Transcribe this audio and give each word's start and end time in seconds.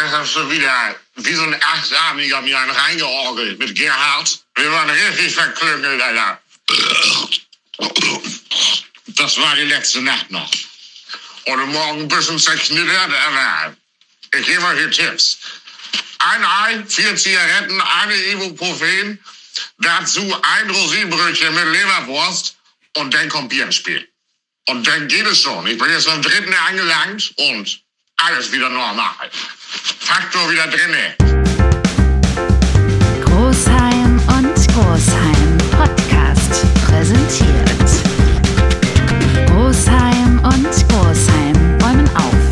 hast 0.00 0.36
du 0.36 0.50
wieder 0.50 0.96
wie 1.16 1.34
so 1.34 1.42
ein 1.42 1.54
Achtarmiger 1.62 2.40
mir 2.42 2.58
einen 2.58 2.70
reingeorgelt 2.70 3.58
mit 3.58 3.74
Gerhard. 3.74 4.40
Wir 4.54 4.70
waren 4.72 4.90
richtig 4.90 5.34
verklüngelt, 5.34 6.00
Alter. 6.00 6.40
Das 9.06 9.38
war 9.38 9.56
die 9.56 9.64
letzte 9.64 10.02
Nacht 10.02 10.30
noch. 10.30 10.50
Und 11.46 11.72
morgen 11.72 12.00
ein 12.02 12.08
bisschen 12.08 12.38
zerknittert, 12.38 13.10
aber 13.26 13.76
ich 14.34 14.46
gebe 14.46 14.64
euch 14.64 14.78
hier 14.78 14.90
Tipps. 14.90 15.38
Ein 16.18 16.44
Ei, 16.44 16.84
vier 16.86 17.16
Zigaretten, 17.16 17.80
eine 17.80 18.14
Ibuprofen, 18.14 19.22
dazu 19.78 20.40
ein 20.42 20.70
Rosinenbrötchen 20.70 21.54
mit 21.54 21.66
Leberwurst 21.66 22.56
und 22.96 23.12
dann 23.12 23.28
kommt 23.28 23.48
Bier 23.48 23.64
ins 23.64 23.76
Spiel. 23.76 24.08
Und 24.68 24.86
dann 24.86 25.08
geht 25.08 25.26
es 25.26 25.42
schon. 25.42 25.66
Ich 25.66 25.76
bin 25.76 25.90
jetzt 25.90 26.08
am 26.08 26.22
dritten 26.22 26.54
angelangt 26.54 27.34
und 27.36 27.81
alles 28.16 28.52
wieder 28.52 28.68
normal. 28.68 29.30
Faktor 29.30 30.50
wieder 30.50 30.66
drinne. 30.66 31.16
Großheim 33.24 34.20
und 34.36 34.54
Großheim 34.74 35.58
Podcast 35.70 36.64
präsentiert. 36.86 37.90
Großheim 39.46 40.40
und 40.44 40.88
Großheim 40.88 41.78
räumen 41.82 42.10
auf. 42.16 42.42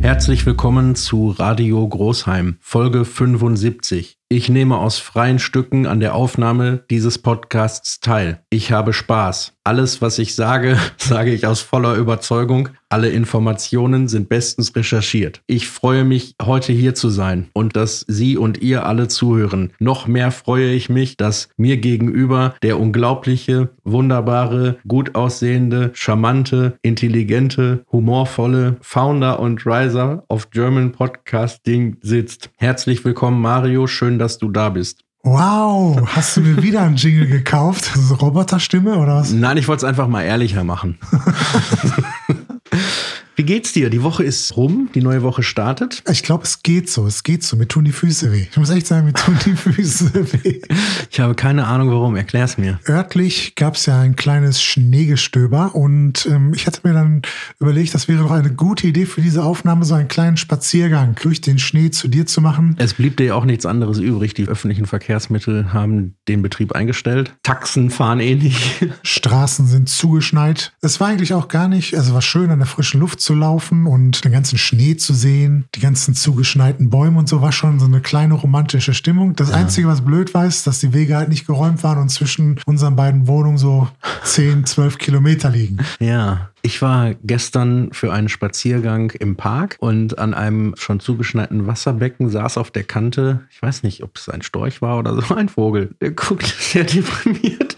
Herzlich 0.00 0.46
willkommen 0.46 0.96
zu 0.96 1.30
Radio 1.30 1.86
Großheim, 1.88 2.58
Folge 2.60 3.04
75. 3.04 4.19
Ich 4.32 4.48
nehme 4.48 4.78
aus 4.78 5.00
freien 5.00 5.40
Stücken 5.40 5.86
an 5.86 5.98
der 5.98 6.14
Aufnahme 6.14 6.84
dieses 6.88 7.18
Podcasts 7.18 7.98
teil. 7.98 8.40
Ich 8.48 8.70
habe 8.70 8.92
Spaß. 8.92 9.54
Alles, 9.64 10.00
was 10.00 10.20
ich 10.20 10.36
sage, 10.36 10.78
sage 10.96 11.32
ich 11.32 11.46
aus 11.46 11.60
voller 11.60 11.96
Überzeugung. 11.96 12.68
Alle 12.88 13.10
Informationen 13.10 14.08
sind 14.08 14.28
bestens 14.28 14.74
recherchiert. 14.74 15.42
Ich 15.46 15.68
freue 15.68 16.02
mich, 16.02 16.34
heute 16.42 16.72
hier 16.72 16.96
zu 16.96 17.08
sein 17.08 17.48
und 17.52 17.76
dass 17.76 18.04
Sie 18.08 18.36
und 18.36 18.62
ihr 18.62 18.84
alle 18.84 19.06
zuhören. 19.06 19.72
Noch 19.78 20.08
mehr 20.08 20.32
freue 20.32 20.72
ich 20.72 20.88
mich, 20.88 21.16
dass 21.16 21.50
mir 21.56 21.76
gegenüber 21.76 22.56
der 22.62 22.80
unglaubliche, 22.80 23.70
wunderbare, 23.84 24.78
gut 24.88 25.14
aussehende, 25.14 25.90
charmante, 25.92 26.78
intelligente, 26.82 27.84
humorvolle 27.92 28.76
Founder 28.80 29.38
und 29.38 29.64
Riser 29.66 30.24
of 30.28 30.50
German 30.50 30.90
Podcasting 30.90 31.96
sitzt. 32.00 32.50
Herzlich 32.56 33.04
willkommen, 33.04 33.40
Mario. 33.40 33.86
Schön, 33.86 34.18
dass 34.20 34.38
du 34.38 34.48
da 34.48 34.68
bist. 34.68 35.02
Wow, 35.22 36.00
hast 36.06 36.36
du 36.36 36.40
mir 36.40 36.62
wieder 36.62 36.80
einen 36.80 36.96
Jingle 36.96 37.26
gekauft? 37.26 37.92
Roboterstimme 38.22 38.96
oder 38.96 39.16
was? 39.16 39.32
Nein, 39.32 39.58
ich 39.58 39.68
wollte 39.68 39.84
es 39.84 39.88
einfach 39.88 40.08
mal 40.08 40.22
ehrlicher 40.22 40.64
machen. 40.64 40.98
Geht's 43.50 43.72
dir? 43.72 43.90
Die 43.90 44.04
Woche 44.04 44.22
ist 44.22 44.56
rum, 44.56 44.90
die 44.94 45.02
neue 45.02 45.24
Woche 45.24 45.42
startet. 45.42 46.04
Ich 46.08 46.22
glaube, 46.22 46.44
es 46.44 46.62
geht 46.62 46.88
so, 46.88 47.08
es 47.08 47.24
geht 47.24 47.42
so. 47.42 47.56
Mir 47.56 47.66
tun 47.66 47.84
die 47.84 47.90
Füße 47.90 48.30
weh. 48.30 48.46
Ich 48.48 48.56
muss 48.56 48.70
echt 48.70 48.86
sagen, 48.86 49.06
mir 49.06 49.12
tun 49.12 49.36
die 49.44 49.56
Füße 49.56 50.12
weh. 50.14 50.60
Ich 51.10 51.18
habe 51.18 51.34
keine 51.34 51.66
Ahnung 51.66 51.90
warum, 51.90 52.14
erklär's 52.14 52.58
mir. 52.58 52.78
Örtlich 52.88 53.56
gab 53.56 53.74
es 53.74 53.86
ja 53.86 53.98
ein 53.98 54.14
kleines 54.14 54.62
Schneegestöber 54.62 55.74
und 55.74 56.26
ähm, 56.26 56.52
ich 56.54 56.68
hatte 56.68 56.82
mir 56.84 56.94
dann 56.94 57.22
überlegt, 57.58 57.92
das 57.92 58.06
wäre 58.06 58.22
doch 58.22 58.30
eine 58.30 58.54
gute 58.54 58.86
Idee 58.86 59.04
für 59.04 59.20
diese 59.20 59.42
Aufnahme, 59.42 59.84
so 59.84 59.94
einen 59.94 60.06
kleinen 60.06 60.36
Spaziergang 60.36 61.16
durch 61.20 61.40
den 61.40 61.58
Schnee 61.58 61.90
zu 61.90 62.06
dir 62.06 62.26
zu 62.26 62.40
machen. 62.40 62.76
Es 62.78 62.94
blieb 62.94 63.16
dir 63.16 63.24
ja 63.24 63.34
auch 63.34 63.46
nichts 63.46 63.66
anderes 63.66 63.98
übrig. 63.98 64.32
Die 64.34 64.46
öffentlichen 64.46 64.86
Verkehrsmittel 64.86 65.72
haben 65.72 66.14
den 66.28 66.42
Betrieb 66.42 66.70
eingestellt. 66.70 67.34
Taxen 67.42 67.90
fahren 67.90 68.20
eh 68.20 68.36
nicht. 68.36 68.86
Straßen 69.02 69.66
sind 69.66 69.88
zugeschneit. 69.88 70.72
Es 70.82 71.00
war 71.00 71.08
eigentlich 71.08 71.34
auch 71.34 71.48
gar 71.48 71.66
nicht, 71.66 71.96
also 71.96 72.14
war 72.14 72.22
schön 72.22 72.52
an 72.52 72.60
der 72.60 72.68
frischen 72.68 73.00
Luft 73.00 73.20
zu 73.20 73.39
laufen 73.40 73.86
und 73.86 74.24
den 74.24 74.32
ganzen 74.32 74.58
Schnee 74.58 74.96
zu 74.96 75.14
sehen, 75.14 75.64
die 75.74 75.80
ganzen 75.80 76.14
zugeschneiten 76.14 76.90
Bäume 76.90 77.18
und 77.18 77.28
so 77.28 77.42
war 77.42 77.52
schon 77.52 77.80
so 77.80 77.86
eine 77.86 78.00
kleine 78.00 78.34
romantische 78.34 78.94
Stimmung. 78.94 79.34
Das 79.34 79.50
Einzige, 79.50 79.88
was 79.88 80.04
blöd 80.04 80.32
war, 80.34 80.46
ist, 80.46 80.66
dass 80.66 80.78
die 80.78 80.92
Wege 80.92 81.16
halt 81.16 81.28
nicht 81.28 81.46
geräumt 81.46 81.82
waren 81.82 81.98
und 81.98 82.10
zwischen 82.10 82.60
unseren 82.66 82.96
beiden 82.96 83.26
Wohnungen 83.26 83.58
so 83.58 83.88
10, 84.24 84.66
12 84.66 84.98
Kilometer 84.98 85.50
liegen. 85.50 85.78
Ja. 85.98 86.50
Ich 86.62 86.82
war 86.82 87.14
gestern 87.14 87.88
für 87.92 88.12
einen 88.12 88.28
Spaziergang 88.28 89.10
im 89.12 89.36
Park 89.36 89.76
und 89.80 90.18
an 90.18 90.34
einem 90.34 90.74
schon 90.76 91.00
zugeschneiten 91.00 91.66
Wasserbecken 91.66 92.28
saß 92.28 92.58
auf 92.58 92.70
der 92.70 92.84
Kante, 92.84 93.40
ich 93.50 93.62
weiß 93.62 93.82
nicht, 93.82 94.02
ob 94.02 94.18
es 94.18 94.28
ein 94.28 94.42
Storch 94.42 94.82
war 94.82 94.98
oder 94.98 95.20
so, 95.20 95.34
ein 95.34 95.48
Vogel. 95.48 95.94
Der 96.02 96.10
guckt 96.10 96.46
sehr 96.58 96.84
deprimiert. 96.84 97.69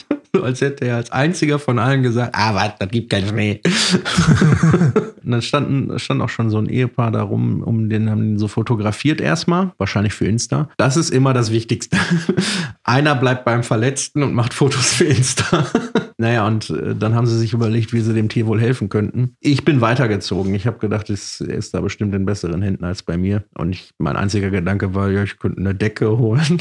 So 0.42 0.47
als 0.47 0.60
hätte 0.60 0.86
er 0.86 0.97
als 0.97 1.12
einziger 1.12 1.60
von 1.60 1.78
allen 1.78 2.03
gesagt, 2.03 2.34
ah, 2.34 2.53
was, 2.53 2.72
das 2.80 2.88
gibt 2.88 3.10
keinen 3.10 3.28
Schnee. 3.28 3.60
und 5.22 5.30
dann 5.30 5.41
standen, 5.41 5.97
stand 6.00 6.20
auch 6.20 6.28
schon 6.28 6.50
so 6.50 6.58
ein 6.58 6.66
Ehepaar 6.66 7.12
da 7.12 7.22
rum, 7.22 7.62
um 7.62 7.88
den 7.88 8.10
haben 8.10 8.22
den 8.22 8.38
so 8.41 8.48
fotografiert 8.48 9.20
erstmal, 9.20 9.70
wahrscheinlich 9.78 10.14
für 10.14 10.26
Insta. 10.26 10.69
Das 10.78 10.97
ist 10.97 11.10
immer 11.10 11.32
das 11.32 11.52
Wichtigste. 11.52 11.97
Einer 12.82 13.14
bleibt 13.14 13.44
beim 13.44 13.62
Verletzten 13.62 14.25
und 14.25 14.34
macht 14.34 14.52
Fotos 14.52 14.94
für 14.94 15.04
Insta. 15.04 15.64
naja, 16.19 16.44
und 16.44 16.70
äh, 16.70 16.97
dann 16.97 17.14
haben 17.14 17.28
sie 17.28 17.38
sich 17.38 17.52
überlegt, 17.52 17.92
wie 17.92 18.00
sie 18.00 18.12
dem 18.12 18.28
Tier 18.28 18.48
wohl 18.48 18.60
helfen 18.60 18.88
könnten. 18.88 19.36
Ich 19.38 19.64
bin 19.64 19.81
weitergezogen. 19.81 20.56
Ich 20.56 20.66
habe 20.66 20.81
gedacht, 20.81 21.08
es 21.08 21.41
ist 21.41 21.72
da 21.72 21.81
bestimmt 21.81 22.16
in 22.16 22.25
besseren 22.25 22.62
Händen 22.62 22.84
als 22.84 23.04
bei 23.04 23.16
mir. 23.16 23.44
Und 23.54 23.70
ich, 23.70 23.91
mein 23.98 24.16
einziger 24.16 24.50
Gedanke 24.50 24.92
war, 24.92 25.08
ja, 25.08 25.22
ich 25.22 25.38
könnte 25.38 25.60
eine 25.60 25.72
Decke 25.72 26.19
holen. 26.19 26.60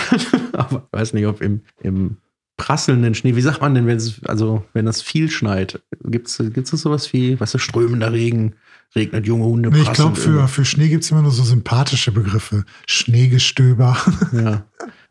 Aber 0.53 0.83
ich 0.85 0.99
weiß 0.99 1.13
nicht, 1.13 1.25
ob 1.25 1.41
im, 1.41 1.61
im 1.81 2.17
prasselnden 2.61 3.15
Schnee, 3.15 3.35
wie 3.35 3.41
sagt 3.41 3.59
man 3.59 3.73
denn, 3.73 3.87
wenn 3.87 3.97
es, 3.97 4.23
also 4.25 4.63
wenn 4.73 4.85
das 4.85 5.01
viel 5.01 5.31
schneit, 5.31 5.81
gibt 6.03 6.27
es 6.27 6.37
gibt's 6.37 6.69
sowas 6.69 7.11
wie, 7.11 7.39
weißt 7.39 7.55
du, 7.55 7.57
strömender 7.57 8.11
Regen, 8.11 8.53
regnet 8.95 9.25
junge 9.25 9.45
Hunde, 9.45 9.69
Nee, 9.71 9.81
ich 9.81 9.93
glaube, 9.93 10.15
für, 10.15 10.47
für 10.47 10.63
Schnee 10.63 10.87
gibt 10.89 11.03
es 11.03 11.09
immer 11.09 11.23
nur 11.23 11.31
so 11.31 11.41
sympathische 11.41 12.11
Begriffe. 12.11 12.65
Schneegestöber. 12.87 13.97
Ja. 14.31 14.63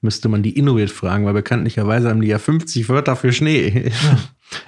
Müsste 0.02 0.30
man 0.30 0.42
die 0.42 0.56
Inuit 0.56 0.90
fragen, 0.90 1.26
weil 1.26 1.34
bekanntlicherweise 1.34 2.08
haben 2.08 2.22
die 2.22 2.28
ja 2.28 2.38
50 2.38 2.88
Wörter 2.88 3.16
für 3.16 3.32
Schnee. 3.32 3.92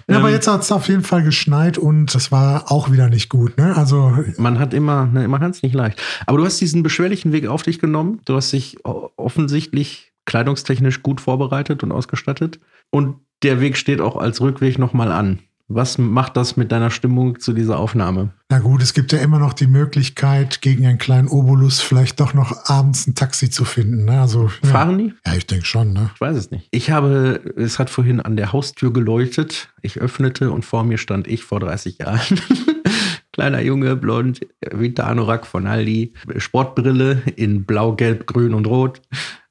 Ja, 0.06 0.18
aber 0.18 0.28
Ähm, 0.28 0.34
jetzt 0.34 0.46
hat 0.46 0.60
es 0.60 0.70
auf 0.70 0.88
jeden 0.88 1.02
Fall 1.02 1.22
geschneit 1.22 1.78
und 1.78 2.14
das 2.14 2.30
war 2.30 2.70
auch 2.70 2.92
wieder 2.92 3.08
nicht 3.08 3.30
gut. 3.30 3.56
Ne? 3.56 3.74
Also 3.74 4.12
Man 4.36 4.58
hat 4.58 4.74
immer, 4.74 5.06
ne, 5.06 5.26
man 5.28 5.40
hat 5.40 5.54
es 5.54 5.62
nicht 5.62 5.74
leicht. 5.74 6.00
Aber 6.26 6.36
du 6.36 6.44
hast 6.44 6.60
diesen 6.60 6.82
beschwerlichen 6.82 7.32
Weg 7.32 7.46
auf 7.46 7.62
dich 7.62 7.78
genommen. 7.78 8.20
Du 8.26 8.34
hast 8.36 8.52
dich 8.52 8.76
offensichtlich 8.84 10.11
kleidungstechnisch 10.24 11.02
gut 11.02 11.20
vorbereitet 11.20 11.82
und 11.82 11.92
ausgestattet. 11.92 12.60
Und 12.90 13.16
der 13.42 13.60
Weg 13.60 13.76
steht 13.76 14.00
auch 14.00 14.16
als 14.16 14.40
Rückweg 14.40 14.78
nochmal 14.78 15.10
an. 15.10 15.40
Was 15.74 15.96
macht 15.96 16.36
das 16.36 16.56
mit 16.56 16.70
deiner 16.70 16.90
Stimmung 16.90 17.38
zu 17.40 17.54
dieser 17.54 17.78
Aufnahme? 17.78 18.30
Na 18.50 18.58
gut, 18.58 18.82
es 18.82 18.92
gibt 18.92 19.12
ja 19.12 19.20
immer 19.20 19.38
noch 19.38 19.54
die 19.54 19.66
Möglichkeit, 19.66 20.60
gegen 20.60 20.84
einen 20.84 20.98
kleinen 20.98 21.28
Obolus 21.28 21.80
vielleicht 21.80 22.20
doch 22.20 22.34
noch 22.34 22.68
abends 22.68 23.06
ein 23.06 23.14
Taxi 23.14 23.48
zu 23.48 23.64
finden. 23.64 24.04
Ne? 24.04 24.20
Also, 24.20 24.50
ja. 24.62 24.68
Fahren 24.68 24.98
die? 24.98 25.14
Ja, 25.24 25.34
ich 25.34 25.46
denke 25.46 25.64
schon. 25.64 25.94
Ne? 25.94 26.10
Ich 26.14 26.20
weiß 26.20 26.36
es 26.36 26.50
nicht. 26.50 26.68
Ich 26.72 26.90
habe, 26.90 27.40
es 27.56 27.78
hat 27.78 27.88
vorhin 27.88 28.20
an 28.20 28.36
der 28.36 28.52
Haustür 28.52 28.92
geleuchtet. 28.92 29.72
Ich 29.80 29.98
öffnete 29.98 30.50
und 30.50 30.64
vor 30.64 30.84
mir 30.84 30.98
stand 30.98 31.26
ich 31.26 31.42
vor 31.44 31.60
30 31.60 31.98
Jahren. 31.98 32.20
Kleiner 33.32 33.62
Junge, 33.62 33.96
blond, 33.96 34.40
Winteranorak 34.70 35.46
von 35.46 35.66
Aldi, 35.66 36.12
Sportbrille 36.36 37.22
in 37.36 37.64
blau, 37.64 37.94
gelb, 37.94 38.26
grün 38.26 38.52
und 38.52 38.66
rot. 38.66 39.00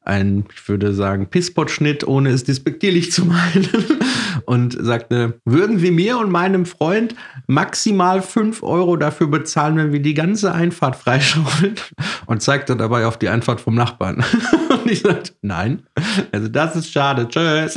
Ein, 0.04 0.46
ich 0.54 0.68
würde 0.68 0.94
sagen, 0.94 1.28
Pisspot-Schnitt, 1.28 2.08
ohne 2.08 2.30
es 2.30 2.44
despektierlich 2.44 3.12
zu 3.12 3.26
meinen. 3.26 3.70
Und 4.46 4.76
sagte, 4.80 5.40
würden 5.46 5.78
Sie 5.78 5.92
mir 5.92 6.18
und 6.18 6.32
meinem 6.32 6.66
Freund 6.66 7.16
maximal 7.48 8.22
5 8.24 8.64
Euro 8.64 8.98
dafür 8.98 9.28
bezahlen, 9.28 9.78
wenn 9.78 9.94
wir 9.94 10.02
die 10.02 10.16
ganze 10.16 10.52
Einfahrt 10.52 10.96
freischaufeln? 10.96 11.76
Und 12.26 12.42
zeigte 12.42 12.76
dabei 12.76 13.06
auf 13.06 13.18
die 13.18 13.30
Einfahrt 13.30 13.62
vom 13.62 13.76
Nachbarn. 13.76 14.24
Und 14.70 14.90
ich 14.90 15.02
sagte, 15.02 15.34
nein. 15.42 15.84
Also 16.32 16.48
das 16.48 16.76
ist 16.76 16.92
schade. 16.92 17.28
Tschüss. 17.28 17.76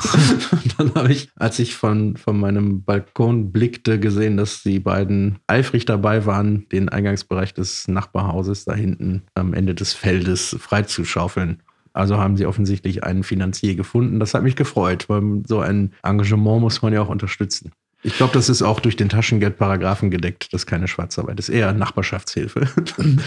Und 0.00 0.74
dann 0.78 0.94
habe 0.94 1.12
ich, 1.12 1.30
als 1.36 1.58
ich 1.58 1.74
von, 1.74 2.16
von 2.16 2.38
meinem 2.38 2.82
Balkon 2.84 3.52
blickte, 3.52 4.00
gesehen, 4.00 4.36
dass 4.36 4.62
die 4.62 4.80
beiden 4.80 5.38
eifrig 5.46 5.84
dabei 5.84 6.26
waren, 6.26 6.68
den 6.70 6.88
Eingangsbereich 6.88 7.54
des 7.54 7.88
Nachbarhauses 7.88 8.64
da 8.64 8.74
hinten 8.74 9.22
am 9.34 9.54
Ende 9.54 9.74
des 9.74 9.92
Feldes 9.92 10.56
freizuschaufeln. 10.58 11.62
Also 11.92 12.18
haben 12.18 12.36
sie 12.36 12.46
offensichtlich 12.46 13.02
einen 13.02 13.24
Finanzier 13.24 13.74
gefunden. 13.74 14.20
Das 14.20 14.34
hat 14.34 14.42
mich 14.42 14.56
gefreut, 14.56 15.08
weil 15.08 15.42
so 15.46 15.60
ein 15.60 15.92
Engagement 16.02 16.60
muss 16.60 16.82
man 16.82 16.92
ja 16.92 17.02
auch 17.02 17.08
unterstützen. 17.08 17.72
Ich 18.02 18.16
glaube, 18.16 18.32
das 18.32 18.48
ist 18.48 18.62
auch 18.62 18.80
durch 18.80 18.96
den 18.96 19.08
Taschengeldparagraphen 19.08 20.10
gedeckt. 20.10 20.48
Das 20.52 20.62
ist 20.62 20.66
keine 20.66 20.88
Schwarzarbeit, 20.88 21.38
ist 21.38 21.48
eher 21.48 21.72
Nachbarschaftshilfe. 21.72 22.68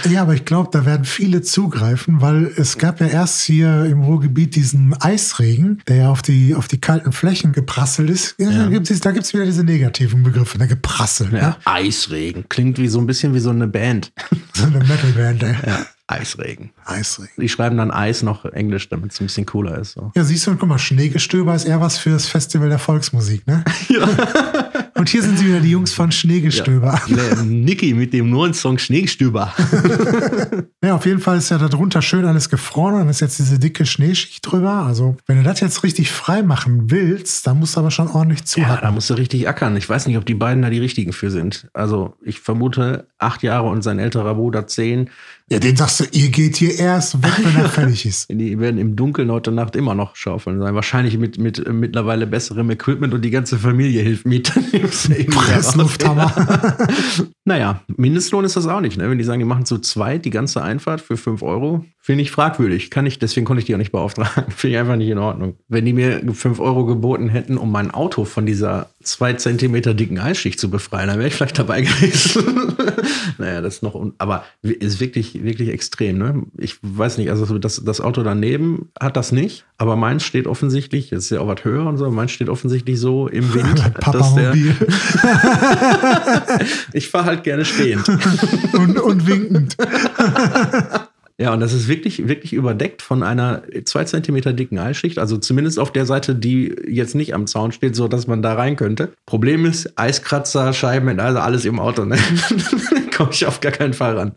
Ja, 0.10 0.22
aber 0.24 0.34
ich 0.34 0.46
glaube, 0.46 0.70
da 0.72 0.86
werden 0.86 1.06
viele 1.06 1.42
zugreifen, 1.42 2.22
weil 2.22 2.52
es 2.58 2.78
gab 2.78 3.00
ja 3.00 3.08
erst 3.08 3.42
hier 3.42 3.86
im 3.86 4.02
Ruhrgebiet 4.02 4.56
diesen 4.56 4.94
Eisregen, 5.00 5.82
der 5.88 5.96
ja 5.96 6.10
auf 6.10 6.22
die, 6.22 6.56
auf 6.56 6.68
die 6.68 6.80
kalten 6.80 7.12
Flächen 7.12 7.52
geprasselt 7.52 8.10
ist. 8.10 8.36
Ja, 8.38 8.50
Ja. 8.52 8.64
Da 8.66 9.12
gibt 9.12 9.26
es 9.26 9.34
wieder 9.34 9.46
diese 9.46 9.64
negativen 9.64 10.24
Begriffe, 10.24 10.58
ne? 10.58 10.68
geprasselt. 10.68 11.32
Ja. 11.32 11.50
Ne? 11.50 11.56
Eisregen. 11.66 12.46
Klingt 12.50 12.78
wie 12.78 12.88
so 12.88 13.00
ein 13.00 13.08
bisschen 13.08 13.34
wie 13.34 13.40
so 13.40 13.50
eine 13.50 13.68
Band. 13.68 14.12
So 14.56 14.66
eine 14.66 14.80
Metalband, 14.80 15.42
ey. 15.44 15.56
Ja, 15.66 15.86
Eisregen. 16.08 16.72
Eisregen. 16.86 17.32
Die 17.38 17.50
schreiben 17.50 17.78
dann 17.78 17.90
Eis 17.92 18.24
noch 18.24 18.46
Englisch, 18.46 18.90
damit 18.90 19.12
es 19.14 19.22
ein 19.22 19.28
bisschen 19.28 19.46
cooler 19.46 19.78
ist. 19.78 19.94
So. 19.94 20.12
Ja, 20.16 20.24
siehst 20.24 20.46
du, 20.48 20.56
guck 20.56 20.68
mal, 20.68 20.78
Schneegestöber 20.78 21.56
ist 21.56 21.66
eher 21.66 21.80
was 21.82 21.98
für 21.98 22.10
das 22.10 22.28
Festival 22.28 22.70
der 22.70 22.80
Volksmusik, 22.80 23.48
ne? 23.48 23.64
Ja. 23.90 24.08
Und 24.96 25.10
hier 25.10 25.24
sind 25.24 25.40
sie 25.40 25.48
wieder, 25.48 25.60
die 25.60 25.72
Jungs 25.72 25.92
von 25.92 26.12
Schneegestöber. 26.12 27.02
Der 27.10 27.38
Niki 27.44 27.94
mit 27.96 28.14
dem 28.14 28.30
neuen 28.30 28.54
Song 28.54 28.78
Schneegestöber. 28.78 29.54
Ja, 30.84 30.96
auf 30.96 31.06
jeden 31.06 31.22
Fall 31.22 31.38
ist 31.38 31.50
ja 31.50 31.58
darunter 31.58 32.02
schön 32.02 32.26
alles 32.26 32.50
gefroren 32.50 32.96
und 32.96 33.00
dann 33.02 33.10
ist 33.10 33.22
jetzt 33.22 33.40
diese 33.40 33.58
dicke 33.58 33.86
Schneeschicht 33.86 34.40
drüber. 34.46 34.84
Also, 34.86 35.16
wenn 35.28 35.38
du 35.38 35.44
das 35.44 35.62
jetzt 35.62 35.82
richtig 35.84 36.12
frei 36.12 36.44
machen 36.44 36.92
willst, 36.92 37.48
dann 37.48 37.60
musst 37.60 37.78
du 37.78 37.80
aber 37.80 37.90
schon 37.90 38.10
ordentlich 38.10 38.40
Ja, 38.40 38.46
zuhacken. 38.46 38.80
da 38.82 38.92
musst 38.92 39.10
du 39.10 39.14
richtig 39.14 39.48
ackern. 39.48 39.78
Ich 39.78 39.88
weiß 39.88 40.08
nicht, 40.08 40.18
ob 40.18 40.26
die 40.26 40.34
beiden 40.34 40.62
da 40.62 40.70
die 40.70 40.80
richtigen 40.80 41.14
für 41.14 41.32
sind. 41.32 41.70
Also, 41.74 42.18
ich 42.22 42.42
vermute 42.42 43.08
acht 43.18 43.44
Jahre 43.44 43.70
und 43.70 43.82
sein 43.82 43.98
älterer 43.98 44.36
Bruder 44.36 44.68
zehn. 44.68 45.10
Ja, 45.50 45.60
den 45.60 45.76
sagst 45.76 46.00
du, 46.00 46.06
ihr 46.12 46.30
geht 46.30 46.56
hier 46.56 46.80
erst 46.80 47.22
weg, 47.22 47.34
wenn 47.44 47.56
er 47.56 47.70
fertig 47.70 48.06
ist. 48.06 48.30
Die 48.30 48.60
werden 48.60 48.78
im 48.78 48.96
Dunkeln 48.96 49.30
heute 49.30 49.52
Nacht 49.52 49.76
immer 49.76 49.94
noch 49.94 50.16
schaufeln 50.16 50.60
sein. 50.60 50.74
Wahrscheinlich 50.74 51.18
mit, 51.18 51.38
mit 51.38 51.60
äh, 51.60 51.74
mittlerweile 51.74 52.26
besserem 52.28 52.70
Equipment 52.72 53.14
und 53.14 53.24
die 53.24 53.30
ganze 53.30 53.58
Familie 53.58 54.02
hilft 54.02 54.26
mit. 54.26 54.54
Presslufthammer. 55.30 56.34
naja, 57.46 57.82
Mindestlohn 57.88 58.46
ist 58.46 58.56
das 58.56 58.68
auch 58.68 58.80
nicht. 58.80 58.98
Ne? 58.98 59.10
Wenn 59.10 59.18
die 59.18 59.26
sagen, 59.26 59.40
die 59.40 59.46
machen 59.46 59.66
zu 59.66 59.80
zweit 59.80 60.24
die 60.24 60.30
ganze 60.30 60.64
Einfahrt 60.64 61.02
für 61.02 61.18
5 61.18 61.44
Euro, 61.44 61.86
finde 62.00 62.22
ich 62.22 62.32
fragwürdig. 62.32 62.90
Kann 62.90 63.06
ich, 63.06 63.20
deswegen 63.20 63.46
konnte 63.46 63.60
ich 63.60 63.66
die 63.66 63.74
auch 63.74 63.80
nicht 63.80 63.92
beauftragen. 63.92 64.46
Finde 64.50 64.76
ich 64.76 64.80
einfach 64.80 64.96
nicht 64.96 65.10
in 65.10 65.18
Ordnung. 65.18 65.58
Wenn 65.68 65.84
die 65.84 65.94
mir 65.94 66.22
5 66.34 66.60
Euro 66.62 66.86
geboten 66.86 67.28
hätten, 67.28 67.58
um 67.58 67.70
mein 67.70 67.92
Auto 67.92 68.24
von 68.24 68.46
dieser 68.46 68.90
2 69.04 69.34
Zentimeter 69.34 69.94
dicken 69.94 70.20
Eisschicht 70.20 70.60
zu 70.60 70.70
befreien, 70.70 71.08
dann 71.08 71.18
wäre 71.18 71.28
ich 71.28 71.36
vielleicht 71.36 71.60
dabei 71.60 71.82
gewesen. 71.82 72.76
naja, 73.38 73.62
das 73.62 73.76
ist 73.76 73.84
noch, 73.84 74.00
aber 74.18 74.46
ist 74.62 75.00
wirklich, 75.00 75.44
wirklich 75.44 75.70
extrem. 75.70 76.18
Ne? 76.18 76.44
Ich 76.58 76.78
weiß 76.82 77.18
nicht, 77.18 77.30
also 77.30 77.60
das, 77.60 77.84
das 77.84 78.02
Auto 78.02 78.24
daneben 78.24 78.90
hat 79.00 79.18
das 79.18 79.32
nicht, 79.32 79.66
aber 79.78 79.96
meins 79.96 80.24
steht 80.24 80.48
offensichtlich, 80.48 81.10
das 81.10 81.26
ist 81.26 81.30
ja 81.30 81.40
auch 81.40 81.48
was 81.48 81.64
höher 81.64 81.86
und 81.86 81.98
so, 81.98 82.10
meins 82.10 82.32
steht 82.32 82.50
offensichtlich 82.50 83.00
so 83.00 83.28
im 83.28 83.54
Wind, 83.54 83.92
dass 84.12 84.36
der, 84.36 84.54
ich 86.94 87.10
fahre 87.10 87.26
halt 87.26 87.44
gerne 87.44 87.66
stehend. 87.66 88.08
und, 88.74 89.00
und 89.00 89.28
winkend. 89.28 89.78
Ja, 91.44 91.52
und 91.52 91.60
das 91.60 91.74
ist 91.74 91.90
wirklich, 91.90 92.30
wirklich 92.30 92.54
überdeckt 92.54 93.02
von 93.02 93.22
einer 93.22 93.64
zwei 93.84 94.06
Zentimeter 94.06 94.54
dicken 94.54 94.80
Eisschicht. 94.80 95.20
Also 95.20 95.38
zumindest 95.38 95.78
auf 95.78 95.92
der 95.92 96.06
Seite, 96.06 96.36
die 96.36 96.74
jetzt 96.88 97.16
nicht 97.16 97.34
am 97.34 97.48
Zaun 97.48 97.74
steht, 97.74 97.98
so 97.98 98.08
dass 98.08 98.28
man 98.28 98.42
da 98.42 98.54
rein 98.54 98.78
könnte. 98.78 99.12
Problem 99.26 99.66
ist, 99.66 100.00
Eiskratzer, 100.00 100.72
Scheiben, 100.72 101.20
also 101.20 101.40
alles 101.40 101.66
im 101.66 101.82
Auto. 101.82 102.06
Ne? 102.06 102.18
Komme 103.18 103.32
ich 103.34 103.46
auf 103.46 103.60
gar 103.60 103.74
keinen 103.74 103.92
Fall 103.92 104.18
ran. 104.18 104.32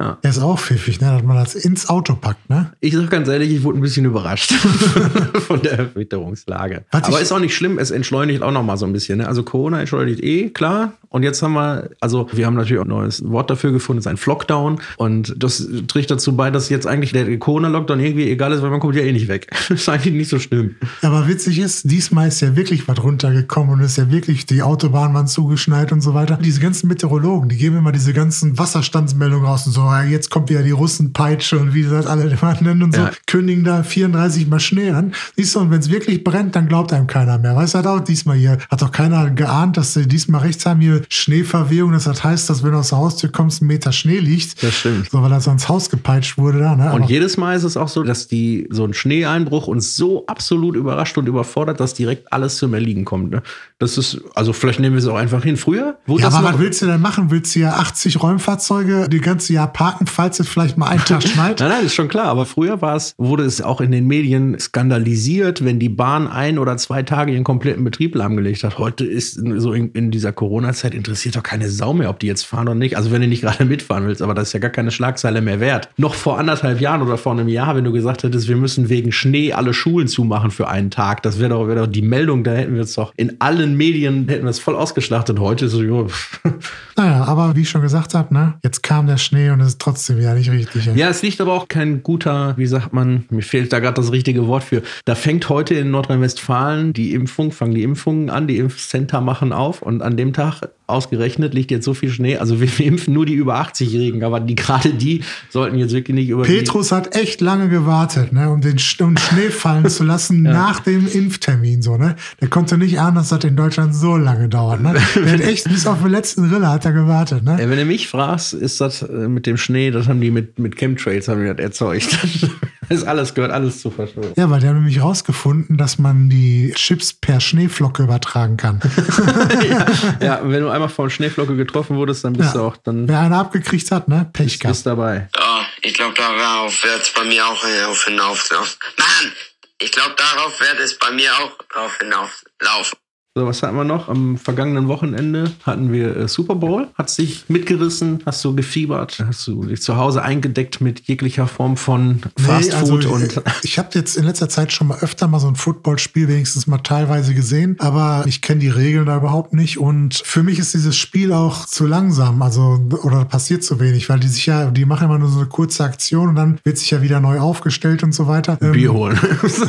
Er 0.00 0.30
ist 0.30 0.38
auch 0.38 0.58
pfiffig, 0.58 1.00
ne, 1.00 1.12
dass 1.12 1.22
man 1.22 1.36
das 1.36 1.54
ins 1.54 1.88
Auto 1.88 2.14
packt, 2.14 2.48
ne? 2.48 2.72
Ich 2.80 2.94
sag 2.94 3.10
ganz 3.10 3.28
ehrlich, 3.28 3.50
ich 3.50 3.62
wurde 3.62 3.78
ein 3.78 3.82
bisschen 3.82 4.06
überrascht 4.06 4.52
von 5.46 5.60
der 5.62 5.94
Witterungslage. 5.94 6.84
Was 6.90 7.04
Aber 7.04 7.20
ist 7.20 7.32
auch 7.32 7.38
nicht 7.38 7.54
schlimm, 7.54 7.78
es 7.78 7.90
entschleunigt 7.90 8.42
auch 8.42 8.52
noch 8.52 8.62
mal 8.62 8.76
so 8.76 8.86
ein 8.86 8.92
bisschen. 8.92 9.18
Ne? 9.18 9.28
Also 9.28 9.42
Corona 9.42 9.80
entschleunigt 9.80 10.22
eh, 10.22 10.48
klar. 10.48 10.94
Und 11.10 11.24
jetzt 11.24 11.42
haben 11.42 11.54
wir, 11.54 11.90
also 12.00 12.28
wir 12.32 12.46
haben 12.46 12.54
natürlich 12.54 12.78
auch 12.78 12.84
ein 12.84 12.88
neues 12.88 13.28
Wort 13.28 13.50
dafür 13.50 13.72
gefunden, 13.72 13.98
es 13.98 14.06
ist 14.06 14.10
ein 14.10 14.16
Flockdown. 14.16 14.80
Und 14.96 15.34
das 15.36 15.66
trägt 15.88 16.10
dazu 16.10 16.36
bei, 16.36 16.50
dass 16.50 16.68
jetzt 16.68 16.86
eigentlich 16.86 17.12
der 17.12 17.38
Corona-Lockdown 17.38 17.98
irgendwie 17.98 18.30
egal 18.30 18.52
ist, 18.52 18.62
weil 18.62 18.70
man 18.70 18.78
kommt 18.78 18.94
ja 18.94 19.02
eh 19.02 19.12
nicht 19.12 19.28
weg. 19.28 19.50
ist 19.68 19.88
eigentlich 19.88 20.14
nicht 20.14 20.28
so 20.28 20.38
schlimm. 20.38 20.76
Aber 21.02 21.26
witzig 21.26 21.58
ist, 21.58 21.90
diesmal 21.90 22.28
ist 22.28 22.40
ja 22.40 22.54
wirklich 22.54 22.86
was 22.86 23.02
runtergekommen 23.02 23.74
und 23.74 23.80
ist 23.80 23.98
ja 23.98 24.10
wirklich 24.10 24.46
die 24.46 24.62
Autobahn 24.62 25.12
waren 25.12 25.26
zugeschneit 25.26 25.90
und 25.90 26.00
so 26.00 26.14
weiter. 26.14 26.38
Diese 26.40 26.60
ganzen 26.60 26.86
Meteorologen, 26.86 27.48
die 27.48 27.56
geben 27.56 27.76
immer 27.76 27.92
diese 27.92 28.12
ganzen 28.12 28.56
Wasserstandsmeldungen 28.56 29.44
raus 29.44 29.66
und 29.66 29.72
so, 29.72 29.89
ja, 29.92 30.04
jetzt 30.04 30.30
kommt 30.30 30.48
wieder 30.50 30.62
die 30.62 30.70
Russenpeitsche 30.70 31.58
und 31.58 31.74
wie 31.74 31.82
sie 31.82 31.90
das 31.90 32.06
alle 32.06 32.24
immer 32.24 32.56
nennen 32.60 32.82
und 32.82 32.94
so, 32.94 33.00
Ja. 33.02 33.10
kündigen 33.26 33.64
da 33.64 33.82
34 33.82 34.48
mal 34.48 34.60
Schnee 34.60 34.90
an. 34.90 35.12
Siehst 35.36 35.54
du, 35.54 35.60
und 35.60 35.70
wenn 35.70 35.80
es 35.80 35.90
wirklich 35.90 36.24
brennt, 36.24 36.56
dann 36.56 36.68
glaubt 36.68 36.92
einem 36.92 37.06
keiner 37.06 37.38
mehr. 37.38 37.56
Weißt 37.56 37.74
du, 37.74 37.78
hat 37.78 37.86
auch 37.86 38.00
diesmal 38.00 38.36
hier, 38.36 38.58
hat 38.70 38.82
doch 38.82 38.92
keiner 38.92 39.30
geahnt, 39.30 39.76
dass 39.76 39.94
sie 39.94 40.06
diesmal 40.06 40.42
rechts 40.42 40.66
haben 40.66 40.80
hier 40.80 41.02
Schneeverwehung. 41.08 41.92
Das 41.92 42.06
heißt, 42.22 42.50
dass 42.50 42.62
wenn 42.62 42.72
du 42.72 42.78
aus 42.78 42.88
der 42.90 42.98
Haustür 42.98 43.30
kommst, 43.30 43.62
ein 43.62 43.66
Meter 43.66 43.92
Schnee 43.92 44.18
liegt. 44.18 44.62
Das 44.62 44.74
stimmt. 44.74 45.10
So, 45.10 45.22
weil 45.22 45.40
so 45.40 45.50
ins 45.50 45.68
Haus 45.68 45.90
gepeitscht 45.90 46.38
wurde 46.38 46.58
da, 46.60 46.76
ne? 46.76 46.92
Und 46.92 47.04
jedes 47.08 47.36
Mal 47.36 47.56
ist 47.56 47.64
es 47.64 47.76
auch 47.76 47.88
so, 47.88 48.02
dass 48.02 48.28
die 48.28 48.66
so 48.70 48.84
ein 48.84 48.94
Schneeeinbruch 48.94 49.66
uns 49.66 49.96
so 49.96 50.26
absolut 50.26 50.76
überrascht 50.76 51.16
und 51.18 51.26
überfordert, 51.26 51.80
dass 51.80 51.94
direkt 51.94 52.32
alles 52.32 52.56
zum 52.56 52.74
Erliegen 52.74 53.04
kommt. 53.04 53.30
Ne? 53.30 53.42
Das 53.78 53.96
ist, 53.98 54.20
also 54.34 54.52
vielleicht 54.52 54.80
nehmen 54.80 54.96
wir 54.96 55.02
es 55.02 55.06
auch 55.08 55.16
einfach 55.16 55.42
hin. 55.42 55.56
Früher 55.56 55.98
wurde 56.06 56.22
Ja, 56.22 56.28
das 56.30 56.38
aber 56.38 56.52
was 56.54 56.58
willst 56.58 56.82
du 56.82 56.86
denn 56.86 57.00
machen? 57.00 57.30
Willst 57.30 57.54
du 57.54 57.60
ja 57.60 57.72
80 57.74 58.22
Räumfahrzeuge 58.22 59.08
die 59.08 59.20
ganze 59.20 59.52
Jahr 59.52 59.72
parken, 59.80 60.06
falls 60.06 60.38
es 60.38 60.46
vielleicht 60.46 60.76
mal 60.76 60.88
einen 60.88 61.02
Tag 61.06 61.22
schneit? 61.26 61.58
Nein, 61.58 61.70
nein, 61.70 61.86
ist 61.86 61.94
schon 61.94 62.08
klar. 62.08 62.26
Aber 62.26 62.44
früher 62.44 62.82
war 62.82 62.96
es, 62.96 63.14
wurde 63.16 63.44
es 63.44 63.62
auch 63.62 63.80
in 63.80 63.90
den 63.90 64.06
Medien 64.06 64.58
skandalisiert, 64.58 65.64
wenn 65.64 65.78
die 65.78 65.88
Bahn 65.88 66.28
ein 66.28 66.58
oder 66.58 66.76
zwei 66.76 67.02
Tage 67.02 67.32
ihren 67.32 67.44
kompletten 67.44 67.82
Betrieb 67.82 68.14
lahmgelegt 68.14 68.62
hat. 68.62 68.76
Heute 68.76 69.06
ist 69.06 69.40
so 69.56 69.72
in, 69.72 69.90
in 69.92 70.10
dieser 70.10 70.32
Corona-Zeit 70.32 70.92
interessiert 70.92 71.36
doch 71.36 71.42
keine 71.42 71.70
Sau 71.70 71.94
mehr, 71.94 72.10
ob 72.10 72.20
die 72.20 72.26
jetzt 72.26 72.44
fahren 72.44 72.68
oder 72.68 72.74
nicht. 72.74 72.98
Also 72.98 73.10
wenn 73.10 73.22
du 73.22 73.26
nicht 73.28 73.40
gerade 73.40 73.64
mitfahren 73.64 74.06
willst, 74.06 74.20
aber 74.20 74.34
das 74.34 74.48
ist 74.48 74.52
ja 74.52 74.60
gar 74.60 74.70
keine 74.70 74.90
Schlagzeile 74.90 75.40
mehr 75.40 75.60
wert. 75.60 75.88
Noch 75.96 76.12
vor 76.12 76.38
anderthalb 76.38 76.78
Jahren 76.82 77.00
oder 77.00 77.16
vor 77.16 77.32
einem 77.32 77.48
Jahr, 77.48 77.74
wenn 77.74 77.84
du 77.84 77.92
gesagt 77.92 78.22
hättest, 78.22 78.48
wir 78.48 78.56
müssen 78.56 78.90
wegen 78.90 79.12
Schnee 79.12 79.54
alle 79.54 79.72
Schulen 79.72 80.08
zumachen 80.08 80.50
für 80.50 80.68
einen 80.68 80.90
Tag, 80.90 81.22
das 81.22 81.38
wäre 81.38 81.48
doch, 81.48 81.68
wär 81.68 81.76
doch 81.76 81.86
die 81.86 82.02
Meldung, 82.02 82.44
da 82.44 82.52
hätten 82.52 82.74
wir 82.74 82.82
es 82.82 82.92
doch 82.92 83.14
in 83.16 83.40
allen 83.40 83.78
Medien 83.78 84.28
hätten 84.28 84.44
wir 84.44 84.50
es 84.50 84.58
voll 84.58 84.76
ausgeschlachtet. 84.76 85.38
Heute 85.38 85.64
ist 85.64 85.72
so, 85.72 85.82
jo, 85.82 86.08
pff. 86.08 86.40
Naja, 86.96 87.24
aber 87.24 87.56
wie 87.56 87.62
ich 87.62 87.70
schon 87.70 87.80
gesagt 87.80 88.12
habe, 88.12 88.34
ne, 88.34 88.58
jetzt 88.62 88.82
kam 88.82 89.06
der 89.06 89.16
Schnee 89.16 89.48
und 89.48 89.60
es 89.60 89.69
ist 89.70 89.80
trotzdem 89.80 90.18
wieder 90.18 90.34
nicht 90.34 90.50
richtig. 90.50 90.88
ey. 90.88 90.96
Ja, 90.96 91.08
es 91.08 91.22
liegt 91.22 91.40
aber 91.40 91.54
auch 91.54 91.68
kein 91.68 92.02
guter, 92.02 92.54
wie 92.56 92.66
sagt 92.66 92.92
man, 92.92 93.24
mir 93.30 93.42
fehlt 93.42 93.72
da 93.72 93.78
gerade 93.78 93.94
das 93.94 94.12
richtige 94.12 94.46
Wort 94.46 94.64
für. 94.64 94.82
Da 95.04 95.14
fängt 95.14 95.48
heute 95.48 95.74
in 95.74 95.90
Nordrhein-Westfalen 95.90 96.92
die 96.92 97.14
Impfung, 97.14 97.52
fangen 97.52 97.74
die 97.74 97.82
Impfungen 97.82 98.30
an, 98.30 98.46
die 98.46 98.58
Impfcenter 98.58 99.20
machen 99.20 99.52
auf 99.52 99.82
und 99.82 100.02
an 100.02 100.16
dem 100.16 100.32
Tag 100.32 100.68
ausgerechnet 100.90 101.54
liegt 101.54 101.70
jetzt 101.70 101.84
so 101.84 101.94
viel 101.94 102.10
Schnee. 102.10 102.36
Also 102.36 102.60
wir 102.60 102.68
impfen 102.80 103.14
nur 103.14 103.26
die 103.26 103.34
über 103.34 103.60
80-Jährigen, 103.60 104.22
aber 104.22 104.40
die 104.40 104.54
gerade 104.54 104.92
die 104.92 105.22
sollten 105.48 105.78
jetzt 105.78 105.92
wirklich 105.92 106.14
nicht 106.14 106.28
über 106.28 106.42
Petrus 106.42 106.92
hat 106.92 107.14
echt 107.16 107.40
lange 107.40 107.68
gewartet, 107.68 108.32
ne, 108.32 108.50
um 108.50 108.60
den 108.60 108.78
Sch 108.78 109.00
um 109.00 109.16
Schnee 109.16 109.50
fallen 109.50 109.88
zu 109.88 110.04
lassen 110.04 110.42
nach 110.42 110.80
dem 110.80 111.06
Impftermin. 111.06 111.82
So, 111.82 111.96
ne? 111.96 112.16
Der 112.40 112.48
konnte 112.48 112.76
nicht 112.78 112.98
ahnen, 112.98 113.16
dass 113.16 113.30
das 113.30 113.44
in 113.44 113.56
Deutschland 113.56 113.94
so 113.94 114.16
lange 114.16 114.48
dauert. 114.48 114.82
Ne? 114.82 114.94
Der 115.14 115.32
hat 115.32 115.40
echt 115.40 115.68
bis 115.68 115.86
auf 115.86 116.02
den 116.02 116.10
letzten 116.10 116.44
Rille 116.44 116.68
hat 116.68 116.84
er 116.84 116.92
gewartet. 116.92 117.44
Ne? 117.44 117.56
Wenn 117.58 117.78
du 117.78 117.84
mich 117.84 118.08
fragst, 118.08 118.52
ist 118.52 118.80
das 118.80 119.02
äh, 119.02 119.28
mit 119.28 119.46
dem 119.46 119.56
Schnee, 119.56 119.90
das 119.90 120.08
haben 120.08 120.20
die 120.20 120.30
mit, 120.30 120.58
mit 120.58 120.76
Chemtrails 120.76 121.28
haben 121.28 121.42
die 121.42 121.48
das 121.48 121.58
erzeugt. 121.58 122.18
Ist 122.90 123.04
alles, 123.04 123.34
gehört 123.34 123.52
alles 123.52 123.80
zu 123.80 123.90
verschwunden. 123.90 124.32
Ja, 124.36 124.50
weil 124.50 124.60
die 124.60 124.66
haben 124.68 124.76
nämlich 124.78 125.00
rausgefunden, 125.00 125.76
dass 125.78 125.98
man 125.98 126.28
die 126.28 126.72
Chips 126.76 127.12
per 127.14 127.40
Schneeflocke 127.40 128.02
übertragen 128.02 128.56
kann. 128.56 128.80
ja, 129.68 129.86
ja, 130.20 130.40
wenn 130.42 130.60
du 130.62 130.68
einmal 130.70 130.88
von 130.88 131.08
Schneeflocke 131.08 131.56
getroffen 131.56 131.96
wurdest, 131.96 132.24
dann 132.24 132.32
bist 132.34 132.54
Ja. 132.54 132.60
du 132.60 132.66
auch, 132.66 132.76
dann 132.78 133.08
Wer 133.08 133.20
eine 133.20 133.36
abgekriegt 133.36 133.90
hat, 133.92 134.08
ne? 134.08 134.28
Pech 134.32 134.46
bist, 134.46 134.60
gehabt. 134.60 134.74
bist 134.74 134.86
dabei. 134.86 135.28
Ja, 135.36 135.60
ich 135.82 135.94
glaube, 135.94 136.14
darauf 136.14 136.82
wird 136.84 137.02
es 137.02 137.10
bei 137.14 137.24
mir 137.24 137.46
auch 137.46 137.64
hinauf 137.64 138.04
hinauflaufen. 138.04 138.76
Mann, 138.98 139.32
ich 139.80 139.92
glaube, 139.92 140.14
darauf 140.16 140.60
wird 140.60 140.80
es 140.80 140.98
bei 140.98 141.10
mir 141.12 141.30
auch 141.38 141.52
drauf 141.72 141.96
hinauflaufen. 141.98 142.98
So, 143.36 143.46
was 143.46 143.62
hatten 143.62 143.76
wir 143.76 143.84
noch? 143.84 144.08
Am 144.08 144.36
vergangenen 144.36 144.88
Wochenende 144.88 145.52
hatten 145.62 145.92
wir 145.92 146.16
äh, 146.16 146.26
Super 146.26 146.56
Bowl. 146.56 146.88
Hat 146.94 147.16
dich 147.16 147.44
mitgerissen? 147.46 148.24
Hast 148.26 148.44
du 148.44 148.56
gefiebert? 148.56 149.22
Hast 149.24 149.46
du 149.46 149.66
dich 149.66 149.82
zu 149.82 149.96
Hause 149.96 150.24
eingedeckt 150.24 150.80
mit 150.80 151.02
jeglicher 151.06 151.46
Form 151.46 151.76
von 151.76 152.22
Fast 152.36 152.70
Nee, 152.70 152.74
also, 152.74 152.94
Food 152.94 153.06
und 153.06 153.40
ich 153.62 153.78
habe 153.78 153.90
jetzt 153.94 154.16
in 154.16 154.24
letzter 154.24 154.48
Zeit 154.48 154.72
schon 154.72 154.88
mal 154.88 154.98
öfter 154.98 155.28
mal 155.28 155.38
so 155.38 155.46
ein 155.46 155.54
Footballspiel 155.54 156.26
wenigstens 156.26 156.66
mal 156.66 156.78
teilweise 156.78 157.32
gesehen, 157.32 157.76
aber 157.78 158.24
ich 158.26 158.42
kenne 158.42 158.58
die 158.58 158.68
Regeln 158.68 159.06
da 159.06 159.18
überhaupt 159.18 159.54
nicht 159.54 159.78
und 159.78 160.20
für 160.24 160.42
mich 160.42 160.58
ist 160.58 160.74
dieses 160.74 160.96
Spiel 160.96 161.32
auch 161.32 161.66
zu 161.66 161.86
langsam, 161.86 162.42
also 162.42 162.80
oder 163.04 163.24
passiert 163.26 163.62
zu 163.62 163.78
wenig, 163.78 164.08
weil 164.08 164.18
die 164.18 164.26
sich 164.26 164.46
ja, 164.46 164.72
die 164.72 164.84
machen 164.84 165.04
immer 165.04 165.20
nur 165.20 165.28
so 165.28 165.38
eine 165.38 165.48
kurze 165.48 165.84
Aktion 165.84 166.30
und 166.30 166.34
dann 166.34 166.58
wird 166.64 166.78
sich 166.78 166.90
ja 166.90 167.00
wieder 167.00 167.20
neu 167.20 167.38
aufgestellt 167.38 168.02
und 168.02 168.12
so 168.12 168.26
weiter. 168.26 168.58
Ähm, 168.60 168.72
Bier 168.72 168.92
holen. 168.92 169.20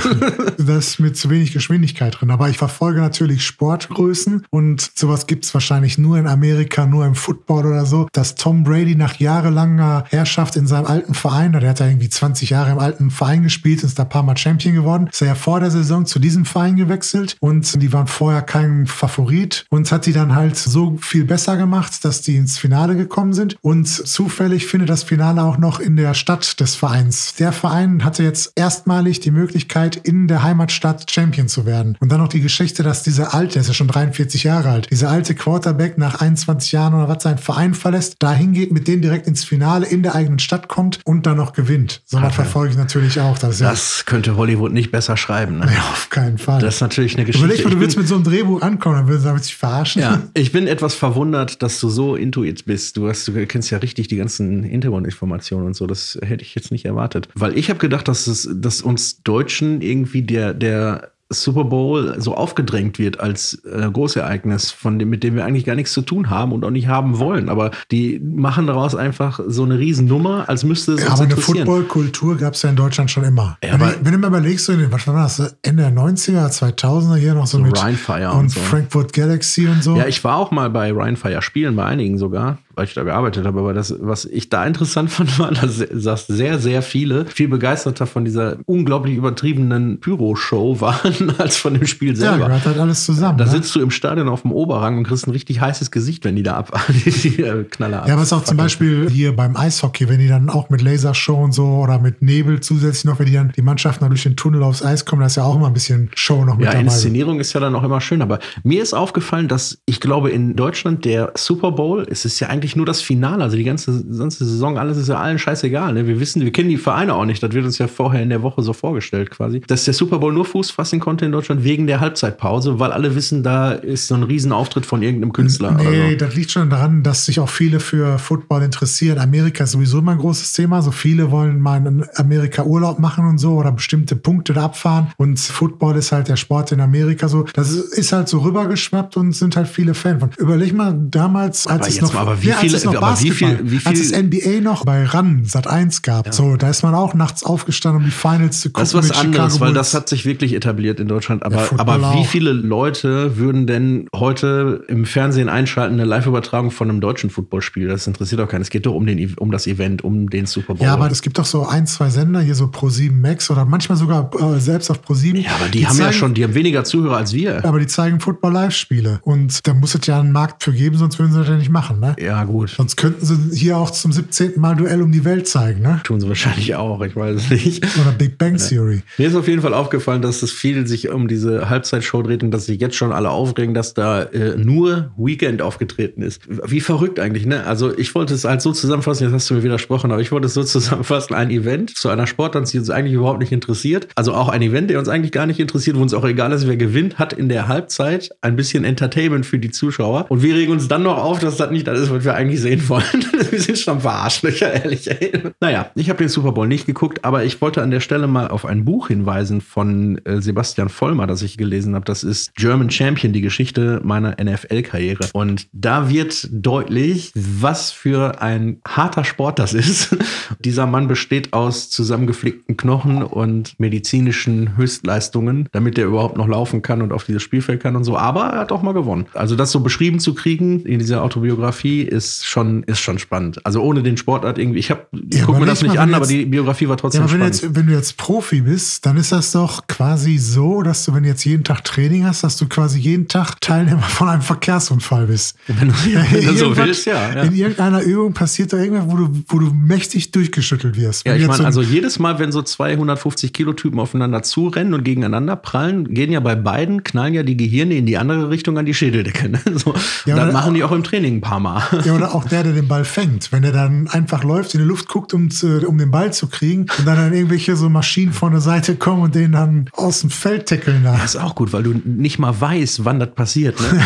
da 0.58 0.78
ist 0.78 1.00
mit 1.00 1.16
zu 1.16 1.30
wenig 1.30 1.54
Geschwindigkeit 1.54 2.20
drin. 2.20 2.32
Aber 2.32 2.50
ich 2.50 2.58
verfolge 2.58 3.02
natürlich 3.02 3.52
Sportgrößen 3.62 4.48
und 4.50 4.92
sowas 4.96 5.28
gibt's 5.28 5.54
wahrscheinlich 5.54 6.00
nur 6.00 6.18
in 6.18 6.26
Amerika, 6.26 6.88
nur 6.88 7.06
im 7.06 7.14
Football 7.14 7.68
oder 7.68 7.86
so, 7.86 8.08
dass 8.12 8.34
Tom 8.34 8.64
Brady 8.64 8.96
nach 8.96 9.20
jahrelanger 9.20 10.06
Herrschaft 10.10 10.56
in 10.56 10.66
seinem 10.66 10.88
alten 10.88 11.14
Verein, 11.14 11.52
der 11.52 11.70
hat 11.70 11.80
ja 11.80 11.86
irgendwie 11.86 12.10
20 12.10 12.50
Jahre 12.50 12.72
im 12.72 12.80
alten 12.80 13.12
Verein 13.12 13.44
gespielt, 13.44 13.84
ist 13.84 14.00
da 14.00 14.04
ein 14.04 14.10
paar 14.10 14.24
Mal 14.24 14.36
Champion 14.36 14.74
geworden, 14.74 15.10
ist 15.12 15.22
er 15.22 15.28
ja 15.28 15.36
vor 15.36 15.60
der 15.60 15.70
Saison 15.70 16.08
zu 16.08 16.18
diesem 16.18 16.46
Verein 16.46 16.76
gewechselt 16.76 17.38
und 17.40 17.80
die 17.80 17.94
waren 17.94 18.08
vorher 18.08 18.42
kein 18.42 18.88
Favorit 18.88 19.68
und 19.70 19.92
hat 19.92 20.08
die 20.08 20.14
dann 20.14 20.34
halt 20.34 20.58
so 20.58 20.98
viel 21.00 21.26
besser 21.26 21.56
gemacht, 21.56 22.04
dass 22.04 22.22
die 22.24 22.38
ins 22.38 22.58
Finale 22.58 22.96
gekommen 22.96 23.34
sind 23.34 23.58
und 23.62 23.88
zufällig 23.88 24.66
findet 24.66 24.90
das 24.90 25.04
Finale 25.04 25.44
auch 25.44 25.60
noch 25.60 25.80
in 25.80 25.98
der 25.98 26.16
Stadt 26.16 26.60
des 26.60 26.74
Vereins. 26.74 27.36
Der 27.36 27.52
Verein 27.52 28.04
hatte 28.04 28.24
jetzt 28.24 28.54
erstmalig 28.56 29.20
die 29.20 29.30
Möglichkeit, 29.30 29.98
in 29.98 30.28
der 30.28 30.42
Heimatstadt 30.42 31.12
Champion 31.12 31.48
zu 31.48 31.68
werden. 31.68 31.96
Und 32.00 32.12
dann 32.12 32.20
noch 32.20 32.28
die 32.28 32.42
Geschichte, 32.42 32.82
dass 32.82 33.04
diese 33.04 33.36
alte, 33.42 33.54
der 33.54 33.62
ist 33.62 33.68
ja 33.68 33.74
schon 33.74 33.88
43 33.88 34.44
Jahre 34.44 34.70
alt, 34.70 34.92
dieser 34.92 35.10
alte 35.10 35.36
Quarterback 35.36 35.98
nach 35.98 36.22
21 36.22 36.72
Jahren 36.72 36.94
oder 36.94 37.10
was 37.10 37.24
seinen 37.24 37.40
Verein 37.40 37.74
verlässt, 37.74 38.16
dahin 38.20 38.54
geht, 38.54 38.72
mit 38.72 38.88
denen 38.88 39.02
direkt 39.02 39.28
ins 39.28 39.44
Finale 39.44 39.88
in 39.88 40.04
der 40.04 40.16
eigenen 40.16 40.40
Stadt 40.40 40.68
kommt 40.68 41.00
und 41.06 41.26
dann 41.26 41.38
noch 41.38 41.54
gewinnt. 41.54 42.02
So 42.06 42.22
was 42.22 42.36
verfolge 42.36 42.72
ich 42.72 42.78
natürlich 42.78 43.20
auch. 43.20 43.38
Das, 43.38 43.56
ist 43.56 43.62
ja, 43.62 43.72
Das 43.72 44.06
könnte 44.06 44.38
Hollywood 44.38 44.72
nicht 44.72 44.92
besser 44.92 45.18
schreiben. 45.18 45.60
Ne? 45.60 45.66
ja, 45.74 45.82
auf 45.92 46.10
keinen 46.10 46.38
Fall. 46.38 46.62
Das 46.62 46.76
ist 46.76 46.82
natürlich 46.82 47.16
eine 47.16 47.26
Geschichte. 47.26 47.46
Überleg 47.46 47.66
mal, 47.66 47.72
du 47.72 47.80
willst 47.80 47.98
mit 47.98 48.08
so 48.08 48.16
einem 48.16 48.24
Drehbuch 48.24 48.62
ankommen, 48.62 48.96
dann 48.98 49.08
würden 49.08 49.22
sie 49.22 49.28
damit 49.28 49.44
sich 49.44 49.56
verarschen. 49.56 50.02
Ja, 50.02 50.22
ich 50.34 50.52
bin 50.52 50.68
etwas 50.68 50.94
verwundert, 50.94 51.62
dass 51.64 51.80
du 51.80 51.90
so 51.90 52.16
intuit 52.16 52.66
bist. 52.66 52.98
Du, 52.98 53.10
hast, 53.10 53.28
du 53.28 53.46
kennst 53.48 53.72
ja 53.72 53.80
richtig 53.80 54.08
die 54.08 54.18
ganzen 54.18 54.64
Hintergrundinformationen 54.64 55.68
und 55.68 55.76
so. 55.76 55.88
Das 55.88 56.18
hätte 56.22 56.44
ich 56.44 56.54
jetzt 56.56 56.72
nicht 56.72 56.86
erwartet. 56.86 57.28
Weil 57.34 57.58
ich 57.58 57.70
habe 57.70 57.80
gedacht, 57.80 58.08
dass, 58.08 58.28
es, 58.28 58.48
dass 58.54 58.82
uns 58.82 59.24
Deutschen 59.24 59.82
irgendwie 59.82 60.22
der, 60.22 60.54
der 60.54 61.12
Super 61.32 61.64
Bowl 61.64 62.16
so 62.20 62.36
aufgedrängt 62.36 63.00
wird 63.00 63.20
als 63.20 63.62
äh, 63.66 63.90
Großereignis, 63.90 64.72
von 64.72 65.00
dem, 65.00 65.10
mit 65.10 65.24
dem 65.24 65.36
wir 65.36 65.46
eigentlich 65.46 65.66
gar 65.66 65.76
nichts 65.76 65.94
zu 65.94 66.02
tun 66.02 66.30
haben 66.30 66.52
und 66.52 66.64
auch 66.64 66.70
nicht 66.70 66.88
haben 66.88 67.20
wollen. 67.20 67.50
Aber 67.50 67.72
die 67.92 68.20
machen 68.20 68.68
daraus 68.68 68.96
einfach 68.96 69.40
so 69.48 69.64
eine 69.64 69.80
Riesennummer, 69.80 70.50
als 70.50 70.64
müsste 70.64 70.94
es 70.94 71.04
Ja, 71.04 71.12
aber 71.12 71.24
eine. 71.24 71.38
Footballkultur 71.38 72.38
gab 72.38 72.54
es 72.54 72.62
ja 72.62 72.70
in 72.70 72.76
Deutschland 72.76 73.10
schon 73.10 73.24
immer. 73.24 73.58
Ja, 73.64 73.80
wenn, 73.80 73.80
du, 73.80 73.96
wenn 74.04 74.12
du 74.14 74.18
mal 74.20 74.28
überlegst, 74.28 74.66
so 74.66 74.74
in 74.74 74.80
den, 74.80 74.92
was 74.92 75.08
war 75.08 75.16
das, 75.16 75.56
Ende 75.62 75.84
der 75.84 75.92
90er, 75.92 76.50
2000er 76.50 77.16
hier 77.16 77.34
noch 77.34 77.48
so, 77.48 77.58
So 77.58 77.64
mit 77.64 77.82
Rheinfire 77.82 78.32
und, 78.32 78.40
und 78.40 78.52
so. 78.52 78.60
Frankfurt 78.60 79.14
Galaxy 79.14 79.68
und 79.68 79.84
so. 79.84 79.96
Ja, 79.96 80.08
ich 80.08 80.24
war 80.24 80.38
auch 80.38 80.52
mal 80.52 80.70
bei 80.70 80.92
Ryan 80.92 81.16
Fire 81.16 81.42
spielen, 81.42 81.76
bei 81.76 81.86
einigen 81.86 82.18
sogar, 82.18 82.60
weil 82.76 82.86
ich 82.86 82.94
da 82.94 83.04
gearbeitet 83.04 83.46
habe. 83.46 83.60
Aber 83.60 83.74
das, 83.74 83.96
was 84.00 84.26
ich 84.26 84.50
da 84.50 84.66
interessant 84.66 85.12
fand, 85.12 85.38
war, 85.40 85.52
dass, 85.52 85.84
dass 85.92 86.28
sehr, 86.28 86.60
sehr 86.60 86.82
viele 86.82 87.26
viel 87.26 87.48
begeisterter 87.48 88.08
von 88.08 88.26
dieser 88.26 88.58
unglaublich 88.66 89.16
übertriebenen 89.16 90.00
Pyro-Show 90.00 90.82
waren, 90.82 91.34
als 91.38 91.58
von 91.58 91.74
dem 91.74 91.88
Spiel 91.88 92.10
ja, 92.10 92.16
selber. 92.16 92.48
gehört 92.48 92.66
halt 92.66 92.80
alles 92.80 93.06
zusammen. 93.06 93.38
da 93.38 93.46
ne? 93.46 93.52
sitzt 93.52 93.76
du 93.76 93.82
im 93.82 93.92
Stadion 93.92 94.30
auf 94.30 94.44
dem 94.44 94.52
Oberrang 94.52 94.98
und 94.98 95.04
kriegst 95.04 95.28
ein 95.28 95.32
richtig 95.32 95.62
heißes 95.62 95.92
Gesicht, 95.92 96.24
wenn 96.26 96.36
die 96.36 96.44
da 96.44 96.56
ab, 96.56 96.72
die, 96.90 97.42
äh, 97.42 97.64
Knaller 97.66 98.04
ab. 98.04 98.08
Ja, 98.08 98.22
ist 98.22 98.34
auch 98.34 98.44
zum 98.44 98.58
Beispiel 98.58 99.10
hier 99.10 99.36
beim 99.36 99.56
Eishockey, 99.56 100.08
wenn 100.10 100.20
die 100.20 100.28
dann 100.28 100.50
auch 100.50 100.70
mit 100.70 100.82
Lasershow 100.82 101.44
und 101.44 101.54
so 101.54 101.66
oder 101.66 102.00
mit 102.00 102.22
Nebel 102.22 102.60
zusätzlich 102.60 103.06
noch, 103.06 103.20
wenn 103.20 103.26
die 103.26 103.34
dann 103.34 103.52
die 103.56 103.62
Mannschaften 103.62 104.08
durch 104.08 104.24
den 104.24 104.36
Tunnel 104.36 104.64
aufs 104.64 104.84
Eis 104.84 105.06
kommen, 105.06 105.22
da 105.22 105.28
ist 105.28 105.36
ja 105.36 105.44
auch 105.44 105.56
immer 105.56 105.68
ein 105.68 105.74
bisschen 105.74 106.10
Show 106.16 106.46
noch 106.46 106.58
mit 106.58 106.66
Ja, 106.66 106.72
dabei. 106.72 106.84
Inszenierung 106.84 107.40
ist 107.40 107.54
ja 107.54 107.60
dann 107.60 107.76
auch 107.76 107.84
immer 107.84 108.02
schön, 108.02 108.22
aber 108.22 108.40
mir 108.64 108.82
ist 108.82 108.94
aufgefallen, 108.94 109.48
dass 109.48 109.82
ich 109.86 110.00
glaube, 110.00 110.32
in 110.32 110.56
Deutschland 110.56 111.06
der 111.06 111.32
Super 111.36 111.72
Bowl, 111.72 112.06
es 112.10 112.26
ist 112.26 112.40
ja 112.40 112.48
eigentlich 112.62 112.76
nur 112.76 112.86
das 112.86 113.02
Finale, 113.02 113.44
also 113.44 113.58
die 113.58 113.64
ganze, 113.64 114.04
ganze 114.06 114.46
Saison, 114.46 114.78
alles 114.78 114.98
ist 114.98 115.10
ja 115.10 115.20
allen 115.20 115.40
scheißegal. 115.40 115.94
Ne? 115.94 116.08
Wir 116.08 116.20
wissen, 116.20 116.42
wir 116.42 116.52
kennen 116.52 116.70
die 116.70 116.78
Vereine 116.78 117.16
auch 117.16 117.26
nicht, 117.26 117.42
das 117.42 117.52
wird 117.52 117.66
uns 117.66 117.78
ja 117.78 117.88
vorher 117.88 118.22
in 118.22 118.30
der 118.30 118.44
Woche 118.44 118.62
so 118.62 118.74
vorgestellt 118.74 119.32
quasi, 119.32 119.62
dass 119.62 119.86
der 119.86 119.94
Super 119.94 120.20
Bowl 120.20 120.32
nur 120.32 120.46
Fuß 120.46 120.72
fassen 120.72 121.00
konnte 121.00 121.26
in 121.26 121.32
Deutschland 121.32 121.64
wegen 121.64 121.88
der 121.88 122.00
Halbzeitpause, 122.00 122.80
weil 122.80 122.92
alle 122.92 123.16
wissen, 123.16 123.44
da 123.44 123.72
ist 123.72 124.08
so 124.08 124.16
ein 124.16 124.24
Riesenauftritt 124.24 124.86
von 124.86 125.02
irgendeinem 125.02 125.34
Künstler. 125.34 125.72
Nee, 125.72 126.12
so. 126.12 126.18
das 126.18 126.36
liegt 126.36 126.52
schon 126.52 126.70
daran, 126.70 127.04
dass 127.04 127.26
sich 127.26 127.40
auch 127.40 127.50
viele 127.50 127.80
für 127.80 128.20
Football 128.20 128.64
interessieren. 128.64 129.18
Amerika 129.18 129.64
ist 129.64 129.72
sowieso 129.72 130.00
immer 130.00 130.14
ein 130.14 130.18
großes 130.18 130.54
Thema. 130.54 130.82
So 130.82 130.92
viele 130.92 131.32
wollen 131.32 131.60
mal 131.60 131.78
in 131.86 132.06
Amerika 132.16 132.64
Urlaub 132.64 133.00
machen 133.00 133.26
und 133.26 133.38
so 133.38 133.56
oder 133.56 133.72
bestimmte 133.72 134.16
Punkte 134.16 134.54
da 134.54 134.66
abfahren. 134.66 135.08
Und 135.18 135.40
Football 135.40 135.98
ist 135.98 136.12
halt 136.12 136.28
der 136.28 136.36
Sport 136.36 136.72
in 136.72 136.82
Amerika 136.82 137.28
so. 137.28 137.46
Das 137.54 137.72
ist 137.72 138.14
halt 138.14 138.30
so 138.30 138.40
rübergeschwappt 138.40 139.18
und 139.18 139.34
sind 139.34 139.56
halt 139.56 139.68
viele 139.68 139.94
Fan 139.94 140.20
von. 140.20 140.30
Überleg 140.38 140.74
mal, 140.74 140.94
damals, 141.10 141.68
als 141.68 141.82
Aber 141.82 141.88
es 141.88 142.02
noch, 142.02 142.14
mal, 142.14 142.22
aber 142.22 142.42
wie 142.44 142.51
ja, 142.52 142.56
als 142.58 142.62
viele- 142.66 142.78
es 142.78 142.86
noch 142.86 142.96
aber 142.96 143.20
wie 143.20 143.30
Basketball, 143.30 143.58
viel- 143.58 143.72
wie 143.72 143.86
als 143.86 144.00
viel- 144.00 144.08
es 144.08 144.12
NBA 144.12 144.62
noch 144.62 144.86
bei 144.86 145.04
RAN 145.06 145.44
Sat 145.46 145.68
1 145.68 146.02
gab, 146.02 146.34
so, 146.34 146.56
da 146.56 146.70
ist 146.70 146.84
man 146.84 146.94
auch 146.96 147.14
nachts 147.14 147.44
aufgestanden, 147.44 148.04
um 148.04 148.06
die 148.06 148.12
Finals 148.16 148.62
zu 148.62 148.70
gucken. 148.70 148.82
Das 148.82 148.94
ist 148.94 149.10
was 149.10 149.18
anderes, 149.20 149.60
weil 149.60 149.74
das 149.74 149.94
hat 149.94 150.08
sich 150.10 150.26
wirklich 150.26 150.54
etabliert 150.54 151.00
in 151.00 151.08
Deutschland. 151.08 151.44
Aber, 151.44 151.68
aber 151.78 152.14
wie 152.16 152.26
viele 152.26 152.52
Leute 152.52 153.38
würden 153.38 153.68
denn 153.68 154.08
heute 154.16 154.84
im 154.88 155.06
Fernsehen 155.06 155.50
einschalten, 155.50 155.94
eine 155.96 156.06
Live-Übertragung 156.06 156.72
von 156.72 156.90
einem 156.90 157.02
deutschen 157.02 157.30
Footballspiel? 157.30 157.88
Das 157.88 158.08
interessiert 158.08 158.40
doch 158.42 158.48
keinen. 158.48 158.62
Es 158.62 158.70
geht 158.70 158.86
doch 158.86 158.94
um, 158.94 159.06
den, 159.06 159.34
um 159.36 159.52
das 159.52 159.68
Event, 159.68 160.04
um 160.04 160.30
den 160.30 160.46
Super 160.46 160.76
Bowl. 160.76 160.86
Ja, 160.86 160.94
aber 160.94 161.10
es 161.12 161.22
gibt 161.22 161.38
doch 161.38 161.46
so 161.46 161.66
ein, 161.66 161.88
zwei 161.88 162.10
Sender, 162.10 162.42
hier 162.42 162.56
so 162.56 162.66
Pro7 162.66 163.12
Max 163.14 163.50
oder 163.50 163.66
manchmal 163.66 163.98
sogar 163.98 164.30
äh, 164.40 164.60
selbst 164.60 164.90
auf 164.92 165.00
Pro7. 165.02 165.38
Ja, 165.38 165.52
aber 165.60 165.70
die, 165.70 165.86
haben 165.88 165.98
ja 165.98 166.06
zeigen- 166.06 166.14
schon, 166.18 166.34
die 166.34 166.44
haben 166.44 166.54
weniger 166.56 166.84
Zuhörer 166.84 167.18
als 167.18 167.34
wir. 167.34 167.64
Aber 167.66 167.80
die 167.80 167.88
zeigen 167.88 168.20
Football-Live-Spiele. 168.20 169.20
Und 169.24 169.66
da 169.68 169.74
muss 169.74 169.96
es 169.96 170.06
ja 170.08 170.20
einen 170.20 170.32
Markt 170.32 170.64
für 170.64 170.74
geben, 170.74 170.98
sonst 170.98 171.20
würden 171.20 171.32
sie 171.32 171.40
das 171.40 171.48
ja 171.48 171.56
nicht 171.58 171.70
machen, 171.72 172.00
ne? 172.00 172.16
Ja, 172.20 172.41
gut. 172.46 172.70
Sonst 172.70 172.96
könnten 172.96 173.26
sie 173.26 173.58
hier 173.58 173.78
auch 173.78 173.92
zum 173.92 174.12
17. 174.12 174.54
Mal 174.58 174.76
Duell 174.76 175.02
um 175.02 175.12
die 175.12 175.26
Welt 175.26 175.48
zeigen, 175.48 175.82
ne? 175.82 176.02
Tun 176.04 176.20
sie 176.20 176.28
wahrscheinlich 176.28 176.76
auch, 176.76 177.02
ich 177.02 177.16
weiß 177.16 177.36
es 177.36 177.50
nicht. 177.50 177.86
Oder 178.00 178.12
Big 178.12 178.38
Bang 178.38 178.58
Theory. 178.58 179.02
Mir 179.18 179.28
ist 179.28 179.36
auf 179.36 179.48
jeden 179.48 179.62
Fall 179.62 179.74
aufgefallen, 179.74 180.22
dass 180.22 180.44
es 180.44 180.52
viel 180.52 180.88
sich 180.88 181.10
um 181.10 181.28
diese 181.28 181.70
Halbzeitshow 181.70 182.22
dreht 182.22 182.44
und 182.44 182.52
dass 182.52 182.66
sich 182.66 182.80
jetzt 182.80 182.96
schon 182.96 183.12
alle 183.12 183.30
aufregen, 183.30 183.74
dass 183.74 183.94
da 183.94 184.24
äh, 184.24 184.58
nur 184.58 185.12
Weekend 185.18 185.62
aufgetreten 185.62 186.22
ist. 186.22 186.42
Wie 186.48 186.82
verrückt 186.82 187.20
eigentlich, 187.20 187.46
ne? 187.46 187.66
Also 187.66 187.98
ich 187.98 188.14
wollte 188.16 188.34
es 188.34 188.46
halt 188.46 188.62
so 188.62 188.72
zusammenfassen, 188.72 189.24
jetzt 189.26 189.34
hast 189.34 189.50
du 189.50 189.56
mir 189.56 189.64
widersprochen, 189.64 190.12
aber 190.12 190.22
ich 190.22 190.32
wollte 190.32 190.48
es 190.48 190.54
so 190.54 190.64
zusammenfassen, 190.72 191.36
ein 191.36 191.50
Event 191.50 191.96
zu 191.98 192.10
einer 192.10 192.28
Sportart, 192.28 192.72
die 192.72 192.80
uns 192.80 192.90
eigentlich 192.90 193.14
überhaupt 193.14 193.40
nicht 193.40 193.52
interessiert. 193.52 194.08
Also 194.16 194.34
auch 194.34 194.50
ein 194.50 194.62
Event, 194.62 194.90
der 194.90 195.00
uns 195.00 195.10
eigentlich 195.10 195.32
gar 195.32 195.46
nicht 195.46 195.60
interessiert, 195.60 195.98
wo 195.98 196.02
uns 196.02 196.14
auch 196.14 196.26
egal 196.26 196.52
ist, 196.52 196.68
wer 196.68 196.78
gewinnt, 196.78 197.20
hat 197.20 197.34
in 197.34 197.50
der 197.50 197.68
Halbzeit 197.68 198.32
ein 198.42 198.56
bisschen 198.56 198.84
Entertainment 198.84 199.46
für 199.46 199.60
die 199.60 199.72
Zuschauer. 199.72 200.26
Und 200.30 200.44
wir 200.44 200.56
regen 200.56 200.72
uns 200.72 200.88
dann 200.88 201.04
noch 201.04 201.18
auf, 201.18 201.40
dass 201.40 201.58
das 201.58 201.72
nicht 201.72 201.88
das 201.88 202.00
ist, 202.00 202.12
was 202.12 202.24
wir 202.24 202.31
eigentlich 202.36 202.62
sehen 202.62 202.88
wollen. 202.90 203.04
wir 203.50 203.60
sind 203.60 203.78
schon 203.78 204.02
Verarschlöcher, 204.02 204.74
ehrlich. 204.74 205.10
Ey. 205.10 205.32
Naja, 205.60 205.92
ich 205.96 206.10
habe 206.10 206.20
den 206.20 206.30
Super 206.30 206.52
Bowl 206.52 206.68
nicht 206.68 206.86
geguckt, 206.86 207.24
aber 207.24 207.44
ich 207.44 207.62
wollte 207.62 207.82
an 207.82 207.92
der 207.92 208.00
Stelle 208.00 208.28
mal 208.28 208.48
auf 208.48 208.66
ein 208.66 208.86
Buch 208.86 209.08
hinweisen 209.08 209.62
von 209.62 210.20
äh, 210.26 210.42
Sebastian 210.42 210.90
Vollmer, 210.90 211.28
das 211.28 211.42
ich 211.42 211.58
gelesen 211.58 211.96
habe. 211.96 212.06
Das 212.06 212.24
ist 212.24 212.56
German 212.56 212.90
Champion, 212.90 213.34
die 213.34 213.42
Geschichte 213.42 214.02
meiner 214.04 214.36
NFL-Karriere. 214.42 215.30
Und 215.34 215.68
da 215.74 216.10
wird 216.10 216.48
deutlich, 216.52 217.32
was 217.36 217.92
für 217.92 218.42
ein 218.42 218.82
harter 218.88 219.24
Sport 219.24 219.60
das 219.60 219.74
ist. 219.74 220.16
Dieser 220.60 220.86
Mann 220.86 221.08
besteht 221.08 221.54
aus 221.54 221.90
zusammengeflickten 221.90 222.78
Knochen 222.78 223.24
und 223.24 223.80
medizinischen 223.80 224.78
Höchstleistungen, 224.78 225.68
damit 225.72 225.98
er 225.98 226.06
überhaupt 226.06 226.38
noch 226.38 226.48
laufen 226.48 226.82
kann 226.82 227.02
und 227.02 227.12
auf 227.14 227.24
dieses 227.24 227.44
Spielfeld 227.44 227.82
kann 227.82 227.96
und 227.96 228.04
so. 228.04 228.18
Aber 228.18 228.46
er 228.46 228.60
hat 228.60 228.72
auch 228.72 228.82
mal 228.82 228.94
gewonnen. 228.94 229.26
Also 229.34 229.56
das 229.56 229.72
so 229.72 229.80
beschrieben 229.80 230.20
zu 230.20 230.34
kriegen 230.34 230.86
in 230.86 231.00
dieser 231.00 231.24
Autobiografie 231.24 232.02
ist 232.02 232.21
schon, 232.46 232.84
ist 232.84 233.00
schon 233.00 233.20
spannend. 233.20 233.66
Also 233.66 233.82
ohne 233.82 234.02
den 234.04 234.18
Sportart 234.18 234.58
irgendwie. 234.58 234.80
Ich 234.80 234.90
habe, 234.92 235.06
ich 235.30 235.40
Ja, 235.40 235.46
guck 235.46 235.60
mir 235.60 235.66
das 235.66 235.82
nicht 235.82 235.96
mal, 235.96 236.02
an, 236.02 236.14
aber 236.14 236.26
jetzt- 236.26 236.32
die 236.32 236.46
Biografie 236.46 236.88
war 236.88 236.96
Ja, 236.96 237.02
trotzdem 237.02 237.24
aber 237.24 237.32
wenn, 237.32 237.40
spannend. 237.40 237.62
jetzt, 237.62 237.76
wenn 237.76 237.88
du 237.88 237.94
jetzt 237.94 238.18
Profi 238.18 238.62
bist, 238.62 239.06
dann 239.06 239.18
ist 239.18 239.32
das 239.32 239.52
doch 239.52 239.88
quasi 239.88 240.38
so, 240.38 240.82
dass 240.82 241.06
du, 241.06 241.14
wenn 241.14 241.24
du 241.24 241.30
jetzt 241.30 241.44
jeden 241.46 241.64
Tag 241.64 241.84
Training 241.84 242.26
hast, 242.26 242.44
dass 242.44 242.58
du 242.58 242.68
quasi 242.68 243.00
jeden 243.00 243.28
Tag 243.28 243.60
Teilnehmer 243.62 244.02
von 244.02 244.30
einem 244.30 244.42
Verkehrsunfall 244.42 245.28
bist. 245.28 245.56
Wenn 245.68 245.88
du, 245.90 245.94
wenn 246.32 246.46
du 246.46 246.56
so 246.56 246.76
willst, 246.78 247.06
ja. 247.06 247.34
ja. 247.36 247.42
In 247.44 247.56
irgendeiner 247.56 248.02
Übung 248.02 248.34
passiert 248.34 248.74
da 248.74 248.78
irgendwas, 248.78 249.06
wo 249.08 249.18
du, 249.18 249.30
wo 249.48 249.60
du 249.60 249.72
mächtig 249.74 250.32
durchgeschüttelt 250.32 250.98
wirst. 250.98 251.26
Ja, 251.26 251.36
ich 251.36 251.46
meine, 251.48 251.58
so- 251.58 251.64
also 251.66 251.82
jedes 251.82 252.20
Mal, 252.20 252.40
wenn 252.40 252.52
so 252.52 252.62
250 252.62 253.54
Kilo 253.54 253.74
Typen 253.74 254.00
aufeinander 254.00 254.44
zurennen 254.44 254.94
und 254.94 255.04
gegeneinander 255.04 255.56
prallen, 255.56 256.14
gehen 256.14 256.32
ja 256.32 256.40
bei 256.40 256.56
beiden, 256.56 257.04
knallen 257.04 257.34
ja 257.34 257.44
die 257.44 257.58
Gehirne 257.58 257.96
in 257.96 258.06
die 258.06 258.18
andere 258.18 258.50
Richtung 258.50 258.78
an 258.78 258.86
die 258.86 258.94
Schädeldecke. 258.94 259.50
Ne? 259.50 259.60
So, 259.76 259.94
Ja, 260.26 260.36
aber- 260.36 260.52
machen 260.52 260.74
die 260.74 260.84
auch 260.84 260.92
im 260.92 261.04
Training 261.04 261.38
ein 261.38 261.42
paar 261.42 261.60
Mal. 261.60 261.82
Ja, 262.06 262.11
oder 262.12 262.36
auch 262.36 262.46
der, 262.46 262.64
der 262.64 262.74
den 262.74 262.88
Ball 262.88 263.06
fängt. 263.06 263.52
Wenn 263.52 263.64
er 263.64 263.72
dann 263.72 264.08
einfach 264.08 264.44
läuft, 264.44 264.74
in 264.74 264.82
die 264.82 264.88
Luft 264.88 265.08
guckt, 265.08 265.34
um, 265.34 265.50
zu, 265.50 265.88
um 265.88 265.98
den 265.98 266.12
Ball 266.12 266.34
zu 266.34 266.48
kriegen 266.48 266.82
und 266.98 267.06
dann, 267.06 267.18
dann 267.18 267.34
irgendwelche 267.34 267.76
so 267.76 267.90
Maschinen 267.90 268.34
von 268.34 268.52
der 268.52 268.62
Seite 268.62 268.96
kommen 268.96 269.22
und 269.22 269.36
den 269.36 269.54
dann 269.54 269.90
aus 269.94 270.22
dem 270.22 270.30
Feld 270.30 270.68
tackeln 270.68 271.04
da. 271.04 271.14
Das 271.18 271.36
ist 271.36 271.42
auch 271.42 271.56
gut, 271.56 271.74
weil 271.74 271.84
du 271.84 271.94
nicht 272.06 272.40
mal 272.40 272.60
weißt, 272.60 273.06
wann 273.06 273.20
das 273.20 273.34
passiert. 273.34 273.80
Ne? 273.80 274.02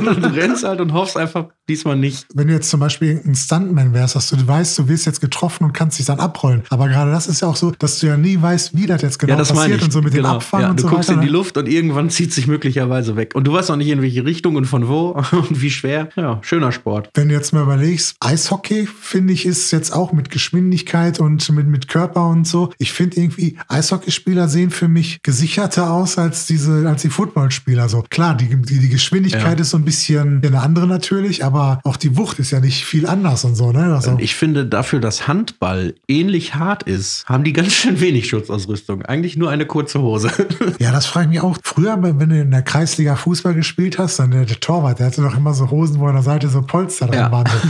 du 0.20 0.34
rennst 0.34 0.64
halt 0.64 0.80
und 0.80 0.92
hoffst 0.92 1.16
einfach 1.16 1.46
diesmal 1.68 1.96
nicht. 1.96 2.26
Wenn 2.34 2.48
du 2.48 2.54
jetzt 2.54 2.70
zum 2.70 2.80
Beispiel 2.80 3.08
irgendein 3.08 3.34
Stuntman 3.34 3.94
wärst, 3.94 4.16
dass 4.16 4.28
du 4.28 4.46
weißt, 4.46 4.78
du 4.78 4.88
wirst 4.88 5.06
jetzt 5.06 5.20
getroffen 5.20 5.64
und 5.64 5.72
kannst 5.72 5.98
dich 5.98 6.06
dann 6.06 6.20
abrollen. 6.20 6.62
Aber 6.70 6.88
gerade 6.88 7.10
das 7.10 7.26
ist 7.26 7.40
ja 7.40 7.48
auch 7.48 7.56
so, 7.56 7.70
dass 7.70 7.98
du 8.00 8.06
ja 8.06 8.16
nie 8.16 8.40
weißt, 8.40 8.76
wie 8.76 8.86
das 8.86 9.02
jetzt 9.02 9.18
genau 9.18 9.32
ja, 9.32 9.38
das 9.38 9.52
passiert 9.52 9.82
und 9.82 9.92
so 9.92 10.02
mit 10.02 10.12
genau. 10.12 10.30
dem 10.30 10.36
Abfangen 10.36 10.64
ja, 10.64 10.70
und 10.70 10.78
du 10.78 10.84
so 10.84 10.88
guckst 10.88 11.08
weiter. 11.08 11.20
in 11.20 11.26
die 11.26 11.32
ne? 11.32 11.38
Luft 11.38 11.56
und 11.56 11.68
irgendwann 11.68 12.10
zieht 12.14 12.32
sich 12.32 12.46
möglicherweise 12.46 13.16
weg. 13.16 13.32
Und 13.34 13.46
du 13.46 13.52
weißt 13.52 13.70
auch 13.70 13.76
nicht, 13.76 13.88
in 13.88 14.02
welche 14.02 14.24
Richtung 14.24 14.56
und 14.56 14.66
von 14.66 14.88
wo 14.88 15.10
und 15.32 15.60
wie 15.60 15.70
schwer. 15.70 16.08
Ja, 16.16 16.38
schöner 16.42 16.72
Sport. 16.72 17.10
Wenn 17.14 17.28
du 17.28 17.33
jetzt 17.34 17.52
mal 17.52 17.62
überlegst, 17.62 18.16
Eishockey, 18.20 18.86
finde 18.86 19.32
ich, 19.32 19.46
ist 19.46 19.70
jetzt 19.70 19.92
auch 19.92 20.12
mit 20.12 20.30
Geschwindigkeit 20.30 21.20
und 21.20 21.48
mit, 21.50 21.66
mit 21.66 21.88
Körper 21.88 22.28
und 22.28 22.46
so. 22.46 22.72
Ich 22.78 22.92
finde 22.92 23.16
irgendwie, 23.20 23.56
Eishockeyspieler 23.68 24.48
sehen 24.48 24.70
für 24.70 24.88
mich 24.88 25.20
gesicherter 25.22 25.90
aus 25.92 26.18
als 26.18 26.46
diese, 26.46 26.88
als 26.88 27.02
die 27.02 27.10
Footballspieler. 27.10 27.88
So 27.88 28.02
klar, 28.08 28.34
die, 28.36 28.54
die, 28.56 28.78
die 28.78 28.88
Geschwindigkeit 28.88 29.58
Ja. 29.58 29.62
ist 29.62 29.70
so 29.70 29.76
ein 29.76 29.84
bisschen 29.84 30.42
eine 30.44 30.60
andere 30.60 30.86
natürlich, 30.86 31.44
aber 31.44 31.80
auch 31.84 31.96
die 31.96 32.16
Wucht 32.16 32.38
ist 32.38 32.50
ja 32.50 32.60
nicht 32.60 32.84
viel 32.84 33.06
anders 33.06 33.44
und 33.44 33.54
so, 33.54 33.72
ne? 33.72 33.94
Also, 33.94 34.16
ich 34.18 34.34
finde, 34.34 34.66
dafür, 34.66 35.00
dass 35.00 35.28
Handball 35.28 35.94
ähnlich 36.08 36.54
hart 36.54 36.84
ist, 36.84 37.24
haben 37.26 37.44
die 37.44 37.52
ganz 37.52 37.72
schön 37.72 38.00
wenig 38.00 38.28
Schutzausrüstung. 38.28 39.02
Eigentlich 39.02 39.36
nur 39.36 39.50
eine 39.50 39.66
kurze 39.66 40.00
Hose. 40.00 40.30
ja, 40.78 40.92
das 40.92 41.06
frage 41.06 41.26
ich 41.26 41.30
mich 41.30 41.40
auch. 41.40 41.56
Früher, 41.62 41.98
wenn 42.00 42.28
du 42.28 42.40
in 42.40 42.50
der 42.50 42.62
Kreisliga 42.62 43.16
Fußball 43.16 43.54
gespielt 43.54 43.98
hast, 43.98 44.18
dann 44.18 44.30
der, 44.30 44.44
der 44.44 44.60
Torwart, 44.60 44.98
der 44.98 45.06
hatte 45.06 45.22
doch 45.22 45.36
immer 45.36 45.54
so 45.54 45.70
Hosen, 45.70 45.98
wo 46.00 46.06
an 46.06 46.14
der 46.14 46.22
Seite 46.22 46.48
so 46.48 46.62
Polster 46.62 47.06
dran 47.06 47.23
Ja. 47.24 47.32
Wahnsinn. 47.32 47.60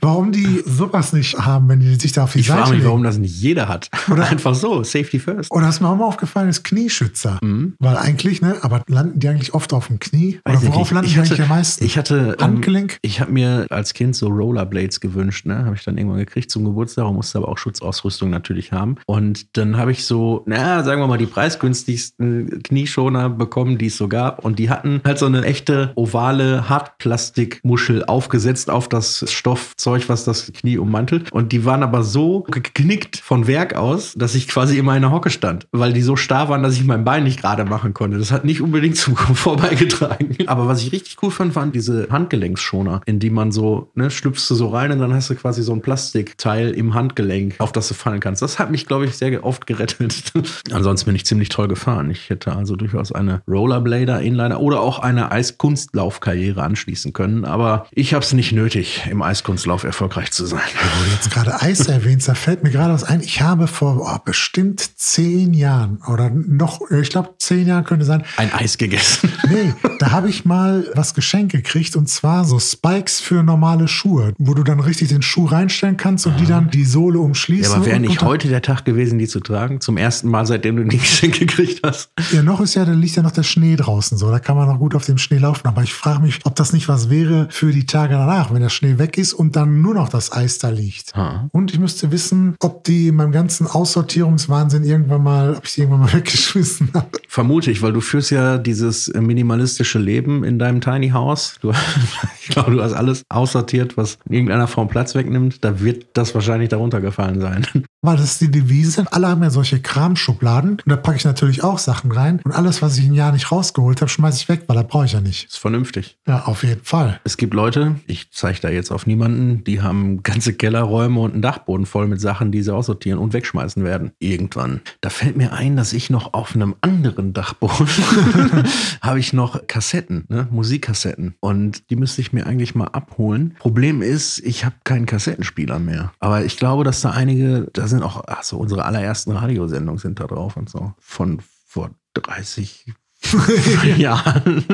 Warum 0.00 0.32
die 0.32 0.62
sowas 0.66 1.12
nicht 1.12 1.38
haben, 1.38 1.68
wenn 1.68 1.80
die 1.80 1.94
sich 1.96 2.12
da 2.12 2.24
auf 2.24 2.32
die 2.32 2.40
Ich 2.40 2.46
Seite 2.48 2.58
frage 2.60 2.70
mich, 2.70 2.78
legen. 2.80 2.88
warum 2.88 3.02
das 3.02 3.18
nicht 3.18 3.34
jeder 3.40 3.68
hat. 3.68 3.88
Oder 4.10 4.26
einfach 4.30 4.54
so, 4.54 4.82
Safety 4.82 5.18
first. 5.18 5.50
Oder 5.50 5.66
was 5.68 5.80
mir 5.80 5.88
auch 5.88 5.96
mal 5.96 6.04
aufgefallen 6.06 6.48
ist, 6.48 6.64
Knieschützer. 6.64 7.38
Weil 7.78 7.96
eigentlich, 7.96 8.42
ne, 8.42 8.56
aber 8.62 8.82
landen 8.88 9.18
die 9.20 9.28
eigentlich 9.28 9.54
oft 9.54 9.72
auf 9.72 9.88
dem 9.88 9.98
Knie? 9.98 10.40
Weiß 10.44 10.56
Oder 10.58 10.62
ich 10.62 10.68
worauf 10.68 10.78
nicht. 10.82 10.92
landen 10.92 11.06
ich 11.08 11.12
die 11.14 11.18
eigentlich 11.20 11.42
am 11.42 11.48
meisten? 11.48 11.84
Ich 11.84 11.98
hatte 11.98 12.36
ähm, 12.38 12.44
Handgelenk? 12.44 12.98
Ich 13.02 13.20
habe 13.20 13.32
mir 13.32 13.66
als 13.70 13.94
Kind 13.94 14.14
so 14.16 14.28
Rollerblades 14.28 15.00
gewünscht, 15.00 15.46
ne? 15.46 15.64
Habe 15.64 15.76
ich 15.76 15.84
dann 15.84 15.96
irgendwann 15.98 16.18
gekriegt 16.18 16.50
zum 16.50 16.64
Geburtstag 16.64 17.06
und 17.06 17.14
musste 17.14 17.38
aber 17.38 17.48
auch 17.48 17.58
Schutzausrüstung 17.58 18.30
natürlich 18.30 18.72
haben. 18.72 18.96
Und 19.06 19.56
dann 19.56 19.76
habe 19.76 19.92
ich 19.92 20.04
so, 20.04 20.42
na, 20.46 20.82
sagen 20.84 21.00
wir 21.00 21.06
mal, 21.06 21.18
die 21.18 21.26
preisgünstigsten 21.26 22.62
Knieschoner 22.62 23.28
bekommen, 23.30 23.78
die 23.78 23.86
es 23.86 23.96
so 23.96 24.08
gab. 24.08 24.44
Und 24.44 24.58
die 24.58 24.70
hatten 24.70 25.00
halt 25.04 25.18
so 25.18 25.26
eine 25.26 25.42
echte 25.44 25.92
ovale 25.94 26.68
Hartplastikmuschel 26.68 28.04
aufgesetzt 28.04 28.70
auf 28.70 28.88
das 28.92 29.24
Stoffzeug, 29.30 30.08
was 30.08 30.24
das 30.24 30.52
Knie 30.52 30.78
ummantelt. 30.78 31.32
Und 31.32 31.52
die 31.52 31.64
waren 31.64 31.82
aber 31.82 32.02
so 32.02 32.40
geknickt 32.50 33.16
von 33.16 33.46
Werk 33.46 33.74
aus, 33.74 34.14
dass 34.16 34.34
ich 34.34 34.48
quasi 34.48 34.78
immer 34.78 34.94
in 34.96 35.02
der 35.02 35.10
Hocke 35.10 35.30
stand, 35.30 35.66
weil 35.72 35.92
die 35.92 36.02
so 36.02 36.16
starr 36.16 36.48
waren, 36.48 36.62
dass 36.62 36.74
ich 36.74 36.84
mein 36.84 37.04
Bein 37.04 37.24
nicht 37.24 37.40
gerade 37.40 37.64
machen 37.64 37.94
konnte. 37.94 38.18
Das 38.18 38.32
hat 38.32 38.44
nicht 38.44 38.60
unbedingt 38.60 38.96
zum 38.96 39.14
Komfort 39.14 39.56
beigetragen. 39.62 40.36
Aber 40.46 40.66
was 40.66 40.82
ich 40.82 40.92
richtig 40.92 41.16
cool 41.22 41.30
fand, 41.30 41.54
waren 41.56 41.72
diese 41.72 42.08
Handgelenksschoner, 42.10 43.00
in 43.06 43.18
die 43.18 43.30
man 43.30 43.52
so, 43.52 43.90
ne, 43.94 44.10
schlüpfst 44.10 44.48
du 44.48 44.54
so 44.54 44.68
rein 44.68 44.92
und 44.92 44.98
dann 44.98 45.14
hast 45.14 45.30
du 45.30 45.34
quasi 45.34 45.62
so 45.62 45.72
ein 45.72 45.82
Plastikteil 45.82 46.70
im 46.70 46.94
Handgelenk, 46.94 47.56
auf 47.58 47.72
das 47.72 47.88
du 47.88 47.94
fallen 47.94 48.20
kannst. 48.20 48.42
Das 48.42 48.58
hat 48.58 48.70
mich, 48.70 48.86
glaube 48.86 49.06
ich, 49.06 49.16
sehr 49.16 49.44
oft 49.44 49.66
gerettet. 49.66 50.32
Ansonsten 50.72 51.06
bin 51.06 51.16
ich 51.16 51.24
ziemlich 51.24 51.48
toll 51.48 51.68
gefahren. 51.68 52.10
Ich 52.10 52.30
hätte 52.30 52.54
also 52.54 52.76
durchaus 52.76 53.12
eine 53.12 53.42
Rollerblader, 53.48 54.20
Inliner 54.20 54.60
oder 54.60 54.80
auch 54.80 54.98
eine 54.98 55.30
Eiskunstlaufkarriere 55.30 56.62
anschließen 56.62 57.12
können. 57.12 57.44
Aber 57.44 57.86
ich 57.92 58.14
habe 58.14 58.24
es 58.24 58.32
nicht 58.32 58.52
nötig, 58.52 58.81
im 59.10 59.22
Eiskunstlauf 59.22 59.84
erfolgreich 59.84 60.30
zu 60.30 60.46
sein. 60.46 60.60
Wo 60.74 61.04
du 61.04 61.10
jetzt 61.12 61.30
gerade 61.30 61.60
Eis 61.60 61.86
erwähnst, 61.86 62.28
da 62.28 62.34
fällt 62.34 62.62
mir 62.62 62.70
gerade 62.70 62.92
was 62.92 63.04
ein. 63.04 63.20
Ich 63.20 63.40
habe 63.42 63.66
vor 63.66 64.00
oh, 64.00 64.18
bestimmt 64.24 64.80
zehn 64.98 65.54
Jahren 65.54 65.98
oder 66.08 66.30
noch, 66.30 66.80
ich 66.90 67.10
glaube 67.10 67.30
zehn 67.38 67.66
Jahren 67.66 67.84
könnte 67.84 68.04
sein, 68.04 68.24
Ein 68.36 68.52
Eis 68.52 68.78
gegessen. 68.78 69.30
Nee, 69.48 69.74
da 69.98 70.12
habe 70.12 70.30
ich 70.30 70.44
mal 70.44 70.86
was 70.94 71.14
geschenkt 71.14 71.52
gekriegt 71.52 71.96
und 71.96 72.08
zwar 72.08 72.44
so 72.44 72.58
Spikes 72.58 73.20
für 73.20 73.42
normale 73.42 73.86
Schuhe, 73.88 74.32
wo 74.38 74.54
du 74.54 74.62
dann 74.62 74.80
richtig 74.80 75.08
den 75.08 75.20
Schuh 75.20 75.44
reinstellen 75.46 75.96
kannst 75.96 76.26
und 76.26 76.38
die 76.40 76.46
dann 76.46 76.70
die 76.70 76.84
Sohle 76.84 77.18
Ja, 77.18 77.24
umschließen. 77.24 77.74
aber 77.74 77.86
wäre 77.86 78.00
nicht 78.00 78.22
heute 78.22 78.48
der 78.48 78.62
Tag 78.62 78.84
gewesen, 78.84 79.18
die 79.18 79.26
zu 79.26 79.40
tragen? 79.40 79.80
Zum 79.80 79.96
ersten 79.96 80.28
Mal, 80.28 80.46
seitdem 80.46 80.76
du 80.76 80.84
die 80.84 80.98
Geschenke 80.98 81.40
gekriegt 81.46 81.80
hast. 81.84 82.10
Ja, 82.32 82.42
noch 82.42 82.60
ist 82.60 82.74
ja, 82.74 82.84
da 82.84 82.92
liegt 82.92 83.16
ja 83.16 83.22
noch 83.22 83.30
der 83.32 83.42
Schnee 83.42 83.76
draußen 83.76 84.16
so. 84.16 84.30
Da 84.30 84.38
kann 84.38 84.56
man 84.56 84.68
noch 84.68 84.78
gut 84.78 84.94
auf 84.94 85.04
dem 85.04 85.18
Schnee 85.18 85.38
laufen. 85.38 85.66
Aber 85.66 85.82
ich 85.82 85.92
frage 85.92 86.20
mich, 86.22 86.40
ob 86.44 86.54
das 86.56 86.72
nicht 86.72 86.88
was 86.88 87.10
wäre 87.10 87.48
für 87.50 87.72
die 87.72 87.84
Tage 87.86 88.14
danach, 88.14 88.52
wenn 88.52 88.62
der 88.62 88.70
Schnee 88.72 88.98
weg 88.98 89.18
ist 89.18 89.34
und 89.34 89.56
dann 89.56 89.82
nur 89.82 89.94
noch 89.94 90.08
das 90.08 90.32
Eis 90.32 90.58
da 90.58 90.70
liegt. 90.70 91.14
Ha. 91.14 91.48
Und 91.52 91.72
ich 91.72 91.78
müsste 91.78 92.10
wissen, 92.10 92.56
ob 92.60 92.84
die 92.84 93.08
in 93.08 93.16
meinem 93.16 93.32
ganzen 93.32 93.66
Aussortierungswahnsinn 93.66 94.84
irgendwann 94.84 95.22
mal, 95.22 95.54
ob 95.56 95.66
ich 95.66 95.74
die 95.74 95.82
irgendwann 95.82 96.00
mal 96.00 96.12
weggeschmissen 96.12 96.90
habe. 96.94 97.08
Vermute 97.28 97.70
ich, 97.70 97.82
weil 97.82 97.92
du 97.92 98.00
führst 98.00 98.30
ja 98.30 98.58
dieses 98.58 99.08
äh, 99.08 99.20
minimalistische 99.20 99.98
Leben 99.98 100.44
in 100.44 100.58
deinem 100.58 100.80
Tiny 100.80 101.10
House. 101.10 101.56
Du, 101.60 101.72
ich 102.42 102.48
glaube, 102.48 102.72
du 102.72 102.82
hast 102.82 102.92
alles 102.92 103.22
aussortiert, 103.28 103.96
was 103.96 104.18
in 104.28 104.34
irgendeiner 104.34 104.66
Form 104.66 104.88
Platz 104.88 105.14
wegnimmt. 105.14 105.64
Da 105.64 105.80
wird 105.80 106.06
das 106.14 106.34
wahrscheinlich 106.34 106.68
darunter 106.68 107.00
gefallen 107.00 107.40
sein. 107.40 107.66
Weil 108.04 108.16
das 108.16 108.32
ist 108.32 108.40
die 108.40 108.50
Devise. 108.50 109.06
Alle 109.12 109.28
haben 109.28 109.42
ja 109.44 109.50
solche 109.50 109.80
Kramschubladen. 109.80 110.70
Und 110.70 110.82
da 110.86 110.96
packe 110.96 111.18
ich 111.18 111.24
natürlich 111.24 111.62
auch 111.62 111.78
Sachen 111.78 112.10
rein. 112.10 112.40
Und 112.42 112.50
alles, 112.50 112.82
was 112.82 112.98
ich 112.98 113.04
ein 113.04 113.14
Jahr 113.14 113.30
nicht 113.30 113.52
rausgeholt 113.52 114.00
habe, 114.00 114.10
schmeiße 114.10 114.38
ich 114.38 114.48
weg, 114.48 114.64
weil 114.66 114.76
da 114.76 114.82
brauche 114.82 115.04
ich 115.04 115.12
ja 115.12 115.20
nicht. 115.20 115.46
ist 115.46 115.58
vernünftig. 115.58 116.18
Ja, 116.26 116.44
auf 116.46 116.64
jeden 116.64 116.82
Fall. 116.82 117.20
Es 117.22 117.36
gibt 117.36 117.54
Leute, 117.54 117.96
ich 118.06 118.32
zeige 118.32 118.60
da 118.64 118.70
jetzt 118.70 118.90
auf 118.90 119.06
niemanden, 119.06 119.64
die 119.64 119.80
haben 119.82 120.22
ganze 120.22 120.54
Kellerräume 120.54 121.20
und 121.20 121.32
einen 121.32 121.42
Dachboden 121.42 121.86
voll 121.86 122.06
mit 122.06 122.20
Sachen, 122.20 122.52
die 122.52 122.62
sie 122.62 122.74
aussortieren 122.74 123.18
und 123.18 123.32
wegschmeißen 123.32 123.84
werden. 123.84 124.12
Irgendwann. 124.18 124.80
Da 125.00 125.10
fällt 125.10 125.36
mir 125.36 125.52
ein, 125.52 125.76
dass 125.76 125.92
ich 125.92 126.10
noch 126.10 126.34
auf 126.34 126.54
einem 126.54 126.74
anderen 126.80 127.32
Dachboden 127.32 127.88
habe 129.00 129.18
ich 129.18 129.32
noch 129.32 129.66
Kassetten, 129.66 130.24
ne? 130.28 130.48
Musikkassetten. 130.50 131.34
Und 131.40 131.90
die 131.90 131.96
müsste 131.96 132.20
ich 132.20 132.32
mir 132.32 132.46
eigentlich 132.46 132.74
mal 132.74 132.88
abholen. 132.88 133.54
Problem 133.58 134.02
ist, 134.02 134.38
ich 134.40 134.64
habe 134.64 134.76
keinen 134.84 135.06
Kassettenspieler 135.06 135.78
mehr. 135.78 136.12
Aber 136.20 136.44
ich 136.44 136.56
glaube, 136.56 136.84
dass 136.84 137.00
da 137.00 137.10
einige, 137.10 137.68
da 137.72 137.86
sind 137.86 138.02
auch, 138.02 138.22
ach 138.26 138.42
so, 138.42 138.58
unsere 138.58 138.84
allerersten 138.84 139.32
Radiosendungen 139.32 139.98
sind 139.98 140.20
da 140.20 140.26
drauf 140.26 140.56
und 140.56 140.68
so. 140.68 140.92
Von 140.98 141.40
vor 141.66 141.90
30 142.14 142.92
Jahren. 143.96 144.64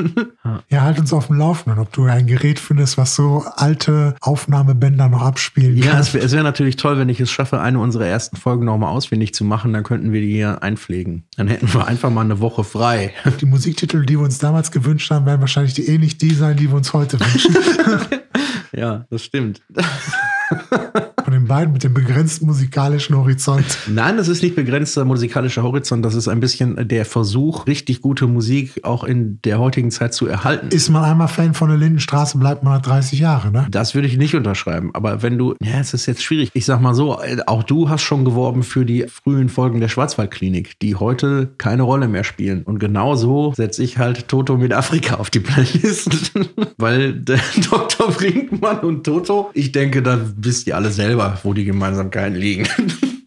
Ja, 0.69 0.83
halt 0.83 0.99
uns 0.99 1.13
auf 1.13 1.29
dem 1.29 1.37
Laufenden, 1.37 1.81
ob 1.81 1.93
du 1.93 2.05
ein 2.05 2.27
Gerät 2.27 2.59
findest, 2.59 2.99
was 2.99 3.15
so 3.15 3.45
alte 3.57 4.15
Aufnahmebänder 4.21 5.09
noch 5.09 5.23
abspielen 5.23 5.77
Ja, 5.77 5.99
es 5.99 6.15
wäre 6.15 6.31
wär 6.31 6.43
natürlich 6.43 6.77
toll, 6.77 6.99
wenn 6.99 7.09
ich 7.09 7.21
es 7.21 7.31
schaffe, 7.31 7.61
eine 7.61 7.79
unserer 7.79 8.07
ersten 8.07 8.37
Folgen 8.37 8.65
nochmal 8.65 8.91
ausfindig 8.91 9.35
zu 9.35 9.45
machen. 9.45 9.73
Dann 9.73 9.85
könnten 9.85 10.13
wir 10.13 10.21
die 10.21 10.33
hier 10.33 10.63
einpflegen. 10.63 11.25
Dann 11.37 11.49
hätten 11.49 11.73
wir 11.73 11.87
einfach 11.87 12.11
mal 12.11 12.23
eine 12.23 12.41
Woche 12.41 12.65
frei. 12.65 13.13
Die 13.41 13.47
Musiktitel, 13.47 14.05
die 14.05 14.19
wir 14.19 14.25
uns 14.25 14.39
damals 14.39 14.71
gewünscht 14.71 15.11
haben, 15.11 15.27
werden 15.27 15.41
wahrscheinlich 15.41 15.75
die 15.75 15.87
ähnlich 15.87 16.19
die 16.19 16.35
sein, 16.35 16.57
die 16.57 16.69
wir 16.69 16.77
uns 16.77 16.93
heute 16.93 17.19
wünschen. 17.21 17.57
Ja, 18.73 19.07
das 19.11 19.25
stimmt. 19.25 19.63
Beiden 21.49 21.73
mit 21.73 21.83
dem 21.83 21.95
begrenzten 21.95 22.47
musikalischen 22.47 23.17
Horizont. 23.17 23.65
Nein, 23.89 24.17
das 24.17 24.29
ist 24.29 24.43
nicht 24.43 24.55
begrenzter 24.55 25.05
musikalischer 25.05 25.63
Horizont. 25.63 26.05
Das 26.05 26.15
ist 26.15 26.29
ein 26.29 26.41
bisschen 26.41 26.89
der 26.89 27.05
Versuch, 27.05 27.67
richtig 27.67 28.03
gute 28.03 28.27
Musik 28.27 28.85
auch 28.85 29.03
in 29.03 29.41
der 29.43 29.59
heutigen 29.59 29.91
Zeit 29.91 30.15
zu 30.15 30.27
erhalten. 30.27 30.69
Ist 30.69 30.91
man 30.91 31.05
einmal 31.05 31.29
Fan 31.29 31.55
von 31.55 31.69
der 31.69 31.79
Lindenstraße, 31.79 32.39
bleibt 32.39 32.63
man 32.63 32.81
30 32.81 33.19
Jahre, 33.19 33.51
ne? 33.51 33.67
Das 33.71 33.95
würde 33.95 34.07
ich 34.07 34.17
nicht 34.17 34.35
unterschreiben. 34.35 34.91
Aber 34.93 35.23
wenn 35.23 35.39
du, 35.39 35.55
ja, 35.63 35.81
es 35.81 35.95
ist 35.95 36.07
jetzt 36.07 36.23
schwierig. 36.23 36.51
Ich 36.53 36.67
sag 36.67 36.81
mal 36.81 36.95
so, 36.95 37.19
auch 37.47 37.63
du 37.63 37.89
hast 37.89 38.03
schon 38.03 38.25
geworben 38.25 38.63
für 38.63 38.85
die 38.85 39.07
frühen 39.09 39.49
Folgen 39.49 39.81
der 39.81 39.89
Schwarzwaldklinik, 39.89 40.79
die 40.81 40.95
heute 40.95 41.51
keine 41.59 41.83
Rolle 41.83 42.09
mehr 42.09 42.25
spielen. 42.25 42.63
Und 42.63 42.79
genau 42.79 43.17
so 43.17 43.55
setze 43.57 43.83
ich 43.83 43.99
halt 43.99 44.29
Toto 44.29 44.57
mit 44.57 44.73
Afrika 44.73 45.17
auf 45.17 45.31
die 45.31 45.41
Playlist. 45.41 46.33
Weil 46.77 47.15
Dr. 47.21 48.09
Brinkmann 48.19 48.81
und 48.81 49.05
Toto, 49.05 49.51
ich 49.55 49.73
denke, 49.73 50.03
da 50.03 50.21
wisst 50.37 50.67
ihr 50.67 50.77
alle 50.77 50.91
selber, 50.91 51.38
wo 51.45 51.53
die 51.53 51.65
Gemeinsamkeiten 51.65 52.37
liegen. 52.37 52.69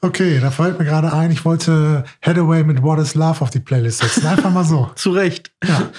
Okay, 0.04 0.40
da 0.40 0.50
fällt 0.50 0.80
mir 0.80 0.86
gerade 0.86 1.14
ein, 1.14 1.30
ich 1.30 1.46
wollte 1.46 2.04
Headaway 2.22 2.64
mit 2.64 2.82
What 2.82 2.98
is 2.98 3.14
Love 3.14 3.42
auf 3.42 3.52
die 3.52 3.60
Playlist 3.60 4.00
setzen. 4.00 4.26
Einfach 4.26 4.52
mal 4.52 4.64
so. 4.64 4.90
Zu 4.96 5.12
Recht. 5.12 5.52
Ja, 5.64 5.92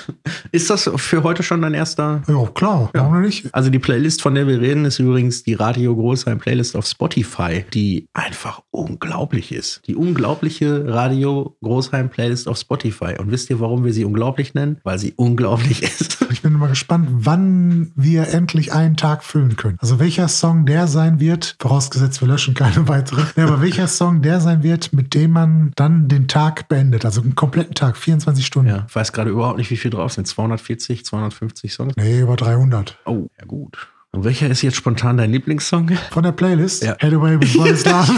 Ist 0.50 0.70
das 0.70 0.90
für 0.96 1.22
heute 1.22 1.44
schon 1.44 1.62
dein 1.62 1.72
erster 1.72 2.20
ja 2.26 2.46
klar, 2.46 2.90
warum 2.94 3.14
denn 3.14 3.22
nicht? 3.22 3.54
Also 3.54 3.70
die 3.70 3.78
Playlist, 3.78 4.20
von 4.20 4.34
der 4.34 4.48
wir 4.48 4.60
reden, 4.60 4.86
ist 4.86 4.98
übrigens 4.98 5.44
die 5.44 5.54
Radio 5.54 5.94
Großheim 5.94 6.40
Playlist 6.40 6.74
auf 6.74 6.84
Spotify, 6.86 7.64
die 7.72 8.08
einfach 8.12 8.62
unglaublich 8.72 9.52
ist. 9.52 9.82
Die 9.86 9.94
unglaubliche 9.94 10.84
Radio 10.92 11.56
Großheim 11.62 12.10
Playlist 12.10 12.48
auf 12.48 12.58
Spotify. 12.58 13.14
Und 13.20 13.30
wisst 13.30 13.50
ihr, 13.50 13.60
warum 13.60 13.84
wir 13.84 13.92
sie 13.92 14.04
unglaublich 14.04 14.54
nennen? 14.54 14.78
Weil 14.82 14.98
sie 14.98 15.12
unglaublich 15.14 15.80
ist. 16.00 16.18
Ich 16.32 16.42
bin 16.42 16.54
mal 16.54 16.70
gespannt, 16.70 17.08
wann 17.12 17.92
wir 17.94 18.28
endlich 18.34 18.72
einen 18.72 18.96
Tag 18.96 19.22
füllen 19.22 19.54
können. 19.54 19.78
Also 19.80 20.00
welcher 20.00 20.26
Song 20.26 20.66
der 20.66 20.88
sein 20.88 21.20
wird, 21.20 21.54
vorausgesetzt 21.60 22.20
wir 22.20 22.26
löschen 22.26 22.54
keine 22.54 22.88
weiteren, 22.88 23.26
ja, 23.36 23.44
aber 23.44 23.60
welcher 23.60 23.86
Song 23.96 24.22
der 24.22 24.40
sein 24.40 24.62
wird, 24.62 24.92
mit 24.92 25.14
dem 25.14 25.32
man 25.32 25.72
dann 25.76 26.08
den 26.08 26.28
Tag 26.28 26.68
beendet. 26.68 27.04
Also 27.04 27.20
einen 27.20 27.34
kompletten 27.34 27.74
Tag, 27.74 27.96
24 27.96 28.44
Stunden. 28.44 28.70
Ja, 28.70 28.86
ich 28.88 28.94
weiß 28.94 29.12
gerade 29.12 29.30
überhaupt 29.30 29.58
nicht, 29.58 29.70
wie 29.70 29.76
viel 29.76 29.90
drauf 29.90 30.12
sind. 30.12 30.26
240, 30.26 31.04
250 31.04 31.72
Songs? 31.72 31.94
Nee, 31.96 32.20
über 32.20 32.36
300. 32.36 32.98
Oh, 33.06 33.26
ja 33.38 33.44
gut. 33.46 33.88
Und 34.14 34.24
welcher 34.24 34.46
ist 34.50 34.60
jetzt 34.60 34.76
spontan 34.76 35.16
dein 35.16 35.32
Lieblingssong? 35.32 35.92
Von 36.10 36.22
der 36.22 36.32
Playlist. 36.32 36.84
Ja. 36.84 36.96
Headaway 36.98 37.40
with 37.40 37.54
is 37.54 37.84
Love. 37.86 38.12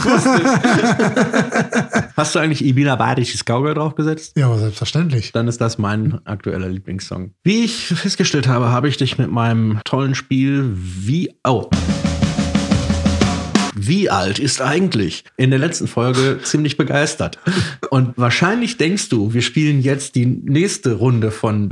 Hast 2.16 2.34
du 2.34 2.40
eigentlich 2.40 2.64
Ibina 2.64 2.96
Badisches 2.96 3.44
Cowgirl 3.44 3.74
draufgesetzt? 3.74 4.37
ja, 4.37 4.46
aber 4.46 4.58
selbstverständlich. 4.58 5.30
Dann 5.30 5.46
ist 5.46 5.60
das 5.60 5.78
mein 5.78 6.18
aktueller 6.26 6.68
Lieblingssong. 6.68 7.30
Wie 7.44 7.64
ich 7.64 7.87
festgestellt 7.87 8.48
habe, 8.48 8.70
habe 8.70 8.88
ich 8.88 8.96
dich 8.96 9.18
mit 9.18 9.30
meinem 9.30 9.78
tollen 9.84 10.16
Spiel 10.16 10.72
wie. 10.74 11.32
Oh. 11.44 11.70
Wie 13.74 14.08
alt 14.08 14.38
ist 14.38 14.60
eigentlich? 14.60 15.24
In 15.37 15.50
der 15.50 15.58
letzten 15.58 15.88
Folge 15.88 16.38
ziemlich 16.42 16.76
begeistert. 16.76 17.38
Und 17.90 18.12
wahrscheinlich 18.16 18.76
denkst 18.76 19.08
du, 19.08 19.34
wir 19.34 19.42
spielen 19.42 19.82
jetzt 19.82 20.14
die 20.14 20.26
nächste 20.26 20.94
Runde 20.94 21.32
von 21.32 21.70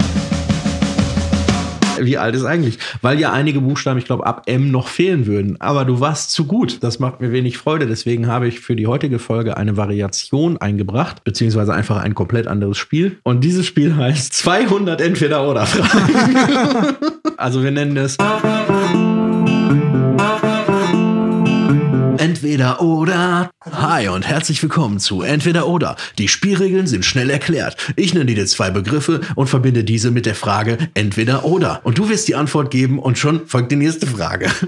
wie 2.01 2.19
alt 2.19 2.35
ist 2.35 2.45
eigentlich? 2.45 2.79
Weil 3.01 3.21
ja 3.21 3.33
einige 3.33 3.61
Buchstaben, 3.61 3.99
ich 3.99 4.07
glaube, 4.07 4.27
ab 4.27 4.43
M 4.47 4.73
noch 4.73 4.89
fehlen 4.89 5.27
würden. 5.27 5.61
Aber 5.61 5.85
du 5.85 6.01
warst 6.01 6.33
zu 6.33 6.47
gut. 6.47 6.83
Das 6.83 6.99
macht 6.99 7.21
mir 7.21 7.31
wenig 7.31 7.59
Freude. 7.59 7.87
Deswegen 7.87 8.27
habe 8.27 8.49
ich 8.49 8.59
für 8.59 8.75
die 8.75 8.89
heutige 8.89 9.21
Folge 9.21 9.57
eine 9.57 9.77
Variation 9.77 10.57
eingebracht, 10.57 11.23
beziehungsweise 11.23 11.73
einfach 11.73 11.99
ein 11.99 12.17
komplett 12.17 12.49
anderes 12.49 12.79
Spiel. 12.79 13.19
Und 13.23 13.45
dieses 13.45 13.67
Spiel 13.67 13.95
heißt 13.95 14.33
200 14.33 15.01
Entweder-Oder-Fragen. 15.01 16.97
also 17.37 17.63
wir 17.63 17.71
nennen 17.71 17.97
es 17.97 18.17
Entweder 22.43 22.83
oder. 22.83 23.53
Hi 23.71 24.09
und 24.09 24.27
herzlich 24.27 24.61
willkommen 24.61 24.99
zu 24.99 25.23
Entweder 25.23 25.69
oder. 25.69 25.95
Die 26.19 26.27
Spielregeln 26.27 26.89
sind 26.89 27.05
schnell 27.05 27.31
erklärt. 27.31 27.77
Ich 27.95 28.15
nenne 28.15 28.35
dir 28.35 28.47
zwei 28.47 28.73
Begriffe 28.73 29.21
und 29.37 29.47
verbinde 29.47 29.85
diese 29.85 30.11
mit 30.11 30.27
der 30.27 30.35
Frage 30.35 30.77
Entweder 30.95 31.45
oder. 31.45 31.83
Und 31.85 31.99
du 31.99 32.09
wirst 32.09 32.27
die 32.27 32.35
Antwort 32.35 32.73
geben 32.73 32.99
und 32.99 33.17
schon 33.17 33.47
folgt 33.47 33.71
die 33.71 33.77
nächste 33.77 34.09
Frage. 34.09 34.51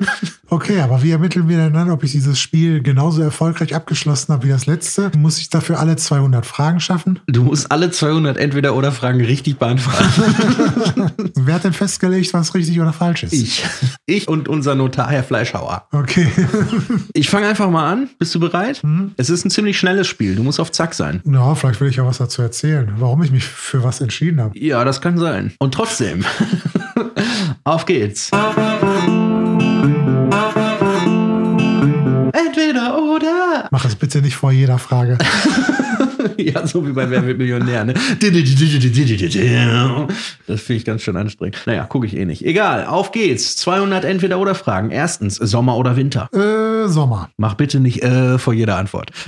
Okay, 0.50 0.80
aber 0.80 1.02
wie 1.02 1.10
ermitteln 1.10 1.48
wir 1.48 1.56
denn 1.56 1.72
dann, 1.72 1.90
ob 1.90 2.04
ich 2.04 2.12
dieses 2.12 2.38
Spiel 2.38 2.80
genauso 2.80 3.22
erfolgreich 3.22 3.74
abgeschlossen 3.74 4.32
habe 4.32 4.44
wie 4.44 4.50
das 4.50 4.66
letzte? 4.66 5.10
Muss 5.16 5.38
ich 5.38 5.50
dafür 5.50 5.80
alle 5.80 5.96
200 5.96 6.46
Fragen 6.46 6.78
schaffen? 6.78 7.18
Du 7.26 7.42
musst 7.42 7.72
alle 7.72 7.90
200 7.90 8.36
Entweder 8.36 8.76
oder 8.76 8.92
Fragen 8.92 9.20
richtig 9.24 9.58
beantworten. 9.58 11.12
Wer 11.34 11.54
hat 11.54 11.64
denn 11.64 11.72
festgelegt, 11.72 12.32
was 12.34 12.54
richtig 12.54 12.80
oder 12.80 12.92
falsch 12.92 13.24
ist? 13.24 13.32
Ich. 13.32 13.64
Ich 14.06 14.28
und 14.28 14.48
unser 14.48 14.76
Notar, 14.76 15.10
Herr 15.10 15.24
Fleischhauer. 15.24 15.88
Okay. 15.90 16.28
Ich 17.14 17.30
fange 17.30 17.48
einfach 17.48 17.63
mal 17.70 17.90
an. 17.90 18.08
Bist 18.18 18.34
du 18.34 18.40
bereit? 18.40 18.82
Es 19.16 19.30
ist 19.30 19.44
ein 19.44 19.50
ziemlich 19.50 19.78
schnelles 19.78 20.06
Spiel. 20.06 20.36
Du 20.36 20.42
musst 20.42 20.60
auf 20.60 20.72
Zack 20.72 20.94
sein. 20.94 21.20
Ja, 21.24 21.54
vielleicht 21.54 21.80
will 21.80 21.88
ich 21.88 21.96
ja 21.96 22.06
was 22.06 22.18
dazu 22.18 22.42
erzählen, 22.42 22.92
warum 22.98 23.22
ich 23.22 23.30
mich 23.30 23.44
für 23.44 23.82
was 23.82 24.00
entschieden 24.00 24.40
habe. 24.40 24.58
Ja, 24.58 24.84
das 24.84 25.00
kann 25.00 25.18
sein. 25.18 25.52
Und 25.58 25.74
trotzdem. 25.74 26.24
auf 27.64 27.86
geht's. 27.86 28.30
Entweder 32.32 32.98
oder. 33.02 33.68
Mach 33.70 33.84
es 33.84 33.96
bitte 33.96 34.22
nicht 34.22 34.36
vor 34.36 34.52
jeder 34.52 34.78
Frage. 34.78 35.18
Ja, 36.44 36.66
so 36.66 36.86
wie 36.86 36.92
bei 36.92 37.08
Wer 37.08 37.26
wird 37.26 37.38
Millionär, 37.38 37.84
ne? 37.84 37.94
Das 40.46 40.60
finde 40.60 40.78
ich 40.78 40.84
ganz 40.84 41.02
schön 41.02 41.16
anstrengend. 41.16 41.56
Naja, 41.66 41.84
gucke 41.84 42.06
ich 42.06 42.16
eh 42.16 42.24
nicht. 42.24 42.44
Egal, 42.44 42.86
auf 42.86 43.12
geht's. 43.12 43.56
200 43.56 44.04
Entweder-Oder-Fragen. 44.04 44.90
Erstens, 44.90 45.36
Sommer 45.36 45.76
oder 45.76 45.96
Winter? 45.96 46.28
äh, 46.32 46.88
Sommer. 46.88 47.30
Mach 47.36 47.54
bitte 47.54 47.80
nicht 47.80 48.02
äh, 48.02 48.38
vor 48.38 48.52
jeder 48.54 48.76
Antwort. 48.76 49.10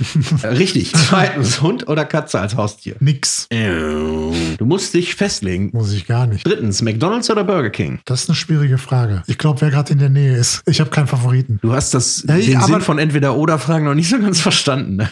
Äh, 0.43 0.47
Richtig. 0.47 0.91
Zweitens, 0.93 1.61
Hund 1.61 1.87
oder 1.87 2.05
Katze 2.05 2.39
als 2.39 2.55
Haustier? 2.55 2.95
Nix. 2.99 3.47
Du 3.49 4.65
musst 4.65 4.93
dich 4.93 5.15
festlegen. 5.15 5.69
Muss 5.73 5.91
ich 5.93 6.05
gar 6.05 6.27
nicht. 6.27 6.45
Drittens, 6.45 6.81
McDonalds 6.81 7.29
oder 7.29 7.43
Burger 7.43 7.69
King? 7.69 7.99
Das 8.05 8.23
ist 8.23 8.29
eine 8.29 8.35
schwierige 8.35 8.77
Frage. 8.77 9.23
Ich 9.27 9.37
glaube, 9.37 9.61
wer 9.61 9.69
gerade 9.71 9.93
in 9.93 9.99
der 9.99 10.09
Nähe 10.09 10.35
ist. 10.35 10.61
Ich 10.67 10.79
habe 10.79 10.89
keinen 10.89 11.07
Favoriten. 11.07 11.59
Du 11.61 11.73
hast 11.73 11.93
das, 11.93 12.23
Ja, 12.27 12.35
den 12.37 12.61
Sinn 12.61 12.81
von 12.81 12.99
Entweder-Oder-Fragen 12.99 13.85
noch 13.85 13.95
nicht 13.95 14.09
so 14.09 14.19
ganz 14.19 14.39
verstanden. 14.41 14.97
Ne? 14.97 15.09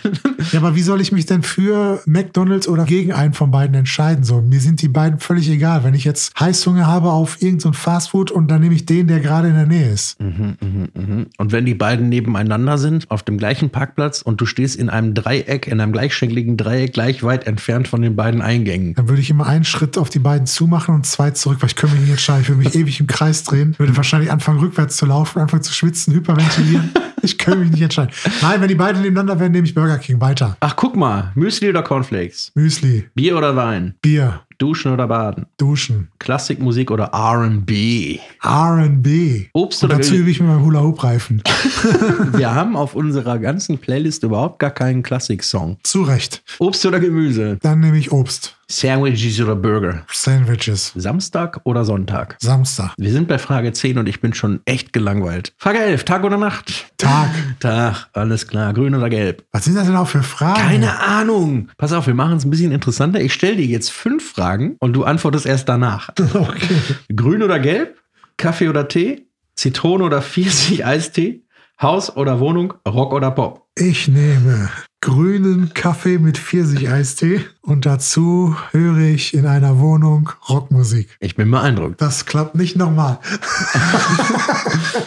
Ja, 0.51 0.59
aber 0.59 0.75
wie 0.75 0.81
soll 0.81 1.01
ich 1.01 1.11
mich 1.11 1.25
denn 1.25 1.43
für 1.43 1.84
McDonalds 2.05 2.67
oder 2.67 2.85
gegen 2.85 3.13
einen 3.13 3.33
von 3.33 3.51
beiden 3.51 3.75
entscheiden? 3.75 4.23
So, 4.23 4.41
mir 4.41 4.59
sind 4.59 4.81
die 4.81 4.87
beiden 4.87 5.19
völlig 5.19 5.49
egal. 5.49 5.83
Wenn 5.83 5.93
ich 5.93 6.03
jetzt 6.03 6.39
Heißhunger 6.39 6.87
habe 6.87 7.11
auf 7.11 7.41
irgendein 7.41 7.59
so 7.59 7.71
Fastfood 7.73 8.31
und 8.31 8.49
dann 8.49 8.61
nehme 8.61 8.75
ich 8.75 8.85
den, 8.85 9.07
der 9.07 9.19
gerade 9.19 9.47
in 9.47 9.55
der 9.55 9.65
Nähe 9.65 9.91
ist. 9.91 10.19
Und 10.19 11.51
wenn 11.51 11.65
die 11.65 11.73
beiden 11.73 12.09
nebeneinander 12.09 12.77
sind, 12.77 13.09
auf 13.09 13.23
dem 13.23 13.37
gleichen 13.37 13.69
Parkplatz 13.69 14.21
und 14.21 14.41
du 14.41 14.45
stehst 14.45 14.75
in 14.75 14.89
einem 14.89 15.13
Dreieck, 15.13 15.67
in 15.67 15.79
einem 15.79 15.91
gleichschenkligen 15.91 16.57
Dreieck, 16.57 16.93
gleich 16.93 17.23
weit 17.23 17.47
entfernt 17.47 17.87
von 17.87 18.01
den 18.01 18.15
beiden 18.15 18.41
Eingängen. 18.41 18.93
Dann 18.95 19.09
würde 19.09 19.21
ich 19.21 19.29
immer 19.29 19.47
einen 19.47 19.65
Schritt 19.65 19.97
auf 19.97 20.09
die 20.09 20.19
beiden 20.19 20.47
zumachen 20.47 20.95
und 20.95 21.05
zwei 21.05 21.31
zurück, 21.31 21.57
weil 21.61 21.69
ich 21.69 21.75
könnte 21.75 21.95
mich 21.95 22.03
nicht 22.03 22.11
entscheiden. 22.11 22.41
Ich 22.43 22.49
würde 22.49 22.63
mich 22.63 22.75
ewig 22.75 22.99
im 22.99 23.07
Kreis 23.07 23.43
drehen, 23.43 23.75
würde 23.77 23.95
wahrscheinlich 23.97 24.31
anfangen, 24.31 24.59
rückwärts 24.59 24.97
zu 24.97 25.05
laufen, 25.05 25.39
anfangen 25.39 25.63
zu 25.63 25.73
schwitzen, 25.73 26.13
hyperventilieren. 26.13 26.91
Ich 27.25 27.37
könnte 27.39 27.59
mich 27.61 27.71
nicht 27.71 27.81
entscheiden. 27.81 28.11
Nein, 28.41 28.61
wenn 28.61 28.67
die 28.67 28.75
beiden 28.75 29.01
nebeneinander 29.01 29.39
wären, 29.39 29.51
nehme 29.51 29.65
ich 29.67 29.73
Burger 29.73 29.97
King 29.97 30.21
weiter. 30.21 30.55
Ach, 30.59 30.75
guck 30.75 30.95
mal, 30.95 31.31
Müsli 31.35 31.69
oder 31.69 31.81
Cornflakes? 31.83 32.51
Müsli, 32.55 33.09
Bier 33.15 33.35
oder 33.37 33.55
Wein? 33.55 33.95
Bier, 34.01 34.41
Duschen 34.59 34.91
oder 34.93 35.07
Baden? 35.07 35.47
Duschen, 35.57 36.09
Klassikmusik 36.19 36.91
oder 36.91 37.05
R&B? 37.05 38.19
R&B. 38.43 39.45
Obst 39.53 39.83
Und 39.83 39.89
oder 39.89 39.97
dazu 39.97 40.13
Gemü- 40.13 40.17
übe 40.19 40.29
ich 40.31 40.39
mit 40.39 40.49
meinem 40.49 40.63
Hula-Hoop-Reifen. 40.63 41.41
Wir 42.33 42.53
haben 42.53 42.75
auf 42.75 42.95
unserer 42.95 43.39
ganzen 43.39 43.77
Playlist 43.79 44.23
überhaupt 44.23 44.59
gar 44.59 44.71
keinen 44.71 45.03
Klassik-Song. 45.03 45.77
Zu 45.83 46.03
Recht. 46.03 46.43
Obst 46.59 46.85
oder 46.85 46.99
Gemüse? 46.99 47.57
Dann 47.61 47.79
nehme 47.79 47.97
ich 47.97 48.11
Obst. 48.11 48.55
Sandwiches 48.67 49.39
oder 49.39 49.55
Burger? 49.55 50.05
Sandwiches. 50.11 50.91
Samstag 50.95 51.61
oder 51.65 51.85
Sonntag? 51.85 52.35
Samstag. 52.41 52.93
Wir 52.97 53.11
sind 53.11 53.27
bei 53.27 53.37
Frage 53.37 53.71
10 53.71 53.99
und 53.99 54.09
ich 54.09 54.21
bin 54.21 54.33
schon 54.33 54.61
echt 54.65 54.91
gelangweilt. 54.91 55.53
Frage 55.57 55.79
11, 55.79 56.03
Tag 56.03 56.23
oder 56.23 56.37
Nacht? 56.37 56.85
Tag. 56.97 57.29
Tag, 57.59 58.07
alles 58.13 58.47
klar. 58.47 58.73
Grün 58.73 58.95
oder 58.95 59.09
gelb? 59.09 59.43
Was 59.51 59.65
sind 59.65 59.75
das 59.75 59.85
denn 59.85 59.95
auch 59.95 60.07
für 60.07 60.23
Fragen? 60.23 60.59
Keine 60.59 60.99
Ahnung. 60.99 61.69
Pass 61.77 61.93
auf, 61.93 62.07
wir 62.07 62.15
machen 62.15 62.37
es 62.37 62.45
ein 62.45 62.49
bisschen 62.49 62.71
interessanter. 62.71 63.21
Ich 63.21 63.33
stelle 63.33 63.57
dir 63.57 63.65
jetzt 63.67 63.91
fünf 63.91 64.31
Fragen 64.31 64.77
und 64.79 64.93
du 64.93 65.03
antwortest 65.03 65.45
erst 65.45 65.69
danach. 65.69 66.09
Okay. 66.35 66.75
Grün 67.15 67.43
oder 67.43 67.59
gelb? 67.59 67.97
Kaffee 68.37 68.67
oder 68.67 68.87
Tee? 68.87 69.27
Zitrone 69.55 70.03
oder 70.03 70.21
Pfirsich 70.21 70.85
Eistee? 70.85 71.43
Haus 71.81 72.15
oder 72.15 72.39
Wohnung? 72.39 72.73
Rock 72.87 73.13
oder 73.13 73.31
Pop? 73.31 73.67
Ich 73.77 74.07
nehme 74.07 74.69
grünen 75.05 75.71
Kaffee 75.75 76.17
mit 76.17 76.35
Pfirsich-Eistee 76.39 77.41
und 77.61 77.85
dazu 77.85 78.55
höre 78.71 78.97
ich 79.01 79.35
in 79.35 79.45
einer 79.45 79.77
Wohnung 79.77 80.31
Rockmusik. 80.49 81.15
Ich 81.19 81.35
bin 81.35 81.51
beeindruckt. 81.51 82.01
Das 82.01 82.25
klappt 82.25 82.55
nicht 82.55 82.75
nochmal. 82.75 83.19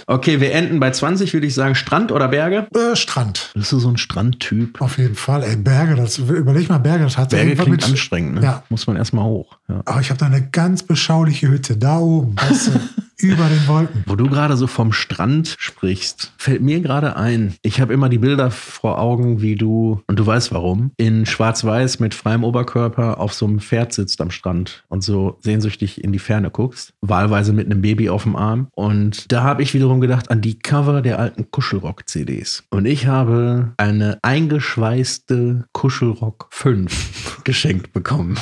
Okay, 0.07 0.41
wir 0.41 0.53
enden 0.53 0.81
bei 0.81 0.91
20, 0.91 1.33
würde 1.35 1.47
ich 1.47 1.55
sagen. 1.55 1.75
Strand 1.75 2.13
oder 2.13 2.29
Berge? 2.29 2.67
Äh, 2.75 2.97
Strand. 2.97 3.51
Bist 3.55 3.73
du 3.73 3.79
so 3.79 3.89
ein 3.91 3.99
Strandtyp? 3.99 4.81
Auf 4.81 4.97
jeden 4.99 5.15
Fall. 5.17 5.43
Ey, 5.43 5.57
Berge, 5.57 5.97
das, 5.97 6.17
überleg 6.19 6.69
mal, 6.71 6.79
Berge, 6.79 7.05
das 7.05 7.19
hat 7.19 7.31
Berge 7.31 7.55
klingt 7.55 7.71
mit- 7.71 7.85
anstrengend, 7.85 8.37
ne? 8.37 8.43
Ja. 8.43 8.63
Muss 8.71 8.87
man 8.87 8.97
erstmal 8.97 9.25
hoch. 9.25 9.58
Ja. 9.69 9.83
Aber 9.85 10.01
ich 10.01 10.11
habe 10.11 10.19
da 10.19 10.27
eine 10.27 10.49
ganz 10.49 10.83
beschauliche 10.83 11.49
Hütte, 11.49 11.77
da 11.77 11.99
oben, 11.99 12.37
weißt 12.37 12.69
du, 12.69 12.81
über 13.21 13.49
den 13.49 13.67
Wolken. 13.67 14.05
Wo 14.07 14.15
du 14.17 14.29
gerade 14.29 14.57
so 14.57 14.67
vom 14.67 14.93
Strand 14.93 15.57
sprichst, 15.59 16.33
fällt 16.39 16.63
mir 16.63 16.81
gerade 16.81 17.17
ein, 17.17 17.55
ich 17.63 17.81
habe 17.81 17.93
immer 17.93 18.09
die 18.09 18.19
Bilder 18.19 18.51
vor 18.51 18.99
Augen, 18.99 19.43
wie 19.43 19.57
du, 19.57 20.01
und 20.07 20.19
du 20.19 20.25
weißt 20.27 20.53
warum, 20.53 20.93
in 20.97 21.27
Schwarz-Weiß 21.27 21.99
mit 21.99 22.15
freiem 22.15 22.45
Oberkörper 22.45 23.19
auf 23.19 23.35
so 23.35 23.47
einem 23.47 23.59
Pferd 23.59 23.93
sitzt 23.93 24.21
am 24.21 24.31
Strand 24.31 24.85
und 24.89 25.03
so 25.03 25.39
sehnsüchtig 25.41 26.03
in 26.03 26.13
die 26.13 26.19
Ferne 26.19 26.51
guckst, 26.51 26.93
wahlweise 27.01 27.53
mit 27.53 27.67
einem 27.67 27.83
Baby 27.83 28.09
auf 28.09 28.23
dem 28.23 28.37
Arm. 28.37 28.69
Und 28.73 29.31
da 29.33 29.43
habe 29.43 29.63
ich 29.63 29.75
wiederum 29.75 30.01
gedacht 30.01 30.31
an 30.31 30.41
die 30.41 30.59
Cover 30.59 31.03
der 31.03 31.19
alten 31.19 31.51
Kuschelrock-CDs. 31.51 32.65
Und 32.71 32.87
ich 32.87 33.07
habe 33.07 33.73
eine 33.77 34.19
eingeschweißte 34.23 35.67
Kuschelrock 35.73 36.49
5 36.51 37.41
geschenkt 37.45 37.93
bekommen. 37.93 38.39